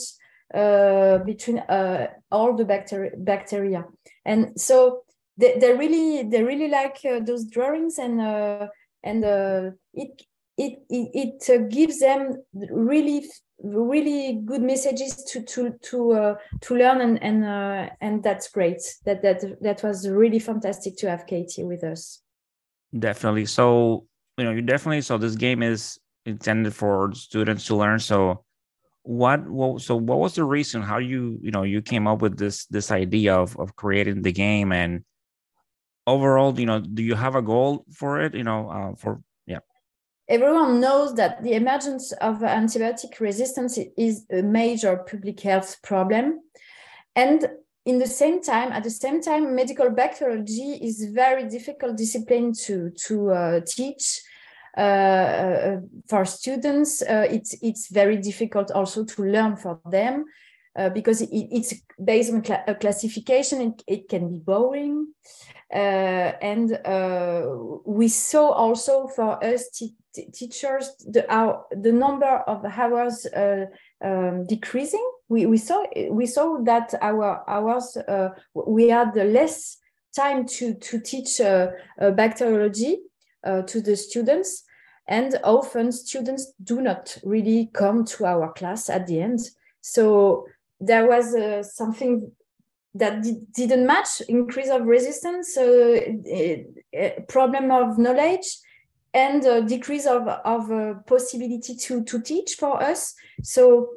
uh, 0.53 1.19
between 1.19 1.59
uh, 1.59 2.07
all 2.31 2.55
the 2.55 2.65
bacteria, 2.65 3.11
bacteria. 3.17 3.85
And 4.25 4.59
so 4.59 5.01
they, 5.37 5.57
they 5.59 5.73
really 5.73 6.23
they 6.23 6.43
really 6.43 6.67
like 6.67 6.99
uh, 7.05 7.19
those 7.19 7.45
drawings 7.45 7.97
and 7.97 8.19
uh, 8.19 8.67
and 9.03 9.23
uh, 9.23 9.71
it 10.59 10.79
it 10.89 11.09
it, 11.13 11.49
it 11.49 11.69
gives 11.69 11.99
them 11.99 12.43
really 12.53 13.25
really 13.63 14.41
good 14.45 14.61
messages 14.61 15.23
to 15.23 15.41
to 15.43 15.71
to 15.81 16.11
uh, 16.11 16.35
to 16.61 16.75
learn 16.75 17.01
and 17.01 17.23
and 17.23 17.45
uh, 17.45 17.89
and 18.01 18.23
that's 18.23 18.49
great. 18.49 18.81
That 19.05 19.21
that 19.21 19.43
that 19.61 19.83
was 19.83 20.07
really 20.07 20.39
fantastic 20.39 20.97
to 20.97 21.09
have 21.09 21.25
Katie 21.25 21.63
with 21.63 21.83
us. 21.83 22.21
Definitely. 22.97 23.45
So 23.45 24.05
you 24.37 24.43
know 24.43 24.51
you 24.51 24.61
definitely 24.61 25.01
so 25.01 25.17
this 25.17 25.35
game 25.35 25.63
is 25.63 25.97
intended 26.25 26.73
for 26.73 27.13
students 27.13 27.65
to 27.67 27.75
learn. 27.75 27.99
So 27.99 28.43
what 29.03 29.49
well, 29.49 29.79
so 29.79 29.95
what 29.95 30.19
was 30.19 30.35
the 30.35 30.43
reason 30.43 30.81
how 30.81 30.97
you 30.97 31.39
you 31.41 31.51
know 31.51 31.63
you 31.63 31.81
came 31.81 32.05
up 32.05 32.21
with 32.21 32.37
this 32.37 32.65
this 32.65 32.91
idea 32.91 33.33
of 33.33 33.57
of 33.57 33.75
creating 33.77 34.23
the 34.23 34.31
game 34.31 34.73
and 34.73 35.03
overall 36.05 36.59
you 36.59 36.65
know 36.65 36.79
do 36.79 37.01
you 37.01 37.15
have 37.15 37.35
a 37.35 37.41
goal 37.41 37.85
for 37.93 38.19
it 38.19 38.33
you 38.33 38.43
know 38.43 38.69
uh, 38.69 38.95
for 38.95 39.21
everyone 40.29 40.79
knows 40.79 41.15
that 41.15 41.43
the 41.43 41.53
emergence 41.53 42.11
of 42.13 42.39
antibiotic 42.39 43.19
resistance 43.19 43.77
is 43.97 44.25
a 44.31 44.41
major 44.41 44.97
public 44.97 45.39
health 45.41 45.81
problem. 45.81 46.39
And 47.15 47.49
in 47.85 47.97
the 47.97 48.07
same 48.07 48.41
time 48.41 48.71
at 48.71 48.83
the 48.83 48.89
same 48.89 49.21
time 49.21 49.55
medical 49.55 49.89
bacteriology 49.89 50.79
is 50.81 51.09
very 51.11 51.49
difficult 51.49 51.97
discipline 51.97 52.53
to 52.53 52.91
to 53.07 53.31
uh, 53.31 53.61
teach 53.65 54.21
uh, 54.77 54.81
uh, 54.81 55.77
for 56.07 56.25
students, 56.25 57.01
uh, 57.01 57.25
it's 57.29 57.55
it's 57.61 57.89
very 57.91 58.17
difficult 58.17 58.71
also 58.71 59.03
to 59.03 59.23
learn 59.23 59.55
for 59.55 59.79
them 59.91 60.25
because 60.93 61.21
it, 61.21 61.29
it's 61.31 61.73
based 62.01 62.31
on 62.31 62.41
cl- 62.41 62.63
a 62.65 62.75
classification. 62.75 63.61
It, 63.61 63.83
it 63.87 64.09
can 64.09 64.29
be 64.29 64.37
boring, 64.37 65.13
and 65.71 66.69
we 67.85 68.07
saw 68.07 68.49
also 68.49 69.07
for 69.07 69.43
us 69.43 69.69
teachers 70.33 70.91
the 71.07 71.25
our, 71.31 71.65
the 71.71 71.91
number 71.91 72.43
of 72.47 72.65
hours 72.65 73.27
um, 74.03 74.45
decreasing. 74.47 75.05
We, 75.27 75.45
we 75.45 75.57
saw 75.57 75.85
we 76.09 76.25
saw 76.25 76.57
that 76.63 76.93
our 77.01 77.43
hours 77.47 77.97
uh, 77.97 78.29
we 78.53 78.89
had 78.89 79.15
less 79.15 79.77
time 80.15 80.45
to 80.45 80.73
to 80.73 80.99
teach 80.99 81.39
uh, 81.39 81.71
uh, 82.01 82.11
bacteriology 82.11 82.99
uh, 83.43 83.61
to 83.63 83.81
the 83.81 83.95
students. 83.95 84.63
And 85.07 85.39
often 85.43 85.91
students 85.91 86.53
do 86.63 86.81
not 86.81 87.17
really 87.23 87.71
come 87.73 88.05
to 88.05 88.25
our 88.25 88.53
class 88.53 88.91
at 88.91 89.07
the 89.07 89.19
end. 89.21 89.39
So 89.81 90.45
there 90.79 91.07
was 91.07 91.33
uh, 91.33 91.63
something 91.63 92.31
that 92.95 93.23
didn't 93.53 93.85
match 93.85 94.21
increase 94.27 94.69
of 94.69 94.85
resistance, 94.85 95.57
uh, 95.57 95.99
problem 97.27 97.71
of 97.71 97.97
knowledge, 97.97 98.59
and 99.13 99.43
a 99.45 99.61
decrease 99.61 100.05
of, 100.05 100.27
of 100.27 100.71
uh, 100.71 100.93
possibility 101.07 101.75
to, 101.75 102.03
to 102.03 102.21
teach 102.21 102.55
for 102.55 102.81
us. 102.81 103.13
So 103.43 103.89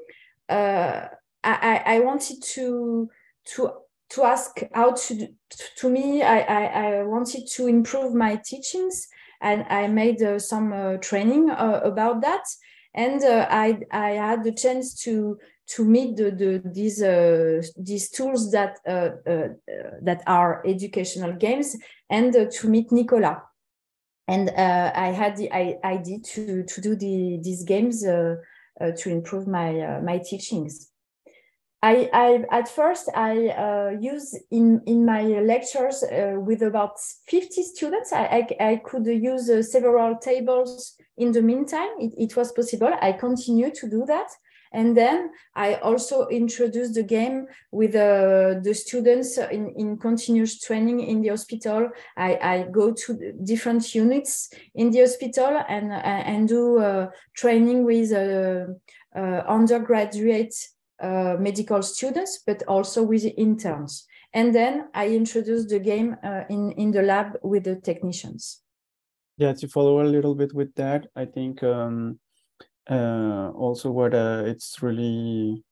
uh, 0.48 1.07
I, 1.44 1.83
I 1.87 2.00
wanted 2.00 2.42
to, 2.55 3.11
to 3.55 3.72
to 4.11 4.24
ask 4.24 4.61
how 4.74 4.92
to 4.92 5.26
to 5.78 5.88
me 5.88 6.22
I, 6.22 6.40
I, 6.40 6.64
I 6.64 7.02
wanted 7.02 7.46
to 7.55 7.66
improve 7.66 8.12
my 8.14 8.37
teachings 8.37 9.09
and 9.40 9.66
I 9.68 9.88
made 9.88 10.22
uh, 10.22 10.38
some 10.38 10.72
uh, 10.72 10.96
training 10.98 11.50
uh, 11.50 11.81
about 11.83 12.20
that. 12.22 12.44
And 12.94 13.24
I, 13.24 13.78
I 13.90 14.11
had 14.11 14.44
the 14.44 14.52
chance 14.52 14.94
to 15.05 15.38
to 15.75 15.85
meet 15.85 16.17
the, 16.17 16.31
the 16.31 16.63
these 16.65 17.03
uh, 17.03 17.63
these 17.77 18.11
tools 18.11 18.51
that 18.51 18.79
uh, 18.87 19.11
uh, 19.31 19.49
that 20.03 20.23
are 20.27 20.63
educational 20.67 21.33
games 21.33 21.77
and 22.11 22.33
to 22.51 22.69
meet 22.69 22.93
Nicolas. 22.93 23.39
And 24.29 24.51
I 24.51 25.09
had 25.09 25.37
the 25.37 25.53
idea 25.53 26.19
to 26.21 26.63
to 26.65 26.81
do 26.81 26.95
the 26.95 27.39
these 27.43 27.65
games 27.65 28.03
to 28.03 29.09
improve 29.09 29.47
my 29.47 30.01
my 30.01 30.19
teachings. 30.19 30.93
I, 31.85 32.09
I 32.13 32.45
at 32.53 32.69
first 32.69 33.11
I 33.13 33.49
uh, 33.49 33.97
use 34.01 34.39
in 34.53 34.83
in 34.87 35.05
my 35.05 35.23
lectures 35.23 36.05
uh, 36.05 36.37
with 36.39 36.63
about 36.63 37.01
50 37.27 37.63
students. 37.65 38.13
I, 38.13 38.47
I, 38.61 38.71
I 38.71 38.77
could 38.77 39.05
use 39.07 39.51
uh, 39.51 39.63
several 39.63 40.17
tables 40.19 40.95
in 41.17 41.33
the 41.33 41.43
meantime. 41.43 41.91
It, 41.99 42.15
it 42.17 42.37
was 42.37 42.53
possible. 42.53 42.93
I 43.01 43.13
continue 43.13 43.73
to 43.73 43.91
do 43.91 44.05
that. 44.07 44.29
And 44.73 44.97
then 44.97 45.31
I 45.55 45.75
also 45.75 46.29
introduced 46.29 46.95
the 46.95 47.03
game 47.03 47.47
with 47.71 47.95
uh, 47.95 48.61
the 48.63 48.75
students 48.75 49.39
in, 49.39 49.73
in 49.77 49.99
continuous 49.99 50.59
training 50.61 51.01
in 51.01 51.23
the 51.23 51.29
hospital. 51.29 51.91
I, 52.17 52.39
I 52.43 52.67
go 52.71 52.93
to 52.93 53.33
different 53.45 53.95
units 53.95 54.51
in 54.75 54.91
the 54.91 55.01
hospital 55.01 55.63
and, 55.69 55.93
uh, 55.93 55.97
and 55.97 56.49
do 56.49 56.79
uh, 56.79 57.11
training 57.35 57.85
with 57.85 58.13
undergraduate 59.15 60.55
uh, 61.03 61.37
medical 61.39 61.83
students, 61.83 62.43
but 62.47 62.63
also 62.69 63.03
with 63.03 63.25
interns. 63.37 64.07
And 64.33 64.55
then 64.55 64.89
I 64.95 65.09
introduced 65.09 65.69
the 65.69 65.81
game 65.81 66.17
uh, 66.23 66.43
in, 66.49 66.71
in 66.73 66.93
the 66.93 67.03
lab 67.03 67.39
with 67.43 67.65
the 67.65 67.77
technicians. 67.77 68.63
Yeah, 69.37 69.53
to 69.55 69.67
follow 69.67 70.01
a 70.01 70.07
little 70.07 70.35
bit 70.35 70.55
with 70.55 70.75
that, 70.77 71.09
I 71.17 71.25
think 71.25 71.63
um, 71.63 72.21
uh, 72.90 73.51
also 73.55 73.90
what 73.90 74.14
uh, 74.14 74.42
it's 74.47 74.83
really 74.83 75.62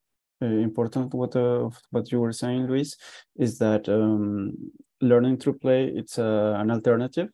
uh, 0.41 0.45
important 0.45 1.13
what 1.13 1.33
what 1.91 2.11
you 2.11 2.19
were 2.19 2.33
saying, 2.33 2.67
Luis, 2.67 2.97
is 3.37 3.57
that 3.59 3.87
um, 3.89 4.53
learning 5.01 5.37
through 5.37 5.57
play 5.59 5.87
it's 5.87 6.17
an 6.17 6.71
alternative 6.71 7.29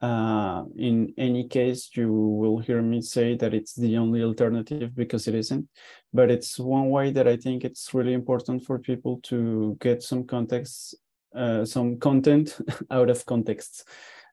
uh, 0.00 0.62
in 0.76 1.12
any 1.18 1.48
case, 1.48 1.90
you 1.94 2.12
will 2.12 2.58
hear 2.58 2.80
me 2.80 3.02
say 3.02 3.36
that 3.36 3.52
it's 3.52 3.74
the 3.74 3.96
only 3.96 4.22
alternative 4.22 4.94
because 4.94 5.26
it 5.26 5.34
isn't. 5.34 5.68
But 6.12 6.30
it's 6.30 6.58
one 6.58 6.90
way 6.90 7.10
that 7.10 7.26
I 7.26 7.36
think 7.36 7.64
it's 7.64 7.92
really 7.92 8.12
important 8.12 8.64
for 8.64 8.78
people 8.78 9.20
to 9.24 9.76
get 9.80 10.02
some 10.02 10.24
context, 10.24 10.94
uh, 11.34 11.64
some 11.64 11.98
content 11.98 12.58
out 12.90 13.10
of 13.10 13.26
context, 13.26 13.88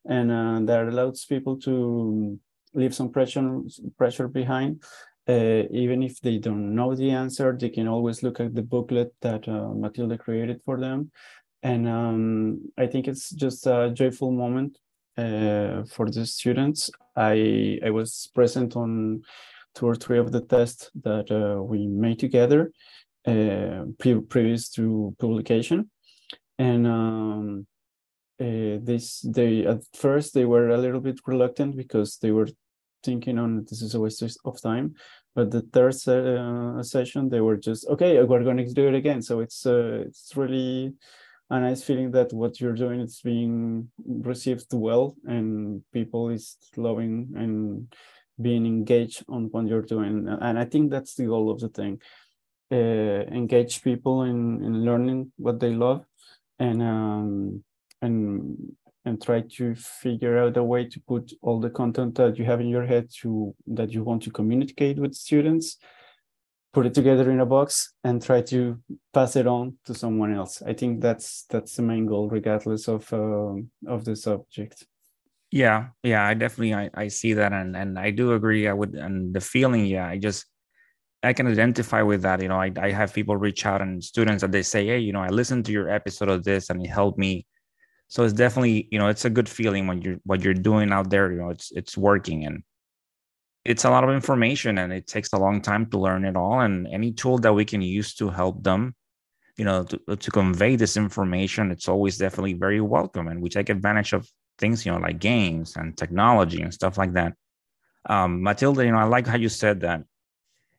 and 0.08 0.32
uh, 0.32 0.60
that 0.72 0.88
allows 0.88 1.26
people 1.26 1.58
to 1.62 2.40
leave 2.76 2.94
some 2.94 3.10
pressure 3.12 3.62
pressure 3.98 4.28
behind. 4.28 4.84
Uh, 5.28 5.64
even 5.72 6.04
if 6.04 6.22
they 6.22 6.38
don't 6.38 6.76
know 6.76 6.94
the 6.94 7.10
answer, 7.10 7.58
they 7.60 7.70
can 7.70 7.88
always 7.88 8.22
look 8.22 8.40
at 8.40 8.54
the 8.54 8.62
booklet 8.62 9.12
that 9.22 9.48
uh, 9.48 9.70
Matilda 9.74 10.18
created 10.18 10.62
for 10.64 10.80
them. 10.80 11.12
And 11.64 11.88
um, 11.88 12.72
I 12.78 12.86
think 12.86 13.08
it's 13.08 13.32
just 13.32 13.66
a 13.66 13.90
joyful 13.92 14.32
moment 14.32 14.78
uh, 15.18 15.84
for 15.86 16.10
the 16.12 16.26
students. 16.26 16.92
I 17.16 17.80
I 17.84 17.90
was 17.90 18.30
present 18.36 18.76
on 18.76 19.24
two 19.74 19.88
or 19.88 19.96
three 19.96 20.20
of 20.20 20.32
the 20.32 20.42
tests 20.42 20.92
that 21.04 21.32
uh, 21.32 21.62
we 21.62 21.88
made 21.88 22.20
together 22.20 22.72
uh, 23.28 23.86
pre 23.98 24.22
previous 24.22 24.70
to 24.70 25.16
publication. 25.20 25.90
And 26.60 26.86
um, 26.88 27.68
uh, 28.40 28.78
this 28.82 29.22
they 29.22 29.66
at 29.66 29.82
first 29.94 30.34
they 30.34 30.46
were 30.46 30.70
a 30.70 30.78
little 30.78 31.02
bit 31.02 31.20
reluctant 31.26 31.76
because 31.76 32.18
they 32.18 32.32
were 32.32 32.48
thinking 33.06 33.38
on 33.38 33.66
this 33.70 33.82
is 33.82 33.96
a 33.96 34.00
waste 34.00 34.24
of 34.44 34.62
time. 34.62 34.96
But 35.36 35.52
the 35.52 35.62
third 35.62 35.96
uh, 36.08 36.82
session 36.84 37.30
they 37.30 37.42
were 37.42 37.58
just 37.58 37.88
okay, 37.88 38.22
we're 38.24 38.44
going 38.44 38.58
to 38.58 38.74
do 38.74 38.88
it 38.88 38.96
again. 38.96 39.22
So 39.22 39.42
it's 39.42 39.66
uh, 39.66 40.04
it's 40.08 40.32
really 40.36 40.94
a 41.50 41.60
nice 41.60 41.84
feeling 41.84 42.12
that 42.12 42.34
what 42.34 42.60
you're 42.60 42.74
doing 42.74 43.02
is 43.02 43.22
being 43.22 43.90
received 44.06 44.68
well 44.74 45.16
and 45.26 45.84
people 45.94 46.30
is 46.30 46.58
loving 46.76 47.30
and 47.36 47.94
being 48.42 48.66
engaged 48.66 49.24
on 49.30 49.46
what 49.52 49.68
you're 49.68 49.82
doing 49.82 50.28
and 50.42 50.60
i 50.60 50.66
think 50.66 50.90
that's 50.90 51.16
the 51.16 51.26
goal 51.26 51.52
of 51.52 51.60
the 51.60 51.70
thing 51.70 52.00
uh, 52.72 53.22
engage 53.32 53.84
people 53.84 54.24
in, 54.24 54.64
in 54.64 54.84
learning 54.84 55.32
what 55.38 55.60
they 55.60 55.70
love 55.70 56.04
and 56.60 56.82
um, 56.82 57.64
and 58.02 58.76
and 59.06 59.22
try 59.22 59.42
to 59.42 59.76
figure 59.76 60.38
out 60.38 60.58
a 60.58 60.64
way 60.64 60.86
to 60.86 61.00
put 61.08 61.32
all 61.42 61.60
the 61.60 61.70
content 61.70 62.16
that 62.16 62.38
you 62.38 62.46
have 62.46 62.60
in 62.60 62.68
your 62.68 62.86
head 62.86 63.10
to 63.22 63.56
that 63.68 63.92
you 63.92 64.04
want 64.04 64.24
to 64.24 64.32
communicate 64.32 64.98
with 64.98 65.14
students 65.14 65.78
put 66.76 66.86
it 66.86 66.94
together 66.94 67.32
in 67.32 67.40
a 67.40 67.46
box 67.46 67.94
and 68.04 68.22
try 68.22 68.42
to 68.42 68.78
pass 69.14 69.38
it 69.38 69.48
on 69.48 69.78
to 69.86 69.94
someone 69.94 70.36
else. 70.36 70.62
I 70.62 70.74
think 70.74 71.00
that's 71.00 71.46
that's 71.50 71.78
the 71.78 71.82
main 71.82 72.06
goal 72.06 72.28
regardless 72.28 72.90
of 72.90 73.02
uh, 73.14 73.56
of 73.88 74.04
the 74.04 74.16
subject. 74.16 74.86
Yeah 75.52 75.88
yeah 76.04 76.28
i 76.28 76.34
definitely 76.34 76.74
I, 76.74 76.90
I 76.94 77.08
see 77.08 77.32
that 77.34 77.54
and 77.54 77.78
and 77.78 77.98
i 77.98 78.10
do 78.12 78.34
agree 78.34 78.68
i 78.68 78.74
would 78.74 78.94
and 78.96 79.34
the 79.34 79.40
feeling 79.40 79.86
yeah 79.86 80.08
i 80.08 80.18
just 80.18 80.46
i 81.24 81.32
can 81.32 81.48
identify 81.48 82.02
with 82.02 82.24
that 82.24 82.42
you 82.42 82.50
know 82.50 82.60
i, 82.60 82.72
I 82.88 82.92
have 82.92 83.14
people 83.14 83.38
reach 83.38 83.66
out 83.66 83.82
and 83.82 84.04
students 84.04 84.42
that 84.42 84.52
they 84.52 84.64
say 84.64 84.86
hey 84.88 85.00
you 85.00 85.14
know 85.14 85.22
i 85.22 85.30
listened 85.30 85.64
to 85.66 85.72
your 85.72 85.88
episode 85.88 86.30
of 86.30 86.44
this 86.44 86.70
and 86.70 86.84
it 86.84 86.90
helped 86.90 87.18
me 87.18 87.46
so 88.08 88.24
it's 88.24 88.34
definitely 88.34 88.88
you 88.92 89.00
know 89.00 89.08
it's 89.08 89.26
a 89.26 89.30
good 89.30 89.50
feeling 89.50 89.88
when 89.88 90.02
you're 90.02 90.18
what 90.26 90.42
you're 90.42 90.54
doing 90.54 90.92
out 90.92 91.10
there 91.10 91.32
you 91.32 91.38
know 91.38 91.50
it's 91.50 91.72
it's 91.72 91.98
working 91.98 92.46
and 92.46 92.64
it's 93.64 93.84
a 93.84 93.90
lot 93.90 94.04
of 94.04 94.12
information 94.12 94.78
and 94.78 94.94
it 94.94 95.08
takes 95.08 95.34
a 95.34 95.38
long 95.38 95.60
time 95.60 95.88
to 95.88 95.98
learn 95.98 96.24
it 96.24 96.36
all 96.36 96.60
and 96.60 96.88
any 96.88 97.12
tool 97.12 97.38
that 97.40 97.54
we 97.54 97.66
can 97.66 97.82
use 97.82 98.14
to 98.14 98.30
help 98.30 98.64
them 98.64 98.96
you 99.58 99.66
know 99.66 99.84
to, 99.84 100.16
to 100.16 100.32
convey 100.32 100.76
this 100.76 100.98
information 100.98 101.72
it's 101.72 101.90
always 101.90 102.18
definitely 102.18 102.54
very 102.54 102.82
welcome 102.82 103.28
and 103.28 103.42
we 103.42 103.50
take 103.50 103.70
advantage 103.70 104.14
of 104.14 104.30
things 104.58 104.86
you 104.86 104.92
know 104.92 105.00
like 105.00 105.20
games 105.20 105.76
and 105.76 105.98
technology 105.98 106.62
and 106.62 106.74
stuff 106.74 106.98
like 106.98 107.14
that. 107.14 107.34
Um 108.08 108.44
matilda 108.44 108.86
you 108.86 108.92
know 108.92 109.00
i 109.00 109.04
like 109.04 109.26
how 109.28 109.38
you 109.38 109.50
said 109.50 109.82
that 109.82 110.04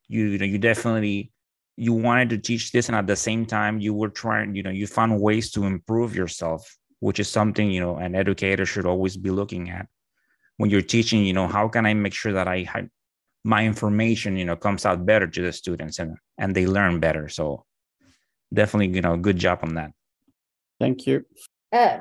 you 0.08 0.26
you 0.26 0.38
know 0.38 0.44
you 0.46 0.58
definitely 0.58 1.32
you 1.76 1.92
wanted 1.92 2.30
to 2.30 2.38
teach 2.38 2.72
this 2.72 2.88
and 2.88 2.96
at 2.96 3.06
the 3.06 3.16
same 3.16 3.44
time 3.44 3.80
you 3.80 3.92
were 3.92 4.08
trying 4.08 4.54
you 4.54 4.62
know 4.62 4.70
you 4.70 4.86
found 4.86 5.20
ways 5.20 5.50
to 5.50 5.64
improve 5.64 6.14
yourself 6.14 6.76
which 7.00 7.20
is 7.20 7.28
something 7.28 7.70
you 7.70 7.80
know 7.80 7.96
an 7.96 8.14
educator 8.14 8.66
should 8.66 8.86
always 8.86 9.16
be 9.16 9.30
looking 9.30 9.70
at 9.70 9.86
when 10.56 10.70
you're 10.70 10.82
teaching 10.82 11.24
you 11.24 11.32
know 11.32 11.46
how 11.46 11.68
can 11.68 11.86
i 11.86 11.94
make 11.94 12.14
sure 12.14 12.32
that 12.32 12.48
i 12.48 12.62
have 12.62 12.88
my 13.44 13.64
information 13.64 14.36
you 14.36 14.44
know 14.44 14.56
comes 14.56 14.84
out 14.84 15.06
better 15.06 15.26
to 15.26 15.42
the 15.42 15.52
students 15.52 15.98
and 15.98 16.16
and 16.38 16.54
they 16.54 16.66
learn 16.66 16.98
better 17.00 17.28
so 17.28 17.64
definitely 18.52 18.94
you 18.94 19.02
know 19.02 19.16
good 19.16 19.36
job 19.36 19.60
on 19.62 19.74
that 19.74 19.92
thank 20.80 21.06
you 21.06 21.24
uh, 21.72 21.98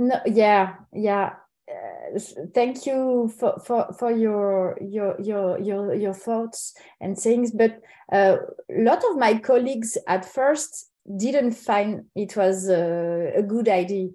no, 0.00 0.18
yeah, 0.26 0.74
yeah. 0.92 1.34
Uh, 1.70 2.18
thank 2.54 2.86
you 2.86 3.32
for, 3.38 3.60
for, 3.60 3.92
for 3.92 4.10
your, 4.10 4.76
your 4.80 5.20
your 5.20 5.60
your 5.60 5.94
your 5.94 6.14
thoughts 6.14 6.74
and 7.00 7.16
things. 7.16 7.52
But 7.52 7.80
uh, 8.10 8.38
a 8.70 8.82
lot 8.82 9.04
of 9.04 9.18
my 9.18 9.38
colleagues 9.38 9.96
at 10.08 10.24
first 10.24 10.89
didn't 11.16 11.52
find 11.52 12.04
it 12.14 12.36
was 12.36 12.68
a, 12.68 13.32
a 13.36 13.42
good 13.42 13.68
idea. 13.68 14.08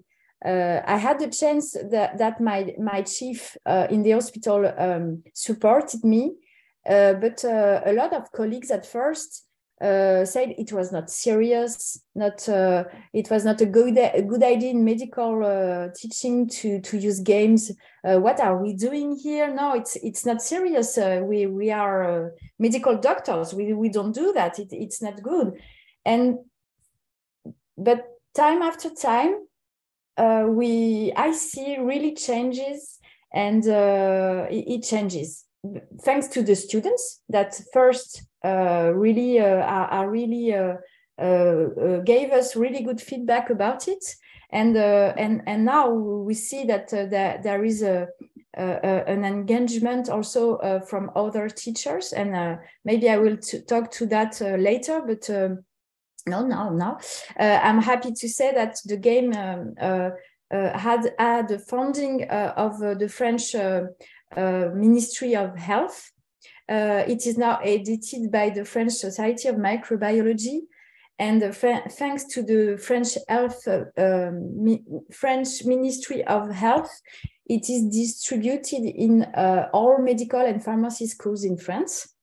Uh, 0.45 0.81
I 0.85 0.97
had 0.97 1.19
the 1.19 1.27
chance 1.27 1.71
that, 1.71 2.17
that 2.17 2.39
my 2.39 2.75
my 2.77 3.01
chief 3.01 3.57
uh, 3.65 3.87
in 3.89 4.03
the 4.03 4.11
hospital 4.11 4.71
um, 4.77 5.23
supported 5.33 6.03
me, 6.03 6.35
uh, 6.87 7.13
but 7.13 7.43
uh, 7.43 7.81
a 7.85 7.93
lot 7.93 8.13
of 8.13 8.31
colleagues 8.31 8.69
at 8.69 8.85
first 8.85 9.45
uh, 9.81 10.23
said 10.23 10.53
it 10.57 10.71
was 10.71 10.91
not 10.91 11.09
serious, 11.09 11.99
not 12.15 12.47
uh, 12.47 12.83
it 13.13 13.29
was 13.29 13.43
not 13.43 13.59
a 13.61 13.65
good 13.65 13.97
a 13.97 14.21
good 14.21 14.43
idea 14.43 14.69
in 14.69 14.85
medical 14.85 15.43
uh, 15.43 15.87
teaching 15.95 16.47
to 16.47 16.79
to 16.81 16.97
use 16.97 17.19
games. 17.19 17.71
Uh, 18.03 18.17
what 18.17 18.39
are 18.39 18.61
we 18.61 18.73
doing 18.73 19.15
here? 19.15 19.53
No, 19.53 19.73
it's 19.73 19.95
it's 19.97 20.25
not 20.25 20.41
serious. 20.41 20.97
Uh, 20.97 21.21
we 21.23 21.45
we 21.47 21.71
are 21.71 22.27
uh, 22.27 22.29
medical 22.59 22.97
doctors. 22.97 23.53
We 23.53 23.73
we 23.73 23.89
don't 23.89 24.13
do 24.13 24.31
that. 24.33 24.59
It, 24.59 24.69
it's 24.71 25.01
not 25.01 25.21
good. 25.21 25.59
And 26.05 26.37
but 27.77 28.05
time 28.33 28.61
after 28.61 28.89
time, 28.89 29.35
uh, 30.17 30.45
we 30.47 31.11
I 31.15 31.31
see 31.31 31.77
really 31.77 32.13
changes, 32.13 32.99
and 33.33 33.67
uh, 33.67 34.45
it, 34.49 34.65
it 34.67 34.83
changes. 34.83 35.45
Thanks 36.01 36.27
to 36.29 36.43
the 36.43 36.55
students 36.55 37.21
that 37.29 37.59
first 37.73 38.23
uh, 38.43 38.91
really 38.93 39.39
uh, 39.39 39.63
are, 39.63 39.87
are, 39.87 40.09
really 40.09 40.53
uh, 40.53 40.75
uh 41.17 41.99
gave 42.03 42.31
us 42.31 42.55
really 42.55 42.83
good 42.83 43.01
feedback 43.01 43.49
about 43.49 43.87
it. 43.87 44.03
And 44.51 44.77
and 44.77 45.41
and 45.47 45.65
now 45.65 45.89
we 45.89 46.33
see 46.33 46.65
that 46.65 46.89
that 46.89 47.43
there 47.43 47.65
is 47.65 47.81
a 47.81 48.07
an 48.53 49.25
engagement 49.25 50.07
also 50.07 50.79
from 50.87 51.11
other 51.15 51.49
teachers. 51.49 52.13
And 52.13 52.59
maybe 52.85 53.09
I 53.09 53.17
will 53.17 53.37
talk 53.67 53.91
to 53.91 54.05
that 54.05 54.39
later 54.39 55.01
but 55.05 55.29
um, 55.29 55.65
no 56.27 56.45
no 56.45 56.69
no 56.69 56.97
I'm 57.39 57.81
happy 57.81 58.11
to 58.11 58.27
say 58.29 58.53
that 58.53 58.77
the 58.85 58.97
game 58.97 59.33
um, 59.33 59.75
uh, 60.51 60.77
had 60.77 61.13
had 61.17 61.47
the 61.47 61.59
funding 61.59 62.29
uh, 62.29 62.53
of 62.55 62.81
uh, 62.81 62.93
the 62.93 63.09
French 63.09 63.55
uh, 63.55 63.81
Ministry 64.35 65.35
of 65.35 65.57
Health. 65.57 66.11
Uh, 66.69 67.03
it 67.07 67.25
is 67.25 67.37
now 67.37 67.57
edited 67.63 68.31
by 68.31 68.49
the 68.49 68.63
French 68.63 68.93
Society 68.93 69.47
of 69.47 69.55
Microbiology. 69.55 70.61
And 71.17 71.41
thanks 71.91 72.25
to 72.25 72.43
the 72.43 72.77
French 72.77 73.17
Health, 73.29 73.67
uh, 73.67 73.85
um, 73.97 74.79
French 75.11 75.63
Ministry 75.63 76.23
of 76.25 76.51
Health, 76.51 76.91
it 77.45 77.69
is 77.69 77.87
distributed 77.87 78.83
in 78.83 79.23
all 79.73 79.97
medical 79.99 80.41
and 80.41 80.63
pharmacy 80.63 81.07
schools 81.07 81.45
in 81.45 81.57
France. 81.57 82.13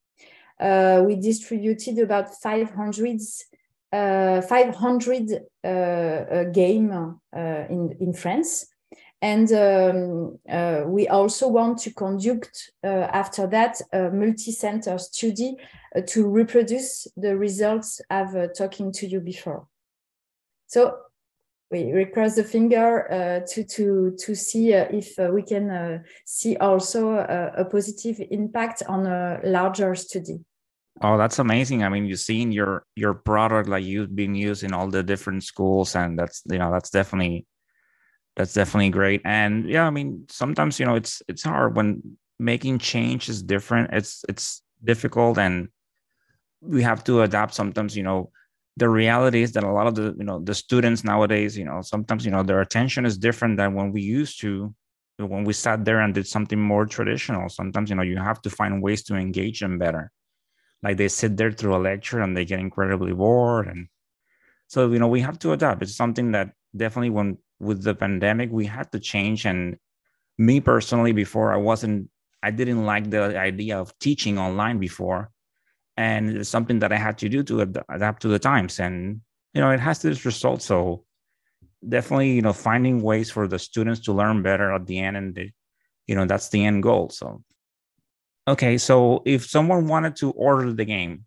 we 0.60 1.16
distributed 1.16 1.98
about 1.98 2.34
500 2.34 3.20
uh, 3.20 3.51
500 3.92 5.32
uh, 5.64 5.68
uh, 5.68 6.44
game 6.44 7.18
in, 7.32 7.96
in 8.00 8.12
France. 8.14 8.66
And 9.22 9.52
um, 9.52 10.38
uh, 10.50 10.82
we 10.84 11.06
also 11.06 11.46
want 11.46 11.78
to 11.78 11.94
conduct 11.94 12.72
uh, 12.82 12.88
after 13.12 13.46
that 13.46 13.80
a 13.92 14.10
multi-center 14.10 14.98
study 14.98 15.54
uh, 15.94 16.00
to 16.08 16.28
reproduce 16.28 17.06
the 17.16 17.36
results 17.36 18.00
I've 18.10 18.34
uh, 18.34 18.48
talking 18.48 18.90
to 18.94 19.06
you 19.06 19.20
before. 19.20 19.68
So 20.66 20.96
we, 21.70 21.92
we 21.92 22.04
cross 22.06 22.34
the 22.34 22.42
finger 22.42 23.12
uh, 23.12 23.46
to, 23.52 23.62
to, 23.62 24.16
to 24.18 24.34
see 24.34 24.74
uh, 24.74 24.88
if 24.90 25.16
we 25.32 25.42
can 25.42 26.02
see 26.26 26.56
also 26.56 27.12
a, 27.12 27.64
positive 27.64 28.20
impact 28.32 28.82
on 28.88 29.06
a 29.06 29.40
larger 29.44 29.94
study. 29.94 30.40
Oh, 31.00 31.16
that's 31.16 31.38
amazing. 31.38 31.82
I 31.82 31.88
mean, 31.88 32.04
you've 32.06 32.20
seen 32.20 32.52
your 32.52 32.84
your 32.94 33.14
product 33.14 33.68
like 33.68 33.84
you've 33.84 34.14
been 34.14 34.34
used 34.34 34.62
in 34.62 34.72
all 34.72 34.88
the 34.88 35.02
different 35.02 35.42
schools, 35.42 35.96
and 35.96 36.18
that's 36.18 36.42
you 36.50 36.58
know 36.58 36.70
that's 36.70 36.90
definitely 36.90 37.46
that's 38.36 38.54
definitely 38.54 38.90
great. 38.90 39.22
And 39.24 39.68
yeah 39.68 39.86
i 39.86 39.90
mean 39.90 40.26
sometimes 40.30 40.80
you 40.80 40.86
know 40.86 40.94
it's 40.96 41.22
it's 41.28 41.42
hard 41.44 41.76
when 41.76 42.18
making 42.38 42.78
change 42.78 43.28
is 43.28 43.42
different. 43.42 43.90
It's 43.92 44.24
it's 44.28 44.62
difficult 44.84 45.38
and 45.38 45.68
we 46.60 46.82
have 46.82 47.04
to 47.04 47.22
adapt 47.22 47.54
sometimes 47.54 47.96
you 47.96 48.02
know. 48.04 48.30
The 48.78 48.88
reality 48.88 49.42
is 49.42 49.52
that 49.52 49.64
a 49.64 49.72
lot 49.72 49.86
of 49.86 49.94
the 49.96 50.14
you 50.18 50.24
know 50.24 50.40
the 50.40 50.54
students 50.54 51.04
nowadays 51.04 51.58
you 51.58 51.64
know 51.66 51.82
sometimes 51.82 52.24
you 52.24 52.30
know 52.30 52.42
their 52.42 52.62
attention 52.62 53.04
is 53.06 53.18
different 53.18 53.58
than 53.58 53.74
when 53.74 53.92
we 53.92 54.02
used 54.02 54.40
to 54.42 54.74
when 55.18 55.44
we 55.44 55.52
sat 55.52 55.84
there 55.84 56.00
and 56.00 56.14
did 56.14 56.26
something 56.26 56.60
more 56.60 56.86
traditional. 56.86 57.48
Sometimes 57.50 57.90
you 57.90 57.96
know 57.96 58.02
you 58.02 58.16
have 58.18 58.40
to 58.42 58.50
find 58.50 58.82
ways 58.82 59.02
to 59.04 59.16
engage 59.16 59.60
them 59.60 59.78
better 59.78 60.10
like 60.82 60.96
they 60.96 61.08
sit 61.08 61.36
there 61.36 61.52
through 61.52 61.76
a 61.76 61.78
lecture 61.78 62.20
and 62.20 62.36
they 62.36 62.44
get 62.44 62.60
incredibly 62.60 63.12
bored 63.12 63.68
and 63.68 63.88
so 64.72 64.90
you 64.90 64.98
know 64.98 65.06
we 65.06 65.20
have 65.20 65.38
to 65.40 65.52
adapt. 65.52 65.82
It's 65.82 65.94
something 65.94 66.32
that 66.32 66.54
definitely 66.74 67.10
when 67.10 67.36
with 67.60 67.82
the 67.82 67.94
pandemic 67.94 68.50
we 68.50 68.64
had 68.64 68.90
to 68.92 68.98
change. 68.98 69.44
And 69.44 69.76
me 70.38 70.60
personally 70.60 71.12
before 71.12 71.52
i 71.52 71.58
wasn't 71.58 72.08
i 72.42 72.50
didn't 72.50 72.86
like 72.86 73.10
the 73.10 73.38
idea 73.38 73.78
of 73.78 73.92
teaching 73.98 74.38
online 74.38 74.78
before. 74.78 75.30
And 75.98 76.38
it's 76.38 76.48
something 76.48 76.78
that 76.78 76.90
i 76.90 76.96
had 76.96 77.18
to 77.18 77.28
do 77.28 77.42
to 77.42 77.60
adapt 77.90 78.22
to 78.22 78.28
the 78.28 78.38
times. 78.38 78.80
And 78.80 79.20
you 79.52 79.60
know 79.60 79.70
it 79.70 79.80
has 79.80 80.00
this 80.00 80.24
result. 80.24 80.62
So 80.62 81.04
definitely 81.86 82.32
you 82.32 82.40
know 82.40 82.54
finding 82.54 83.02
ways 83.02 83.30
for 83.30 83.46
the 83.46 83.58
students 83.58 84.00
to 84.06 84.14
learn 84.14 84.42
better 84.42 84.72
at 84.72 84.86
the 84.86 84.98
end 85.00 85.18
and 85.18 85.52
you 86.06 86.14
know 86.14 86.24
that's 86.24 86.48
the 86.48 86.64
end 86.64 86.82
goal. 86.82 87.10
So 87.10 87.44
Okay, 88.46 88.76
so 88.78 89.22
if 89.24 89.46
someone 89.46 89.86
wanted 89.86 90.16
to 90.16 90.32
order 90.32 90.72
the 90.72 90.84
game, 90.84 91.24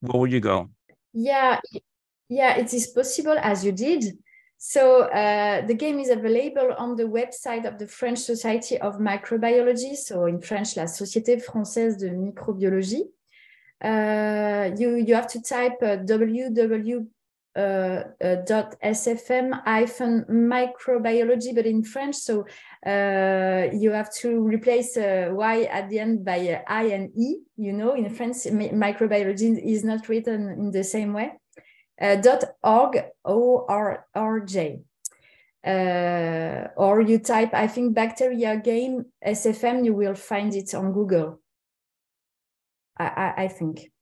where 0.00 0.20
would 0.20 0.32
you 0.32 0.40
go? 0.40 0.68
Yeah, 1.14 1.60
yeah, 2.28 2.56
it 2.56 2.72
is 2.74 2.88
possible 2.88 3.38
as 3.38 3.64
you 3.64 3.72
did. 3.72 4.18
So 4.58 5.02
uh, 5.02 5.66
the 5.66 5.74
game 5.74 5.98
is 5.98 6.10
available 6.10 6.74
on 6.78 6.96
the 6.96 7.04
website 7.04 7.66
of 7.66 7.78
the 7.78 7.86
French 7.86 8.18
Society 8.18 8.78
of 8.78 8.98
Microbiology. 8.98 9.96
So 9.96 10.26
in 10.26 10.40
French, 10.40 10.76
la 10.76 10.84
Société 10.84 11.42
Française 11.42 11.98
de 11.98 12.10
Microbiologie. 12.10 13.08
Uh, 13.82 14.70
you 14.78 14.94
you 14.94 15.14
have 15.14 15.26
to 15.26 15.42
type 15.42 15.82
uh, 15.82 15.96
www 15.96 17.06
uh, 17.54 18.04
uh, 18.24 18.36
dot 18.46 18.74
sfm 18.82 19.52
hyphen 19.64 20.24
microbiology, 20.30 21.54
but 21.54 21.66
in 21.66 21.82
French. 21.82 22.16
So 22.16 22.46
uh, 22.86 23.68
you 23.72 23.90
have 23.90 24.12
to 24.22 24.40
replace 24.40 24.96
y 24.96 25.64
at 25.64 25.90
the 25.90 25.98
end 25.98 26.24
by 26.24 26.62
i 26.66 26.84
and 26.84 27.10
e. 27.14 27.40
You 27.56 27.72
know, 27.74 27.94
in 27.94 28.08
French, 28.08 28.36
microbiology 28.46 29.62
is 29.62 29.84
not 29.84 30.08
written 30.08 30.48
in 30.48 30.70
the 30.70 30.82
same 30.82 31.12
way. 31.12 31.32
dot 32.00 32.44
org 32.62 32.98
o 33.24 33.66
r 33.68 34.06
r 34.14 34.40
j. 34.40 34.80
Uh, 35.64 36.68
or 36.76 37.02
you 37.02 37.18
type, 37.18 37.54
I 37.54 37.68
think, 37.68 37.94
bacteria 37.94 38.56
game 38.56 39.04
SFM, 39.24 39.84
you 39.84 39.94
will 39.94 40.16
find 40.16 40.52
it 40.56 40.74
on 40.74 40.92
Google. 40.92 41.40
I, 42.98 43.04
I, 43.04 43.42
I 43.44 43.48
think. 43.48 43.92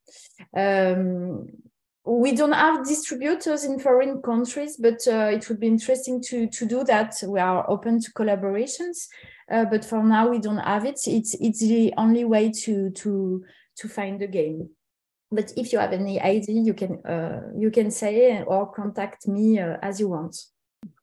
Um, 0.56 1.69
we 2.10 2.32
don't 2.32 2.52
have 2.52 2.84
distributors 2.84 3.64
in 3.64 3.78
foreign 3.78 4.20
countries, 4.20 4.76
but 4.76 5.06
uh, 5.06 5.30
it 5.32 5.48
would 5.48 5.60
be 5.60 5.68
interesting 5.68 6.20
to, 6.22 6.48
to 6.48 6.66
do 6.66 6.82
that. 6.84 7.14
We 7.24 7.38
are 7.38 7.68
open 7.70 8.00
to 8.00 8.12
collaborations, 8.12 9.06
uh, 9.50 9.64
but 9.66 9.84
for 9.84 10.02
now 10.02 10.28
we 10.28 10.40
don't 10.40 10.58
have 10.58 10.84
it. 10.84 10.98
It's 11.06 11.34
it's 11.40 11.60
the 11.60 11.94
only 11.96 12.24
way 12.24 12.50
to 12.64 12.90
to 12.90 13.44
to 13.76 13.88
find 13.88 14.20
the 14.20 14.26
game. 14.26 14.70
But 15.30 15.52
if 15.56 15.72
you 15.72 15.78
have 15.78 15.92
any 15.92 16.20
idea, 16.20 16.60
you 16.60 16.74
can 16.74 17.00
uh, 17.06 17.42
you 17.56 17.70
can 17.70 17.92
say 17.92 18.42
or 18.42 18.72
contact 18.72 19.28
me 19.28 19.60
uh, 19.60 19.76
as 19.80 20.00
you 20.00 20.08
want. 20.08 20.36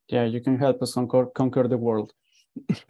Yeah, 0.09 0.25
you 0.25 0.41
can 0.41 0.57
help 0.57 0.81
us 0.81 0.93
conquer 0.93 1.27
conquer 1.27 1.69
the 1.69 1.77
world. 1.77 2.11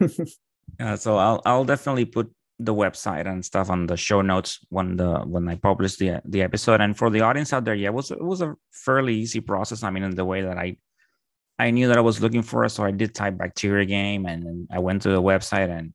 yeah, 0.80 0.96
so 0.96 1.16
I'll 1.16 1.40
I'll 1.46 1.64
definitely 1.64 2.06
put 2.06 2.32
the 2.58 2.74
website 2.74 3.26
and 3.26 3.44
stuff 3.44 3.70
on 3.70 3.86
the 3.86 3.96
show 3.96 4.20
notes 4.20 4.58
when 4.68 4.96
the 4.96 5.20
when 5.20 5.48
I 5.48 5.56
publish 5.56 5.96
the 5.96 6.20
the 6.24 6.42
episode. 6.42 6.80
And 6.80 6.96
for 6.96 7.10
the 7.10 7.20
audience 7.20 7.52
out 7.52 7.64
there, 7.64 7.74
yeah, 7.74 7.88
it 7.88 7.94
was 7.94 8.10
it 8.10 8.22
was 8.22 8.42
a 8.42 8.56
fairly 8.72 9.14
easy 9.14 9.40
process. 9.40 9.82
I 9.82 9.90
mean, 9.90 10.02
in 10.02 10.14
the 10.14 10.24
way 10.24 10.42
that 10.42 10.58
I 10.58 10.76
I 11.58 11.70
knew 11.70 11.88
that 11.88 11.98
I 11.98 12.02
was 12.02 12.20
looking 12.20 12.42
for, 12.42 12.68
so 12.68 12.84
I 12.84 12.90
did 12.90 13.14
type 13.14 13.36
bacteria 13.38 13.84
game, 13.84 14.26
and 14.26 14.68
I 14.70 14.78
went 14.78 15.02
to 15.02 15.10
the 15.10 15.22
website, 15.22 15.70
and 15.70 15.92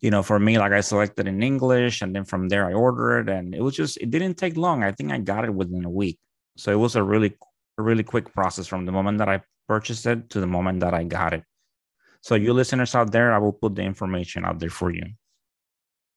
you 0.00 0.10
know, 0.10 0.22
for 0.22 0.38
me, 0.38 0.58
like 0.58 0.72
I 0.72 0.80
selected 0.80 1.28
in 1.28 1.42
English, 1.42 2.02
and 2.02 2.14
then 2.14 2.24
from 2.24 2.48
there 2.48 2.66
I 2.66 2.72
ordered, 2.72 3.28
and 3.28 3.54
it 3.54 3.62
was 3.62 3.74
just 3.74 3.96
it 3.98 4.10
didn't 4.10 4.34
take 4.34 4.56
long. 4.56 4.82
I 4.82 4.92
think 4.92 5.12
I 5.12 5.18
got 5.18 5.44
it 5.44 5.54
within 5.54 5.84
a 5.84 5.90
week, 5.90 6.18
so 6.56 6.72
it 6.72 6.78
was 6.78 6.96
a 6.96 7.02
really 7.02 7.36
a 7.78 7.82
really 7.82 8.04
quick 8.04 8.32
process 8.32 8.66
from 8.66 8.86
the 8.86 8.92
moment 8.92 9.18
that 9.18 9.28
I 9.28 9.42
purchased 9.68 10.06
it 10.06 10.30
to 10.30 10.40
the 10.40 10.46
moment 10.46 10.80
that 10.80 10.94
I 10.94 11.04
got 11.04 11.34
it. 11.34 11.44
So 12.20 12.34
you 12.36 12.52
listeners 12.52 12.94
out 12.94 13.12
there, 13.12 13.32
I 13.32 13.38
will 13.38 13.52
put 13.52 13.74
the 13.74 13.82
information 13.82 14.44
out 14.44 14.58
there 14.58 14.70
for 14.70 14.90
you. 14.90 15.04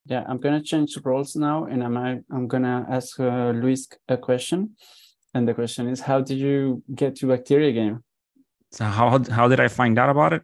Yeah, 0.08 0.24
I'm 0.26 0.38
gonna 0.38 0.62
change 0.62 0.96
roles 1.04 1.36
now, 1.36 1.66
and 1.66 1.84
I'm 1.84 2.24
I'm 2.32 2.48
gonna 2.48 2.86
ask 2.88 3.20
uh, 3.20 3.50
Luis 3.50 3.86
a 4.08 4.16
question, 4.16 4.74
and 5.34 5.46
the 5.46 5.52
question 5.52 5.86
is, 5.86 6.00
how 6.00 6.22
did 6.22 6.38
you 6.38 6.82
get 6.94 7.16
to 7.16 7.26
Bacteria 7.26 7.72
Game? 7.72 8.02
So 8.72 8.86
how 8.86 9.22
how 9.30 9.48
did 9.48 9.60
I 9.60 9.68
find 9.68 9.98
out 9.98 10.08
about 10.08 10.32
it? 10.32 10.42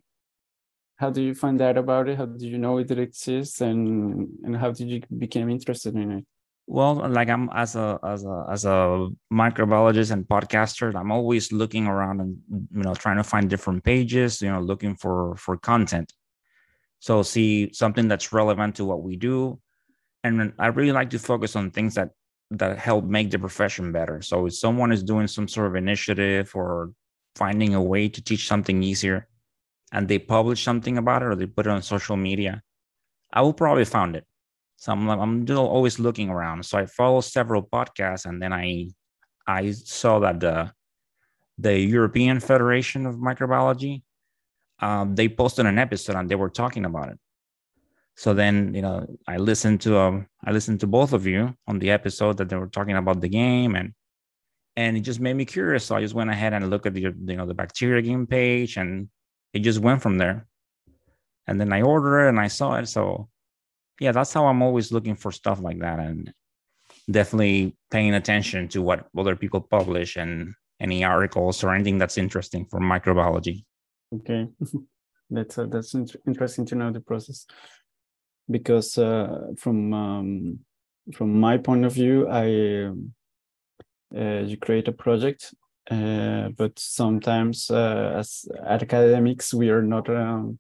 How 0.97 1.09
did 1.09 1.23
you 1.23 1.35
find 1.35 1.63
out 1.63 1.79
about 1.79 2.11
it? 2.11 2.19
How 2.19 2.27
did 2.27 2.43
you 2.43 2.59
know 2.59 2.77
it 2.77 2.91
exists, 2.91 3.63
and 3.63 4.29
and 4.45 4.55
how 4.55 4.71
did 4.71 4.87
you 4.89 5.01
become 5.17 5.49
interested 5.49 5.95
in 5.95 6.11
it? 6.13 6.25
Well, 6.67 6.97
like 7.09 7.31
I'm 7.31 7.49
as 7.55 7.75
a 7.75 7.99
as 8.05 8.23
a 8.27 8.47
as 8.51 8.67
a 8.67 9.09
microbiologist 9.33 10.11
and 10.11 10.29
podcaster, 10.29 10.95
I'm 10.95 11.11
always 11.11 11.53
looking 11.53 11.87
around 11.87 12.21
and 12.21 12.37
you 12.71 12.83
know 12.83 12.95
trying 12.95 13.17
to 13.17 13.25
find 13.25 13.49
different 13.49 13.83
pages, 13.83 14.43
you 14.43 14.53
know, 14.53 14.61
looking 14.61 14.95
for 14.95 15.37
for 15.37 15.57
content. 15.57 16.13
So 17.05 17.23
see 17.23 17.71
something 17.75 18.09
that's 18.09 18.33
relevant 18.33 18.77
to 18.77 18.87
what 18.87 19.03
we 19.03 19.17
do. 19.17 19.61
And 20.23 20.55
I 20.59 20.69
really 20.69 20.91
like 20.91 21.11
to 21.11 21.19
focus 21.19 21.55
on 21.55 21.71
things 21.71 21.97
that 21.97 22.13
that 22.53 22.79
help 22.79 23.05
make 23.05 23.31
the 23.31 23.39
profession 23.39 23.93
better. 23.93 24.23
So 24.23 24.47
if 24.47 24.55
someone 24.55 24.91
is 24.91 25.03
doing 25.03 25.27
some 25.27 25.47
sort 25.47 25.67
of 25.67 25.77
initiative 25.77 26.53
or 26.55 26.93
finding 27.37 27.75
a 27.75 27.83
way 27.83 28.09
to 28.09 28.23
teach 28.23 28.49
something 28.49 28.83
easier 28.83 29.29
and 29.93 30.09
they 30.09 30.19
publish 30.19 30.65
something 30.65 30.97
about 30.97 31.21
it 31.21 31.27
or 31.27 31.35
they 31.35 31.45
put 31.45 31.67
it 31.67 31.75
on 31.77 31.83
social 31.83 32.17
media, 32.17 32.63
I 33.31 33.43
will 33.43 33.53
probably 33.53 33.85
find 33.85 34.17
it. 34.17 34.25
So 34.77 34.93
I'm, 34.93 35.07
I'm 35.11 35.47
always 35.59 35.99
looking 35.99 36.31
around. 36.31 36.65
So 36.65 36.79
I 36.79 36.87
follow 36.87 37.21
several 37.21 37.63
podcasts 37.63 38.25
and 38.25 38.41
then 38.41 38.55
I 38.55 38.89
I 39.47 39.73
saw 39.73 40.21
that 40.21 40.41
the 40.41 40.73
the 41.59 41.79
European 41.79 42.41
Federation 42.41 43.05
of 43.05 43.17
Microbiology 43.17 44.05
um, 44.81 45.15
they 45.15 45.29
posted 45.29 45.67
an 45.67 45.79
episode 45.79 46.17
and 46.17 46.29
they 46.29 46.35
were 46.35 46.51
talking 46.51 46.85
about 46.85 47.11
it. 47.11 47.19
So 48.17 48.33
then, 48.33 48.75
you 48.75 48.83
know, 48.83 49.07
I 49.27 49.39
listened 49.39 49.81
to 49.83 49.99
um, 49.99 50.27
I 50.45 50.53
listened 50.53 50.81
to 50.81 50.87
both 50.87 51.13
of 51.13 51.27
you 51.27 51.55
on 51.67 51.79
the 51.79 51.91
episode 51.91 52.37
that 52.39 52.49
they 52.49 52.57
were 52.57 52.69
talking 52.69 52.97
about 52.97 53.21
the 53.21 53.29
game, 53.29 53.75
and 53.75 53.93
and 54.77 54.97
it 54.97 55.01
just 55.01 55.21
made 55.21 55.35
me 55.35 55.45
curious. 55.45 55.85
So 55.85 55.97
I 55.97 56.01
just 56.01 56.15
went 56.15 56.31
ahead 56.31 56.53
and 56.53 56.71
looked 56.71 56.87
at 56.87 56.95
the 56.95 57.01
you 57.01 57.37
know 57.37 57.47
the 57.47 57.55
bacteria 57.55 58.03
game 58.03 58.27
page, 58.27 58.77
and 58.77 59.09
it 59.53 59.61
just 59.61 59.81
went 59.81 60.01
from 60.01 60.19
there. 60.19 60.47
And 61.47 61.61
then 61.61 61.73
I 61.73 61.83
ordered 61.83 62.27
it 62.27 62.29
and 62.29 62.41
I 62.41 62.49
saw 62.49 62.77
it. 62.77 62.87
So 62.87 63.29
yeah, 64.01 64.13
that's 64.13 64.33
how 64.33 64.47
I'm 64.47 64.63
always 64.63 64.93
looking 64.93 65.17
for 65.17 65.33
stuff 65.33 65.61
like 65.61 65.81
that, 65.81 65.99
and 65.99 66.33
definitely 67.11 67.77
paying 67.91 68.15
attention 68.15 68.69
to 68.69 68.83
what 68.83 69.09
other 69.19 69.35
people 69.35 69.61
publish 69.61 70.17
and 70.17 70.55
any 70.81 71.05
articles 71.05 71.65
or 71.65 71.75
anything 71.75 71.99
that's 71.99 72.19
interesting 72.19 72.65
for 72.67 72.81
microbiology. 72.81 73.65
Okay, 74.15 74.49
that's 75.31 75.59
uh, 75.59 75.67
that's 75.67 75.95
interesting 76.27 76.67
to 76.67 76.75
know 76.75 76.93
the 76.93 77.01
process. 77.01 77.47
Because 78.51 78.99
uh, 78.99 79.53
from 79.59 79.93
um, 79.93 80.59
from 81.15 81.39
my 81.41 81.57
point 81.59 81.85
of 81.85 81.93
view, 81.93 82.29
I 82.29 82.91
uh, 84.17 84.43
you 84.45 84.57
create 84.57 84.89
a 84.89 84.93
project, 84.93 85.55
uh, 85.91 86.51
but 86.57 86.79
sometimes 86.79 87.71
uh, 87.71 88.15
as 88.17 88.45
academics 88.65 89.53
we 89.53 89.71
are 89.71 89.83
not 89.83 90.09
um, 90.09 90.59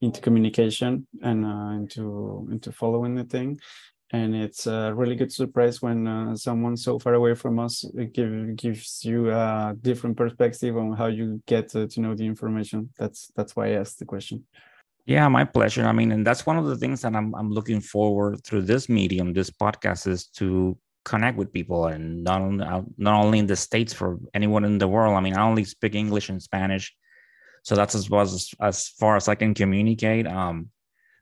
into 0.00 0.20
communication 0.20 1.06
and 1.22 1.44
uh, 1.44 1.70
into 1.70 2.48
into 2.50 2.72
following 2.72 3.14
the 3.14 3.24
thing, 3.24 3.60
and 4.12 4.36
it's 4.36 4.66
a 4.66 4.92
really 4.94 5.16
good 5.16 5.32
surprise 5.32 5.82
when 5.82 6.06
uh, 6.06 6.36
someone 6.36 6.76
so 6.76 6.98
far 6.98 7.14
away 7.14 7.34
from 7.34 7.58
us 7.58 7.84
uh, 7.84 8.04
give, 8.12 8.54
gives 8.56 9.04
you 9.04 9.30
a 9.30 9.74
different 9.80 10.16
perspective 10.16 10.76
on 10.76 10.92
how 10.92 11.06
you 11.06 11.42
get 11.46 11.68
to, 11.70 11.88
to 11.88 12.00
know 12.00 12.14
the 12.14 12.24
information. 12.24 12.90
That's 12.98 13.32
that's 13.34 13.56
why 13.56 13.68
i 13.68 13.70
asked 13.72 13.98
the 13.98 14.04
question. 14.04 14.44
Yeah 15.06 15.28
my 15.28 15.44
pleasure. 15.44 15.84
I 15.84 15.92
mean 15.92 16.12
and 16.12 16.24
that's 16.24 16.46
one 16.46 16.56
of 16.56 16.66
the 16.66 16.76
things 16.76 17.02
that 17.02 17.16
i'm, 17.16 17.34
I'm 17.34 17.50
looking 17.50 17.80
forward 17.80 18.44
through 18.44 18.62
this 18.62 18.88
medium 18.88 19.32
this 19.32 19.50
podcast 19.50 20.06
is 20.06 20.26
to 20.38 20.78
connect 21.04 21.36
with 21.36 21.52
people 21.52 21.86
and 21.86 22.22
not 22.22 22.40
only 22.40 22.64
uh, 22.64 22.82
not 22.98 23.24
only 23.24 23.38
in 23.40 23.46
the 23.46 23.56
states 23.56 23.92
for 23.92 24.18
anyone 24.34 24.64
in 24.64 24.78
the 24.78 24.88
world. 24.88 25.16
I 25.16 25.20
mean 25.20 25.36
i 25.36 25.42
only 25.42 25.64
speak 25.64 25.96
english 25.96 26.28
and 26.28 26.40
spanish 26.40 26.94
so 27.64 27.74
that's 27.74 27.96
as 27.96 28.08
as, 28.12 28.50
as 28.60 28.88
far 28.88 29.16
as 29.16 29.26
i 29.26 29.34
can 29.34 29.52
communicate. 29.52 30.28
Um 30.28 30.70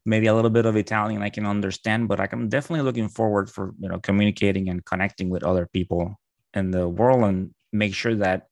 maybe 0.05 0.27
a 0.27 0.35
little 0.35 0.51
bit 0.51 0.67
of 0.67 0.77
Italian 0.77 1.23
I 1.23 1.31
can 1.31 1.47
understand, 1.47 2.09
but 2.09 2.21
I'm 2.21 2.49
definitely 2.49 2.85
looking 2.85 3.09
forward 3.09 3.51
for 3.51 3.75
you 3.79 3.89
know 3.89 3.99
communicating 3.99 4.69
and 4.69 4.85
connecting 4.85 5.31
with 5.31 5.45
other 5.45 5.69
people 5.73 6.15
in 6.53 6.71
the 6.71 6.89
world 6.89 7.25
and 7.25 7.55
make 7.73 7.95
sure 7.95 8.15
that 8.17 8.47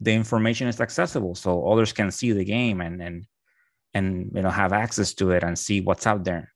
the 0.00 0.12
information 0.12 0.68
is 0.68 0.80
accessible 0.80 1.34
so 1.34 1.66
others 1.68 1.92
can 1.92 2.10
see 2.10 2.32
the 2.32 2.44
game 2.44 2.80
and 2.80 3.00
and 3.02 3.26
and 3.94 4.32
you 4.34 4.42
know 4.42 4.50
have 4.50 4.72
access 4.72 5.14
to 5.14 5.30
it 5.30 5.42
and 5.42 5.58
see 5.58 5.80
what's 5.80 6.06
out 6.06 6.24
there. 6.24 6.52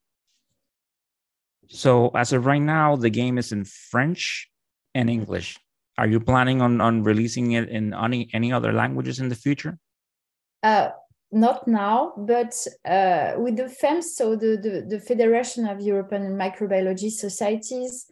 So 1.68 2.10
as 2.14 2.32
of 2.32 2.46
right 2.46 2.62
now, 2.62 2.96
the 2.96 3.10
game 3.10 3.38
is 3.38 3.52
in 3.52 3.64
French 3.64 4.48
and 4.94 5.10
English. 5.10 5.58
Are 5.98 6.06
you 6.06 6.20
planning 6.20 6.60
on 6.60 6.80
on 6.80 7.02
releasing 7.02 7.52
it 7.52 7.68
in 7.68 7.94
any 7.94 8.28
any 8.32 8.52
other 8.52 8.72
languages 8.72 9.18
in 9.18 9.28
the 9.28 9.34
future? 9.34 9.78
Uh, 10.62 10.90
not 11.36 11.68
now, 11.68 12.14
but 12.16 12.54
uh, 12.88 13.34
with 13.36 13.56
the 13.56 13.64
FEMS, 13.64 14.04
so 14.04 14.34
the, 14.36 14.56
the, 14.56 14.86
the, 14.88 15.00
Federation 15.00 15.66
of 15.66 15.80
European 15.80 16.36
Microbiology 16.36 17.10
Societies, 17.10 18.06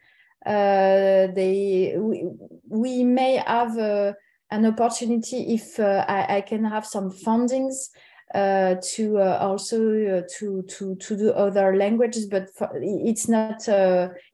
uh, 0.45 1.29
they 1.35 1.95
we, 1.97 2.29
we 2.69 3.03
may 3.03 3.43
have 3.47 3.79
uh, 3.79 4.13
an 4.51 4.67
opportunity 4.67 5.55
if 5.55 5.81
uh, 5.81 6.05
I, 6.07 6.37
I, 6.37 6.41
can 6.43 6.65
have 6.65 6.85
some 6.85 7.11
fundings 7.11 7.89
uh, 8.35 8.75
to 8.95 9.19
uh, 9.19 9.39
also 9.41 10.23
to 10.39 10.63
to 10.69 10.95
to 10.97 11.17
do 11.17 11.31
other 11.31 11.77
languages, 11.77 12.27
but 12.27 12.51
for, 12.55 12.71
it's 12.75 13.27
not 13.27 13.67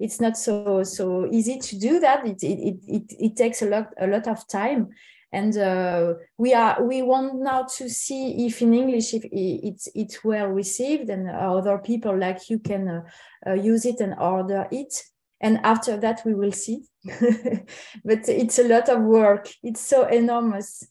it's 0.01 0.21
not 0.21 0.37
so 0.37 0.83
so 0.83 1.29
easy 1.31 1.59
to 1.61 1.79
do 1.79 2.01
that. 2.01 2.27
It, 2.27 2.43
it 2.43 2.81
it 2.89 3.03
it 3.21 3.37
takes 3.37 3.63
a 3.63 3.67
lot 3.67 3.93
a 4.01 4.09
lot 4.09 4.27
of 4.27 4.49
time 4.49 4.89
and 5.33 5.57
uh, 5.57 6.15
we 6.39 6.55
are 6.55 6.83
we 6.83 7.03
want 7.03 7.41
now 7.41 7.63
to 7.63 7.89
see 7.89 8.47
if 8.47 8.61
in 8.63 8.75
english 8.75 9.15
if 9.15 9.23
it's 9.33 9.89
it's 9.95 10.25
well 10.25 10.49
received 10.49 11.09
and 11.09 11.31
other 11.31 11.79
people 11.79 12.17
like 12.17 12.51
you 12.51 12.59
can 12.59 12.89
uh, 12.89 13.03
uh, 13.47 13.55
use 13.55 13.85
it 13.85 14.01
and 14.01 14.15
order 14.19 14.67
it. 14.71 15.03
And 15.43 15.59
after 15.65 15.97
that 15.99 16.21
we 16.27 16.35
will 16.35 16.53
see. 16.53 16.83
But 18.05 18.29
it's 18.29 18.59
a 18.59 18.69
lot 18.69 18.89
of 18.89 19.01
work. 19.03 19.49
It's 19.63 19.81
so 19.81 20.07
enormous. 20.07 20.87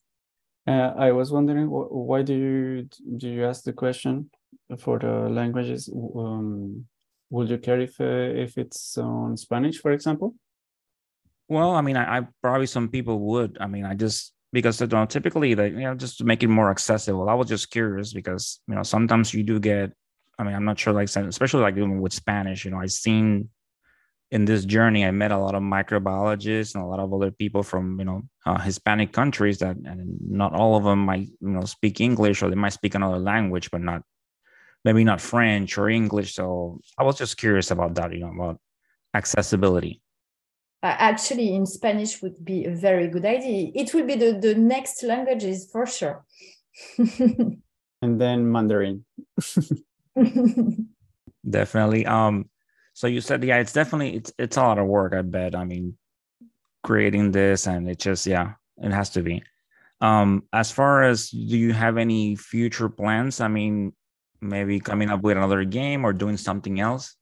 Uh, 0.68 0.94
i 0.98 1.12
was 1.12 1.32
wondering 1.32 1.68
why 1.70 2.22
do 2.22 2.34
you 2.34 2.90
do 3.18 3.28
you 3.28 3.46
ask 3.46 3.64
the 3.64 3.74
question 3.74 4.30
for 4.80 5.00
the 5.00 5.30
languages? 5.30 5.90
Um, 6.16 6.86
would 7.30 7.50
you 7.50 7.58
care 7.58 7.80
if 7.80 8.00
uh, 8.00 8.44
if 8.46 8.58
it's 8.58 8.98
on 8.98 9.38
spanish 9.38 9.80
for 9.80 9.92
example 9.92 10.36
well, 11.50 11.72
I 11.72 11.82
mean, 11.82 11.98
I, 11.98 12.20
I, 12.20 12.28
probably 12.42 12.68
some 12.68 12.90
people 12.90 13.20
would. 13.20 13.58
I 13.60 13.66
mean, 13.66 13.84
I 13.84 13.96
just 13.96 14.34
because 14.54 14.80
you 14.80 14.88
know 14.88 15.06
typically 15.06 15.56
they 15.56 15.70
you 15.70 15.82
know 15.82 15.96
just 15.96 16.20
to 16.20 16.24
make 16.24 16.44
it 16.44 16.48
more 16.48 16.70
accessible. 16.70 17.28
I 17.28 17.34
was 17.34 17.50
just 17.50 17.72
curious 17.72 18.14
because 18.14 18.62
you 18.68 18.76
know 18.76 18.84
sometimes 18.84 19.34
you 19.34 19.44
do 19.44 19.60
get. 19.60 19.92
I 20.38 20.44
mean, 20.44 20.56
I'm 20.56 20.64
not 20.64 20.80
sure 20.80 20.94
like 20.94 21.10
especially 21.10 21.62
like 21.62 21.76
even 21.76 22.02
with 22.02 22.14
Spanish. 22.14 22.64
You 22.64 22.72
know, 22.72 22.80
I've 22.80 22.92
seen 22.92 23.50
in 24.32 24.46
this 24.46 24.64
journey 24.64 25.04
I 25.04 25.12
met 25.12 25.32
a 25.32 25.38
lot 25.38 25.56
of 25.56 25.64
microbiologists 25.64 26.76
and 26.76 26.84
a 26.84 26.88
lot 26.88 27.00
of 27.00 27.12
other 27.12 27.32
people 27.32 27.64
from 27.64 27.98
you 28.00 28.06
know 28.06 28.22
uh, 28.46 28.60
Hispanic 28.60 29.12
countries 29.12 29.58
that 29.58 29.76
and 29.76 30.18
not 30.22 30.54
all 30.54 30.76
of 30.76 30.84
them 30.84 31.00
might 31.00 31.28
you 31.42 31.50
know 31.50 31.66
speak 31.66 32.00
English 32.00 32.44
or 32.44 32.50
they 32.50 32.56
might 32.56 32.74
speak 32.74 32.94
another 32.94 33.20
language, 33.20 33.72
but 33.72 33.82
not 33.82 34.04
maybe 34.86 35.04
not 35.04 35.20
French 35.20 35.78
or 35.80 35.90
English. 35.90 36.36
So 36.36 36.80
I 36.98 37.04
was 37.04 37.18
just 37.18 37.38
curious 37.38 37.72
about 37.72 37.96
that. 37.96 38.14
You 38.14 38.20
know 38.20 38.34
about 38.34 38.60
accessibility 39.16 40.02
uh, 40.82 40.96
actually 40.98 41.54
in 41.54 41.66
Spanish 41.66 42.22
would 42.22 42.44
be 42.44 42.66
a 42.66 42.72
very 42.74 43.08
good 43.08 43.26
idea. 43.26 43.72
It 43.76 43.94
will 43.94 44.06
be 44.06 44.16
the, 44.16 44.34
the 44.40 44.56
next 44.56 45.04
languages 45.04 45.70
for 45.72 45.86
sure. 45.86 46.26
and 46.98 47.62
then 48.02 48.50
Mandarin. 48.50 49.06
definitely. 51.50 52.06
Um, 52.06 52.50
so 52.94 53.08
you 53.08 53.22
said, 53.22 53.44
yeah, 53.44 53.58
it's 53.58 53.74
definitely 53.74 54.16
it's 54.16 54.32
it's 54.38 54.58
a 54.58 54.62
lot 54.62 54.80
of 54.80 54.88
work. 54.88 55.14
I 55.14 55.22
bet. 55.22 55.56
I 55.56 55.66
mean, 55.66 55.98
creating 56.84 57.32
this 57.32 57.68
and 57.68 57.90
it 57.90 58.00
just 58.00 58.26
yeah, 58.26 58.54
it 58.78 58.92
has 58.92 59.10
to 59.12 59.22
be. 59.22 59.44
Um, 60.02 60.44
as 60.54 60.72
far 60.72 61.04
as 61.04 61.30
do 61.30 61.58
you 61.58 61.74
have 61.74 61.98
any 61.98 62.36
future 62.36 62.88
plans? 62.88 63.42
I 63.42 63.50
mean, 63.50 63.94
maybe 64.42 64.80
coming 64.80 65.10
up 65.10 65.22
with 65.22 65.36
another 65.36 65.66
game 65.66 66.06
or 66.06 66.14
doing 66.14 66.38
something 66.38 66.80
else. 66.80 67.16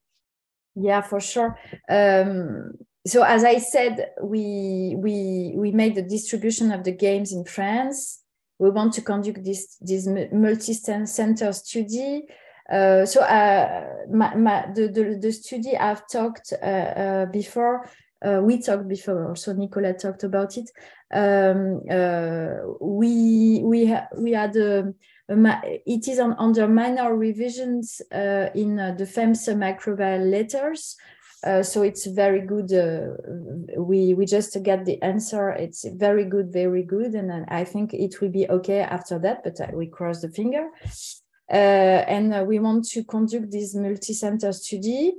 Yeah, 0.75 1.01
for 1.01 1.19
sure. 1.19 1.57
Um, 1.89 2.73
so 3.07 3.23
as 3.23 3.43
I 3.43 3.57
said, 3.57 4.11
we 4.21 4.95
we 4.97 5.53
we 5.55 5.71
made 5.71 5.95
the 5.95 6.01
distribution 6.01 6.71
of 6.71 6.83
the 6.83 6.91
games 6.91 7.31
in 7.31 7.45
France. 7.45 8.21
We 8.59 8.69
want 8.69 8.93
to 8.93 9.01
conduct 9.01 9.43
this 9.43 9.77
this 9.81 10.07
multi-center 10.31 11.53
study. 11.53 12.23
Uh, 12.69 13.05
so 13.05 13.21
uh, 13.21 13.85
my, 14.11 14.35
my, 14.35 14.65
the, 14.75 14.87
the 14.87 15.17
the 15.21 15.31
study 15.31 15.77
I've 15.77 16.07
talked 16.07 16.53
uh, 16.61 16.65
uh 16.65 17.25
before. 17.27 17.89
Uh, 18.25 18.41
we 18.41 18.59
talked 18.59 18.87
before. 18.87 19.29
Also, 19.29 19.53
Nicolas 19.53 20.01
talked 20.01 20.23
about 20.23 20.57
it. 20.57 20.69
Um, 21.13 21.81
uh, 21.89 22.75
we 22.81 23.61
we 23.63 23.85
ha 23.85 24.07
we 24.17 24.31
had 24.33 24.55
a, 24.55 24.93
a 25.29 25.61
it 25.85 26.07
is 26.07 26.19
on, 26.19 26.35
under 26.39 26.67
minor 26.67 27.15
revisions 27.15 28.01
in 28.11 28.75
the 28.75 29.07
FEMS 29.07 29.47
Microbiology 29.55 30.31
Letters. 30.31 30.97
Uh, 31.43 31.61
so 31.61 31.83
it's 31.83 32.07
very 32.07 32.41
good. 32.41 32.73
Uh, 32.73 33.81
we 33.81 34.13
we 34.13 34.25
just 34.25 34.57
get 34.63 34.85
the 34.85 35.01
answer. 35.03 35.49
It's 35.51 35.85
very 35.87 36.25
good, 36.25 36.51
very 36.51 36.83
good, 36.83 37.13
and 37.13 37.45
I 37.49 37.63
think 37.63 37.93
it 37.93 38.19
will 38.19 38.31
be 38.31 38.49
okay 38.49 38.79
after 38.79 39.19
that. 39.19 39.43
But 39.43 39.61
uh, 39.61 39.67
we 39.73 39.87
cross 39.87 40.21
the 40.21 40.29
finger. 40.29 40.69
Uh, 41.49 42.03
and 42.07 42.45
we 42.45 42.59
want 42.59 42.85
to 42.85 43.03
conduct 43.05 43.51
this 43.51 43.73
multi-center 43.73 44.51
study. 44.51 45.13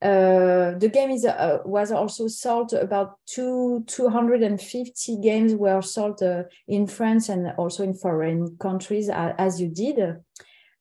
the 0.00 0.90
game 0.92 1.10
is 1.10 1.26
was 1.64 1.90
also 1.90 2.28
sold 2.28 2.72
about 2.74 3.18
two 3.26 3.82
250 3.88 5.20
games 5.20 5.54
were 5.54 5.82
sold 5.82 6.22
in 6.68 6.86
France 6.86 7.30
and 7.30 7.52
also 7.56 7.82
in 7.82 7.94
foreign 7.94 8.56
countries 8.58 9.08
as 9.10 9.60
you 9.60 9.68
did. 9.68 9.98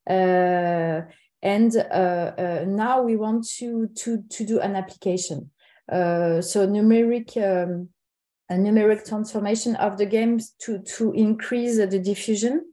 Uh, 0.07 1.01
uh, 1.75 2.65
now 2.67 3.01
we 3.01 3.15
want 3.15 3.47
to, 3.57 3.87
to, 3.95 4.23
to 4.29 4.45
do 4.45 4.59
an 4.59 4.75
application. 4.75 5.51
Uh, 5.91 6.41
so 6.41 6.67
numeric 6.67 7.35
um, 7.37 7.89
a 8.49 8.53
numeric 8.53 9.07
transformation 9.07 9.75
of 9.77 9.97
the 9.97 10.05
games 10.05 10.53
to, 10.59 10.79
to 10.79 11.13
increase 11.13 11.77
the 11.77 11.99
diffusion. 11.99 12.65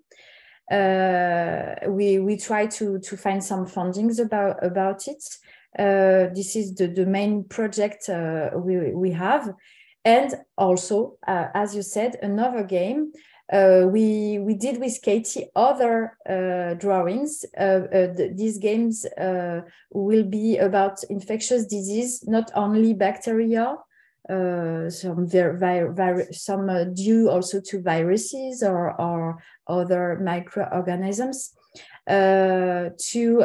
Uh, 0.71 1.75
we 1.89 2.19
we 2.19 2.37
try 2.37 2.67
to 2.67 2.99
to 2.99 3.17
find 3.17 3.43
some 3.43 3.65
fundings 3.65 4.19
about 4.19 4.63
about 4.63 5.09
it. 5.09 5.23
Uh, 5.79 6.35
this 6.35 6.57
is 6.57 6.75
the, 6.75 6.89
the 6.89 7.07
main 7.07 7.45
project 7.45 8.09
uh, 8.09 8.51
we 8.55 8.93
we 8.93 9.11
have, 9.13 9.55
and 10.05 10.35
also 10.59 11.17
as 11.27 11.75
you 11.75 11.83
said, 11.83 12.17
another 12.23 12.65
game 12.65 13.13
uh, 13.53 13.87
we 13.87 14.39
we 14.39 14.55
did 14.55 14.79
with 14.79 15.01
Katie 15.03 15.51
other 15.57 16.17
uh, 16.29 16.75
drawings. 16.75 17.45
Uh, 17.57 17.81
uh 17.93 18.09
these 18.35 18.59
games 18.59 19.07
uh, 19.07 19.63
will 19.91 20.25
be 20.25 20.59
about 20.59 21.03
infectious 21.09 21.67
disease, 21.67 22.25
not 22.27 22.51
only 22.55 22.93
bacteria, 22.93 23.77
uh, 24.29 24.91
some 24.91 25.27
some 26.33 26.95
due 26.95 27.31
also 27.31 27.61
to 27.61 27.81
viruses 27.81 28.63
or 28.63 29.01
or 29.01 29.43
other 29.67 30.21
microorganisms. 30.23 31.55
to 32.07 33.39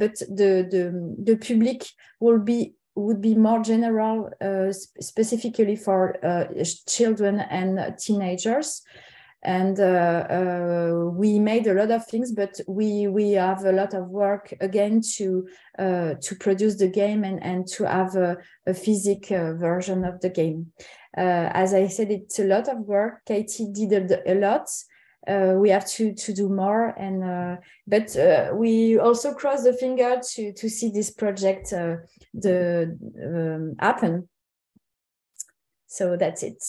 but 0.00 0.14
the 0.40 0.66
the 0.72 1.14
the 1.22 1.36
public 1.36 1.84
will 2.18 2.38
be 2.38 2.74
would 2.96 3.20
be 3.20 3.34
more 3.34 3.60
general, 3.62 4.30
specifically 5.00 5.76
for 5.76 6.16
children 6.86 7.40
and 7.40 7.98
teenagers 7.98 8.82
and 9.44 9.78
uh, 9.78 10.26
uh, 10.30 11.10
we 11.12 11.38
made 11.38 11.66
a 11.66 11.74
lot 11.74 11.90
of 11.90 12.06
things 12.06 12.32
but 12.32 12.58
we 12.66 13.06
we 13.06 13.32
have 13.32 13.64
a 13.64 13.72
lot 13.72 13.92
of 13.92 14.08
work 14.08 14.54
again 14.60 15.00
to 15.16 15.46
uh, 15.78 16.14
to 16.20 16.34
produce 16.40 16.76
the 16.76 16.88
game 16.88 17.24
and 17.24 17.42
and 17.42 17.66
to 17.66 17.86
have 17.86 18.16
a, 18.16 18.36
a 18.66 18.74
physic 18.74 19.28
version 19.28 20.04
of 20.04 20.20
the 20.20 20.30
game. 20.30 20.72
As 21.16 21.74
i 21.74 21.86
said 21.86 22.10
it's 22.10 22.38
a 22.38 22.44
lot 22.44 22.68
of 22.68 22.78
work. 22.78 23.24
Katie 23.26 23.70
did 23.72 24.10
a, 24.26 24.34
lot. 24.34 24.68
Uh, 25.28 25.54
we 25.56 25.70
have 25.70 25.86
to 25.86 26.14
to 26.14 26.32
do 26.32 26.48
more 26.48 26.88
and 26.98 27.22
uh, 27.22 27.56
but 27.86 28.16
uh, 28.16 28.50
we 28.54 28.98
also 28.98 29.32
cross 29.34 29.62
the 29.62 29.72
finger 29.72 30.20
to 30.32 30.52
to 30.54 30.68
see 30.68 30.90
this 30.90 31.10
project 31.10 31.70
the 32.34 32.98
um, 33.22 33.74
happen. 33.78 34.28
So 35.86 36.16
that's 36.16 36.42
it 36.42 36.62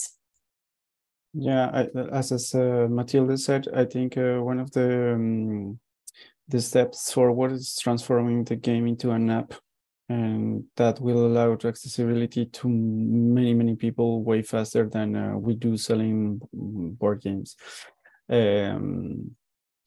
yeah, 1.38 1.70
I, 1.72 1.98
as 2.12 2.32
as 2.32 2.54
uh, 2.54 2.86
Mathilde 2.88 3.38
said, 3.38 3.68
I 3.74 3.84
think 3.84 4.16
uh, 4.16 4.38
one 4.38 4.58
of 4.58 4.70
the 4.72 5.14
um, 5.14 5.78
the 6.48 6.60
steps 6.60 7.12
forward 7.12 7.52
is 7.52 7.76
transforming 7.76 8.44
the 8.44 8.56
game 8.56 8.86
into 8.86 9.10
an 9.10 9.28
app, 9.28 9.52
and 10.08 10.64
that 10.76 10.98
will 11.00 11.26
allow 11.26 11.52
accessibility 11.52 12.46
to 12.46 12.68
many 12.68 13.52
many 13.52 13.76
people 13.76 14.22
way 14.24 14.40
faster 14.40 14.88
than 14.88 15.14
uh, 15.14 15.36
we 15.36 15.54
do 15.54 15.76
selling 15.76 16.40
board 16.52 17.20
games. 17.20 17.56
Um, 18.30 19.32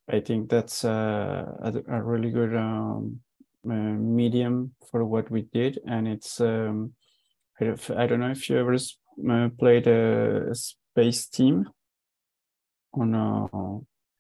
I 0.07 0.19
think 0.19 0.49
that's 0.49 0.85
uh, 0.85 1.45
a, 1.61 1.73
a, 1.87 2.03
really 2.03 2.31
good 2.31 2.55
um, 2.55 3.19
uh, 3.69 3.73
medium 3.73 4.73
for 4.91 5.03
what 5.03 5.31
we 5.31 5.43
did, 5.51 5.79
and 5.87 6.07
it's 6.07 6.39
um, 6.41 6.93
I 7.59 8.05
don't 8.05 8.19
know 8.19 8.31
if 8.31 8.49
you 8.49 8.57
ever 8.57 8.75
uh, 8.75 9.49
played 9.57 9.87
a 9.87 10.53
Spaceteam. 10.99 11.65
On 12.93 13.13
a 13.13 13.47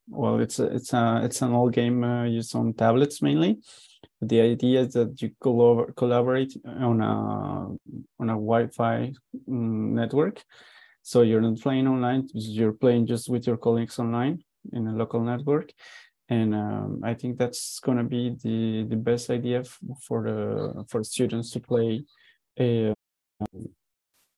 well 0.07 0.39
it's 0.39 0.59
a, 0.59 0.65
it's 0.65 0.93
a 0.93 1.21
it's 1.23 1.41
an 1.41 1.53
old 1.53 1.73
game 1.73 2.03
uh, 2.03 2.23
used 2.23 2.55
on 2.55 2.73
tablets 2.73 3.21
mainly. 3.21 3.59
The 4.21 4.41
idea 4.41 4.81
is 4.81 4.93
that 4.93 5.21
you 5.21 5.31
collab- 5.43 5.95
collaborate 5.95 6.55
on 6.65 7.01
a 7.01 7.67
on 8.19 8.29
a 8.29 8.33
wi-fi 8.33 9.11
um, 9.47 9.95
network. 9.95 10.43
So 11.01 11.21
you're 11.21 11.41
not 11.41 11.59
playing 11.59 11.87
online 11.87 12.27
you're 12.33 12.73
playing 12.73 13.07
just 13.07 13.29
with 13.29 13.47
your 13.47 13.57
colleagues 13.57 13.97
online 13.97 14.43
in 14.71 14.87
a 14.87 14.93
local 14.93 15.21
network. 15.21 15.71
And 16.31 16.53
um, 16.53 17.01
i 17.03 17.15
think 17.15 17.39
that's 17.39 17.79
going 17.79 17.97
to 17.97 18.03
be 18.03 18.35
the 18.43 18.85
the 18.87 18.95
best 18.95 19.31
idea 19.31 19.61
f- 19.61 19.79
for 20.05 20.23
the 20.23 20.85
for 20.87 21.03
students 21.03 21.49
to 21.51 21.59
play 21.59 22.03
a 22.59 22.93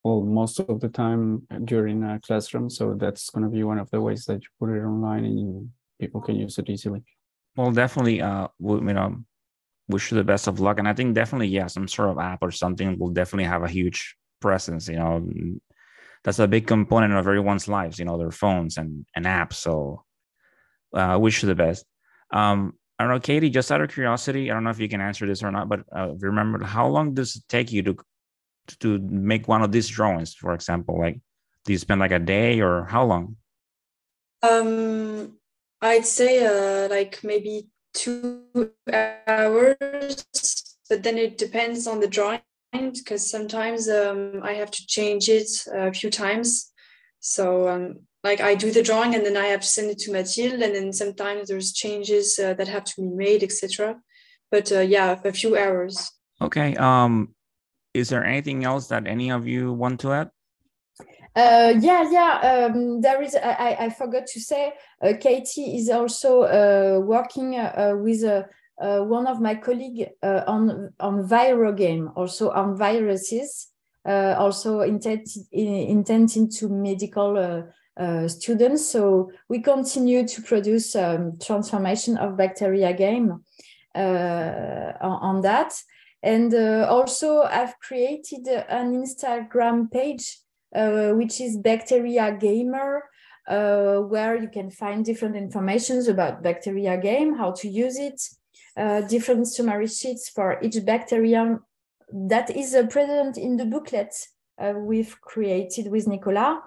well 0.04 0.22
most 0.22 0.60
of 0.60 0.80
the 0.80 0.90
time 0.90 1.46
during 1.66 2.04
a 2.04 2.20
classroom 2.20 2.70
so 2.70 2.94
that's 2.96 3.30
going 3.30 3.44
to 3.44 3.50
be 3.50 3.64
one 3.64 3.80
of 3.80 3.90
the 3.92 4.02
ways 4.02 4.26
that 4.26 4.42
you 4.42 4.50
put 4.60 4.76
it 4.76 4.82
online 4.82 5.26
and 5.26 5.70
people 6.00 6.22
can 6.22 6.36
use 6.36 6.58
it 6.58 6.70
easily 6.70 7.04
well 7.56 7.72
definitely 7.72 8.22
uh 8.22 8.48
we, 8.60 8.76
you 8.76 8.94
know 8.94 9.16
wish 9.88 10.12
you 10.12 10.18
the 10.18 10.24
best 10.24 10.48
of 10.48 10.60
luck 10.60 10.80
and 10.80 10.88
i 10.88 10.94
think 10.94 11.14
definitely 11.14 11.48
yeah 11.48 11.68
some 11.68 11.88
sort 11.88 12.10
of 12.10 12.18
app 12.18 12.40
or 12.42 12.52
something 12.52 12.98
will 12.98 13.10
definitely 13.10 13.44
have 13.44 13.64
a 13.64 13.68
huge 13.68 14.16
presence 14.40 14.88
you 14.88 14.96
know 14.96 15.28
that's 16.24 16.40
a 16.40 16.48
big 16.48 16.68
component 16.68 17.14
of 17.14 17.28
everyone's 17.28 17.68
lives, 17.68 17.98
you 17.98 18.06
know, 18.06 18.18
their 18.18 18.32
phones 18.32 18.78
and, 18.78 19.06
and 19.16 19.26
apps. 19.26 19.54
So 19.54 20.04
uh, 20.94 21.18
wish 21.20 21.42
you 21.42 21.48
the 21.48 21.56
best. 21.56 21.86
Um, 22.32 22.74
I 23.00 23.04
don't 23.04 23.14
know, 23.14 23.20
Katie, 23.20 23.50
just 23.50 23.72
out 23.72 23.82
of 23.82 23.92
curiosity, 23.92 24.52
I 24.52 24.54
don't 24.54 24.64
know 24.64 24.70
if 24.70 24.80
you 24.80 24.88
can 24.88 25.02
answer 25.02 25.26
this 25.26 25.42
or 25.42 25.52
not, 25.52 25.68
but 25.68 25.82
uh, 25.92 26.14
remember, 26.20 26.64
how 26.64 26.88
long 26.88 27.16
does 27.16 27.36
it 27.36 27.44
take 27.50 27.72
you 27.72 27.82
to 27.84 27.98
to 28.80 29.00
make 29.00 29.48
one 29.48 29.62
of 29.62 29.72
these 29.72 29.88
drawings, 29.88 30.34
for 30.34 30.54
example? 30.54 31.00
Like, 31.00 31.20
do 31.66 31.74
you 31.74 31.80
spend 31.80 32.00
like 32.00 32.12
a 32.12 32.20
day 32.20 32.62
or 32.62 32.86
how 32.86 33.06
long? 33.06 33.38
Um, 34.44 35.38
I'd 35.82 36.06
say 36.06 36.46
uh, 36.46 36.90
like 36.90 37.24
maybe 37.24 37.68
two 37.94 38.72
hours, 39.28 40.26
but 40.90 41.04
then 41.04 41.18
it 41.18 41.38
depends 41.38 41.88
on 41.88 42.00
the 42.00 42.08
drawing 42.08 42.42
because 42.72 43.30
sometimes 43.30 43.90
um, 43.90 44.42
I 44.44 44.54
have 44.54 44.72
to 44.72 44.88
change 44.88 45.30
it 45.30 45.50
a 45.74 45.94
few 45.94 46.10
times. 46.10 46.72
So 47.20 47.70
um, 47.70 48.00
like 48.24 48.42
I 48.42 48.56
do 48.56 48.72
the 48.72 48.84
drawing 48.84 49.16
and 49.16 49.26
then 49.26 49.38
I 49.38 49.48
have 49.48 49.62
to 49.62 49.68
send 49.68 49.92
it 49.92 50.00
to 50.00 50.12
Mathilde, 50.12 50.62
and 50.62 50.76
then 50.76 50.94
sometimes 50.94 51.50
there's 51.50 51.74
changes 51.74 52.40
uh, 52.40 52.54
that 52.56 52.68
have 52.68 52.84
to 52.86 53.02
be 53.02 53.08
made, 53.08 53.44
etc. 53.44 54.00
But 54.50 54.72
uh, 54.72 54.80
yeah, 54.80 55.20
a 55.24 55.32
few 55.32 55.58
hours. 55.58 56.12
Okay. 56.42 56.76
Um, 56.76 57.36
is 57.94 58.10
there 58.10 58.26
anything 58.26 58.64
else 58.64 58.88
that 58.88 59.08
any 59.08 59.32
of 59.32 59.48
you 59.48 59.74
want 59.74 60.00
to 60.02 60.12
add? 60.12 60.32
Uh, 61.36 61.74
yeah, 61.80 62.10
yeah. 62.12 62.68
Um, 62.70 63.00
there 63.00 63.22
is. 63.22 63.36
I, 63.36 63.78
I 63.80 63.90
forgot 63.90 64.28
to 64.28 64.40
say. 64.40 64.74
Uh, 65.02 65.14
Katie 65.20 65.78
is 65.78 65.90
also 65.90 66.42
uh, 66.42 67.00
working 67.00 67.56
uh, 67.56 67.94
with 67.98 68.24
uh, 68.24 68.44
uh, 68.82 69.04
one 69.06 69.28
of 69.28 69.40
my 69.40 69.56
colleagues 69.56 70.10
on 70.22 70.94
on 71.00 71.28
viral 71.28 71.76
game, 71.76 72.10
also 72.16 72.50
on 72.50 72.76
viruses, 72.76 73.70
also 74.06 74.82
intended 74.82 75.26
intended 75.54 76.52
to 76.52 76.68
medical 76.68 77.64
students. 78.28 78.86
So 78.88 79.32
we 79.48 79.62
continue 79.62 80.28
to 80.28 80.42
produce 80.42 80.98
um, 80.98 81.38
transformation 81.40 82.18
of 82.18 82.36
bacteria 82.36 82.92
game 82.92 83.42
on, 83.96 84.98
on, 85.02 85.42
that, 85.42 85.74
and 86.24 86.54
also 86.54 87.42
I've 87.42 87.80
created 87.80 88.48
an 88.48 88.94
Instagram 88.94 89.92
page 89.92 90.38
uh, 90.74 91.12
which 91.12 91.42
is 91.42 91.58
Bacteria 91.58 92.32
Gamer, 92.40 93.04
uh, 93.50 93.98
where 93.98 94.38
you 94.38 94.48
can 94.48 94.72
find 94.72 95.04
different 95.04 95.36
informations 95.36 96.08
about 96.08 96.42
Bacteria 96.42 96.98
Game, 96.98 97.36
how 97.36 97.52
to 97.52 97.68
use 97.68 98.00
it, 98.00 98.22
uh, 98.78 99.02
different 99.02 99.48
summary 99.48 99.88
sheets 99.88 100.30
for 100.30 100.58
each 100.62 100.78
bacterium 100.86 101.66
that 102.14 102.50
is 102.56 102.74
present 102.90 103.38
in 103.38 103.58
the 103.58 103.66
booklet 103.66 104.14
we've 104.76 105.20
created 105.22 105.92
with 105.92 106.08
Nicolas 106.08 106.60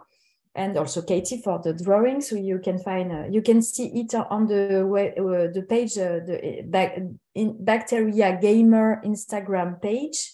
and 0.55 0.77
also 0.77 1.03
Katie 1.03 1.43
for 1.43 1.61
the 1.63 1.73
drawing. 1.73 2.21
So 2.21 2.37
you 2.37 2.61
can 2.61 2.79
find, 2.79 3.13
uh, 3.13 3.25
you 3.31 3.43
can 3.43 3.61
see 3.61 3.87
it 3.87 4.15
on 4.15 4.47
the 4.47 4.87
way, 4.87 5.13
uh, 5.19 5.49
the 5.53 5.67
page, 5.69 5.99
uh, 5.99 6.21
the 6.25 6.63
back, 6.67 6.97
in 7.35 7.65
Bacteria 7.65 8.39
Gamer 8.41 9.03
Instagram 9.05 9.83
page. 9.83 10.33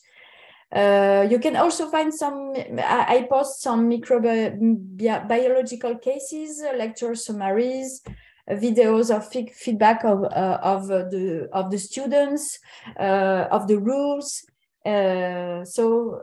Uh, 0.73 1.27
you 1.29 1.41
can 1.41 1.57
also 1.57 1.91
find 1.91 2.15
some, 2.15 2.53
I, 2.79 3.27
post 3.29 3.61
some 3.61 3.91
microbiological 3.91 6.01
cases, 6.01 6.63
lecture 6.77 7.17
summaries, 7.17 8.03
uh, 8.07 8.55
videos 8.55 9.11
of 9.15 9.29
feedback 9.53 10.05
of, 10.05 10.23
uh, 10.25 10.59
of, 10.63 10.87
the, 10.87 11.49
of 11.53 11.73
the 11.73 11.79
students, 11.79 12.61
uh, 13.01 13.49
of 13.51 13.67
the 13.67 13.79
rules. 13.79 14.45
Uh, 14.87 15.65
so 15.65 16.23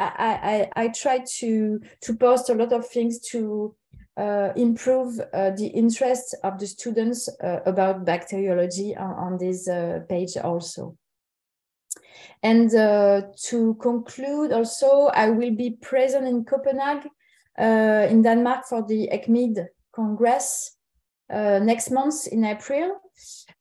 I, 0.00 0.68
I, 0.76 0.84
I 0.84 0.88
try 0.88 1.24
to, 1.38 1.80
to 2.00 2.16
post 2.16 2.50
a 2.50 2.54
lot 2.54 2.72
of 2.72 2.88
things 2.88 3.20
to 3.30 3.74
uh, 4.16 4.50
improve 4.56 5.16
the 5.16 5.70
interest 5.74 6.36
of 6.42 6.58
the 6.58 6.66
students 6.66 7.28
about 7.66 8.04
bacteriology 8.04 8.96
on, 8.96 9.10
on 9.10 9.38
this 9.38 9.68
page 10.08 10.36
also. 10.36 10.96
And 12.42 12.74
uh, 12.74 13.22
to 13.48 13.74
conclude, 13.74 14.52
also, 14.52 15.10
I 15.12 15.30
will 15.30 15.54
be 15.54 15.72
present 15.82 16.26
in 16.26 16.44
Copenhagen, 16.44 17.10
uh, 17.58 18.06
in 18.08 18.22
Denmark, 18.22 18.64
for 18.66 18.82
the 18.86 19.08
ECCMID 19.12 19.66
Congress 19.94 20.76
uh, 21.30 21.58
next 21.58 21.90
month 21.90 22.26
in 22.28 22.44
April. 22.44 23.00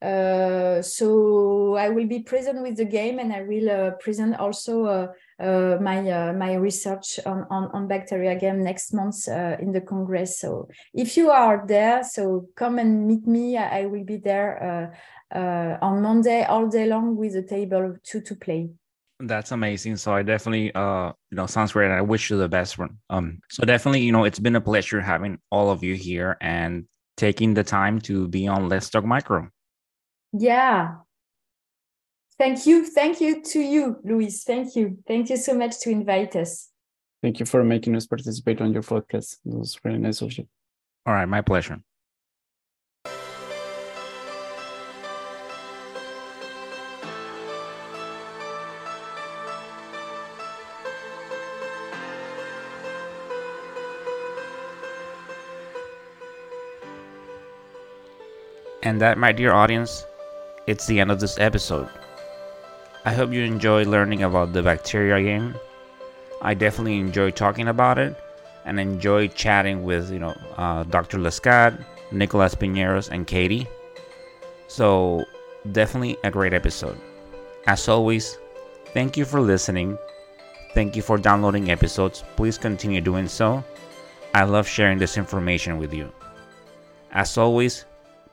Uh, 0.02 0.82
so 0.82 1.76
I 1.76 1.90
will 1.90 2.08
be 2.08 2.20
present 2.20 2.62
with 2.62 2.78
the 2.78 2.86
game, 2.86 3.20
and 3.20 3.34
I 3.34 3.42
will 3.44 3.70
uh, 3.70 3.92
present 4.00 4.40
also 4.40 5.10
uh, 5.40 5.78
my 5.82 6.02
my 6.34 6.54
research 6.56 7.20
on, 7.26 7.46
on, 7.50 7.70
on 7.74 7.88
bacteria 7.88 8.36
game 8.36 8.64
next 8.64 8.94
month 8.94 9.28
in 9.28 9.72
the 9.72 9.82
Congress. 9.82 10.40
So 10.40 10.68
if 10.94 11.18
you 11.18 11.30
are 11.30 11.64
there, 11.68 12.04
so 12.04 12.48
come 12.56 12.80
and 12.80 13.08
meet 13.08 13.26
me. 13.28 13.58
I, 13.58 13.82
I 13.82 13.86
will 13.86 14.04
be 14.04 14.18
there 14.18 14.94
uh, 15.34 15.78
on 15.82 16.02
Monday 16.02 16.44
all 16.44 16.68
day 16.68 16.88
long 16.88 17.16
with 17.16 17.36
a 17.36 17.44
table 17.44 17.96
to 18.04 18.22
to 18.22 18.36
play. 18.36 18.70
That's 19.22 19.52
amazing. 19.52 19.98
So 19.98 20.14
I 20.14 20.24
definitely, 20.24 20.74
uh, 20.74 21.12
you 21.30 21.36
know, 21.36 21.46
sounds 21.46 21.74
great. 21.74 21.92
I 21.92 22.02
wish 22.02 22.30
you 22.30 22.38
the 22.38 22.48
best 22.48 22.78
one. 22.78 22.98
Um, 23.10 23.40
so 23.50 23.66
definitely, 23.66 24.02
you 24.02 24.14
know, 24.14 24.24
it's 24.24 24.40
been 24.40 24.56
a 24.56 24.62
pleasure 24.62 25.02
having 25.02 25.40
all 25.52 25.72
of 25.72 25.84
you 25.84 25.96
here 25.96 26.38
and 26.40 26.86
taking 27.18 27.54
the 27.54 27.64
time 27.64 28.00
to 28.00 28.30
be 28.30 28.48
on 28.48 28.70
Let's 28.70 28.90
Talk 28.90 29.04
Micro. 29.04 29.50
Yeah. 30.32 30.96
Thank 32.40 32.66
you. 32.66 32.86
Thank 32.86 33.20
you 33.20 33.44
to 33.44 33.60
you, 33.60 33.98
Luis. 34.06 34.46
Thank 34.46 34.74
you. 34.78 34.98
Thank 35.06 35.30
you 35.30 35.36
so 35.36 35.54
much 35.54 35.78
to 35.82 35.90
invite 35.90 36.38
us. 36.38 36.70
Thank 37.22 37.42
you 37.42 37.46
for 37.46 37.66
making 37.66 37.98
us 37.98 38.08
participate 38.08 38.62
on 38.62 38.72
your 38.72 38.82
podcast. 38.82 39.40
It 39.46 39.54
was 39.54 39.78
really 39.84 40.00
nice 40.00 40.22
of 40.22 40.32
you. 40.38 40.48
All 41.06 41.14
right, 41.14 41.26
my 41.26 41.42
pleasure. 41.42 41.82
And 58.82 59.02
that, 59.02 59.18
my 59.18 59.34
dear 59.34 59.52
audience, 59.52 60.06
it's 60.68 60.88
the 60.88 61.02
end 61.02 61.12
of 61.12 61.20
this 61.20 61.38
episode. 61.38 61.90
I 63.06 63.14
hope 63.14 63.32
you 63.32 63.44
enjoyed 63.44 63.88
learning 63.88 64.24
about 64.24 64.54
the 64.54 64.62
bacteria 64.62 65.22
game. 65.24 65.56
I 66.42 66.54
definitely 66.54 67.00
enjoyed 67.00 67.36
talking 67.36 67.68
about 67.68 67.98
it 67.98 68.16
and 68.66 68.80
enjoyed 68.80 69.36
chatting 69.36 69.84
with, 69.84 70.12
you 70.12 70.20
know, 70.20 70.36
uh, 70.58 70.84
Dr. 70.84 71.18
Lescat, 71.18 71.84
Nicolas 72.12 72.56
Piñeros, 72.56 73.10
and 73.10 73.26
Katie. 73.26 73.68
So, 74.68 75.26
definitely 75.72 76.18
a 76.24 76.32
great 76.32 76.54
episode. 76.54 77.00
As 77.68 77.88
always, 77.88 78.38
thank 78.94 79.18
you 79.18 79.26
for 79.26 79.42
listening. 79.42 79.98
Thank 80.74 80.96
you 80.96 81.02
for 81.02 81.18
downloading 81.18 81.72
episodes. 81.72 82.24
Please 82.36 82.58
continue 82.58 83.02
doing 83.02 83.28
so. 83.28 83.64
I 84.34 84.44
love 84.44 84.68
sharing 84.68 85.00
this 85.00 85.18
information 85.18 85.78
with 85.78 85.94
you. 85.94 86.12
As 87.12 87.38
always, 87.38 87.86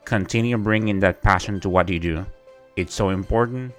Continue 0.06 0.56
bringing 0.56 1.00
that 1.00 1.20
passion 1.20 1.58
to 1.58 1.68
what 1.68 1.88
you 1.88 1.98
do. 1.98 2.24
It's 2.76 2.94
so 2.94 3.10
important. 3.10 3.72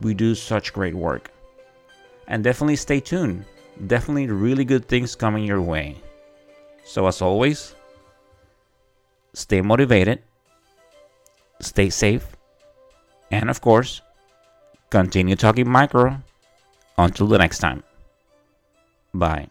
We 0.00 0.14
do 0.14 0.34
such 0.34 0.72
great 0.72 0.94
work. 0.94 1.30
And 2.28 2.44
definitely 2.44 2.76
stay 2.76 3.00
tuned. 3.00 3.44
Definitely 3.86 4.28
really 4.28 4.64
good 4.64 4.88
things 4.88 5.14
coming 5.14 5.44
your 5.44 5.60
way. 5.60 5.96
So, 6.84 7.06
as 7.06 7.22
always, 7.22 7.74
stay 9.32 9.60
motivated, 9.60 10.22
stay 11.60 11.90
safe, 11.90 12.26
and 13.30 13.48
of 13.48 13.60
course, 13.60 14.00
continue 14.90 15.36
talking 15.36 15.68
micro. 15.68 16.20
Until 16.98 17.28
the 17.28 17.38
next 17.38 17.60
time. 17.60 17.82
Bye. 19.14 19.48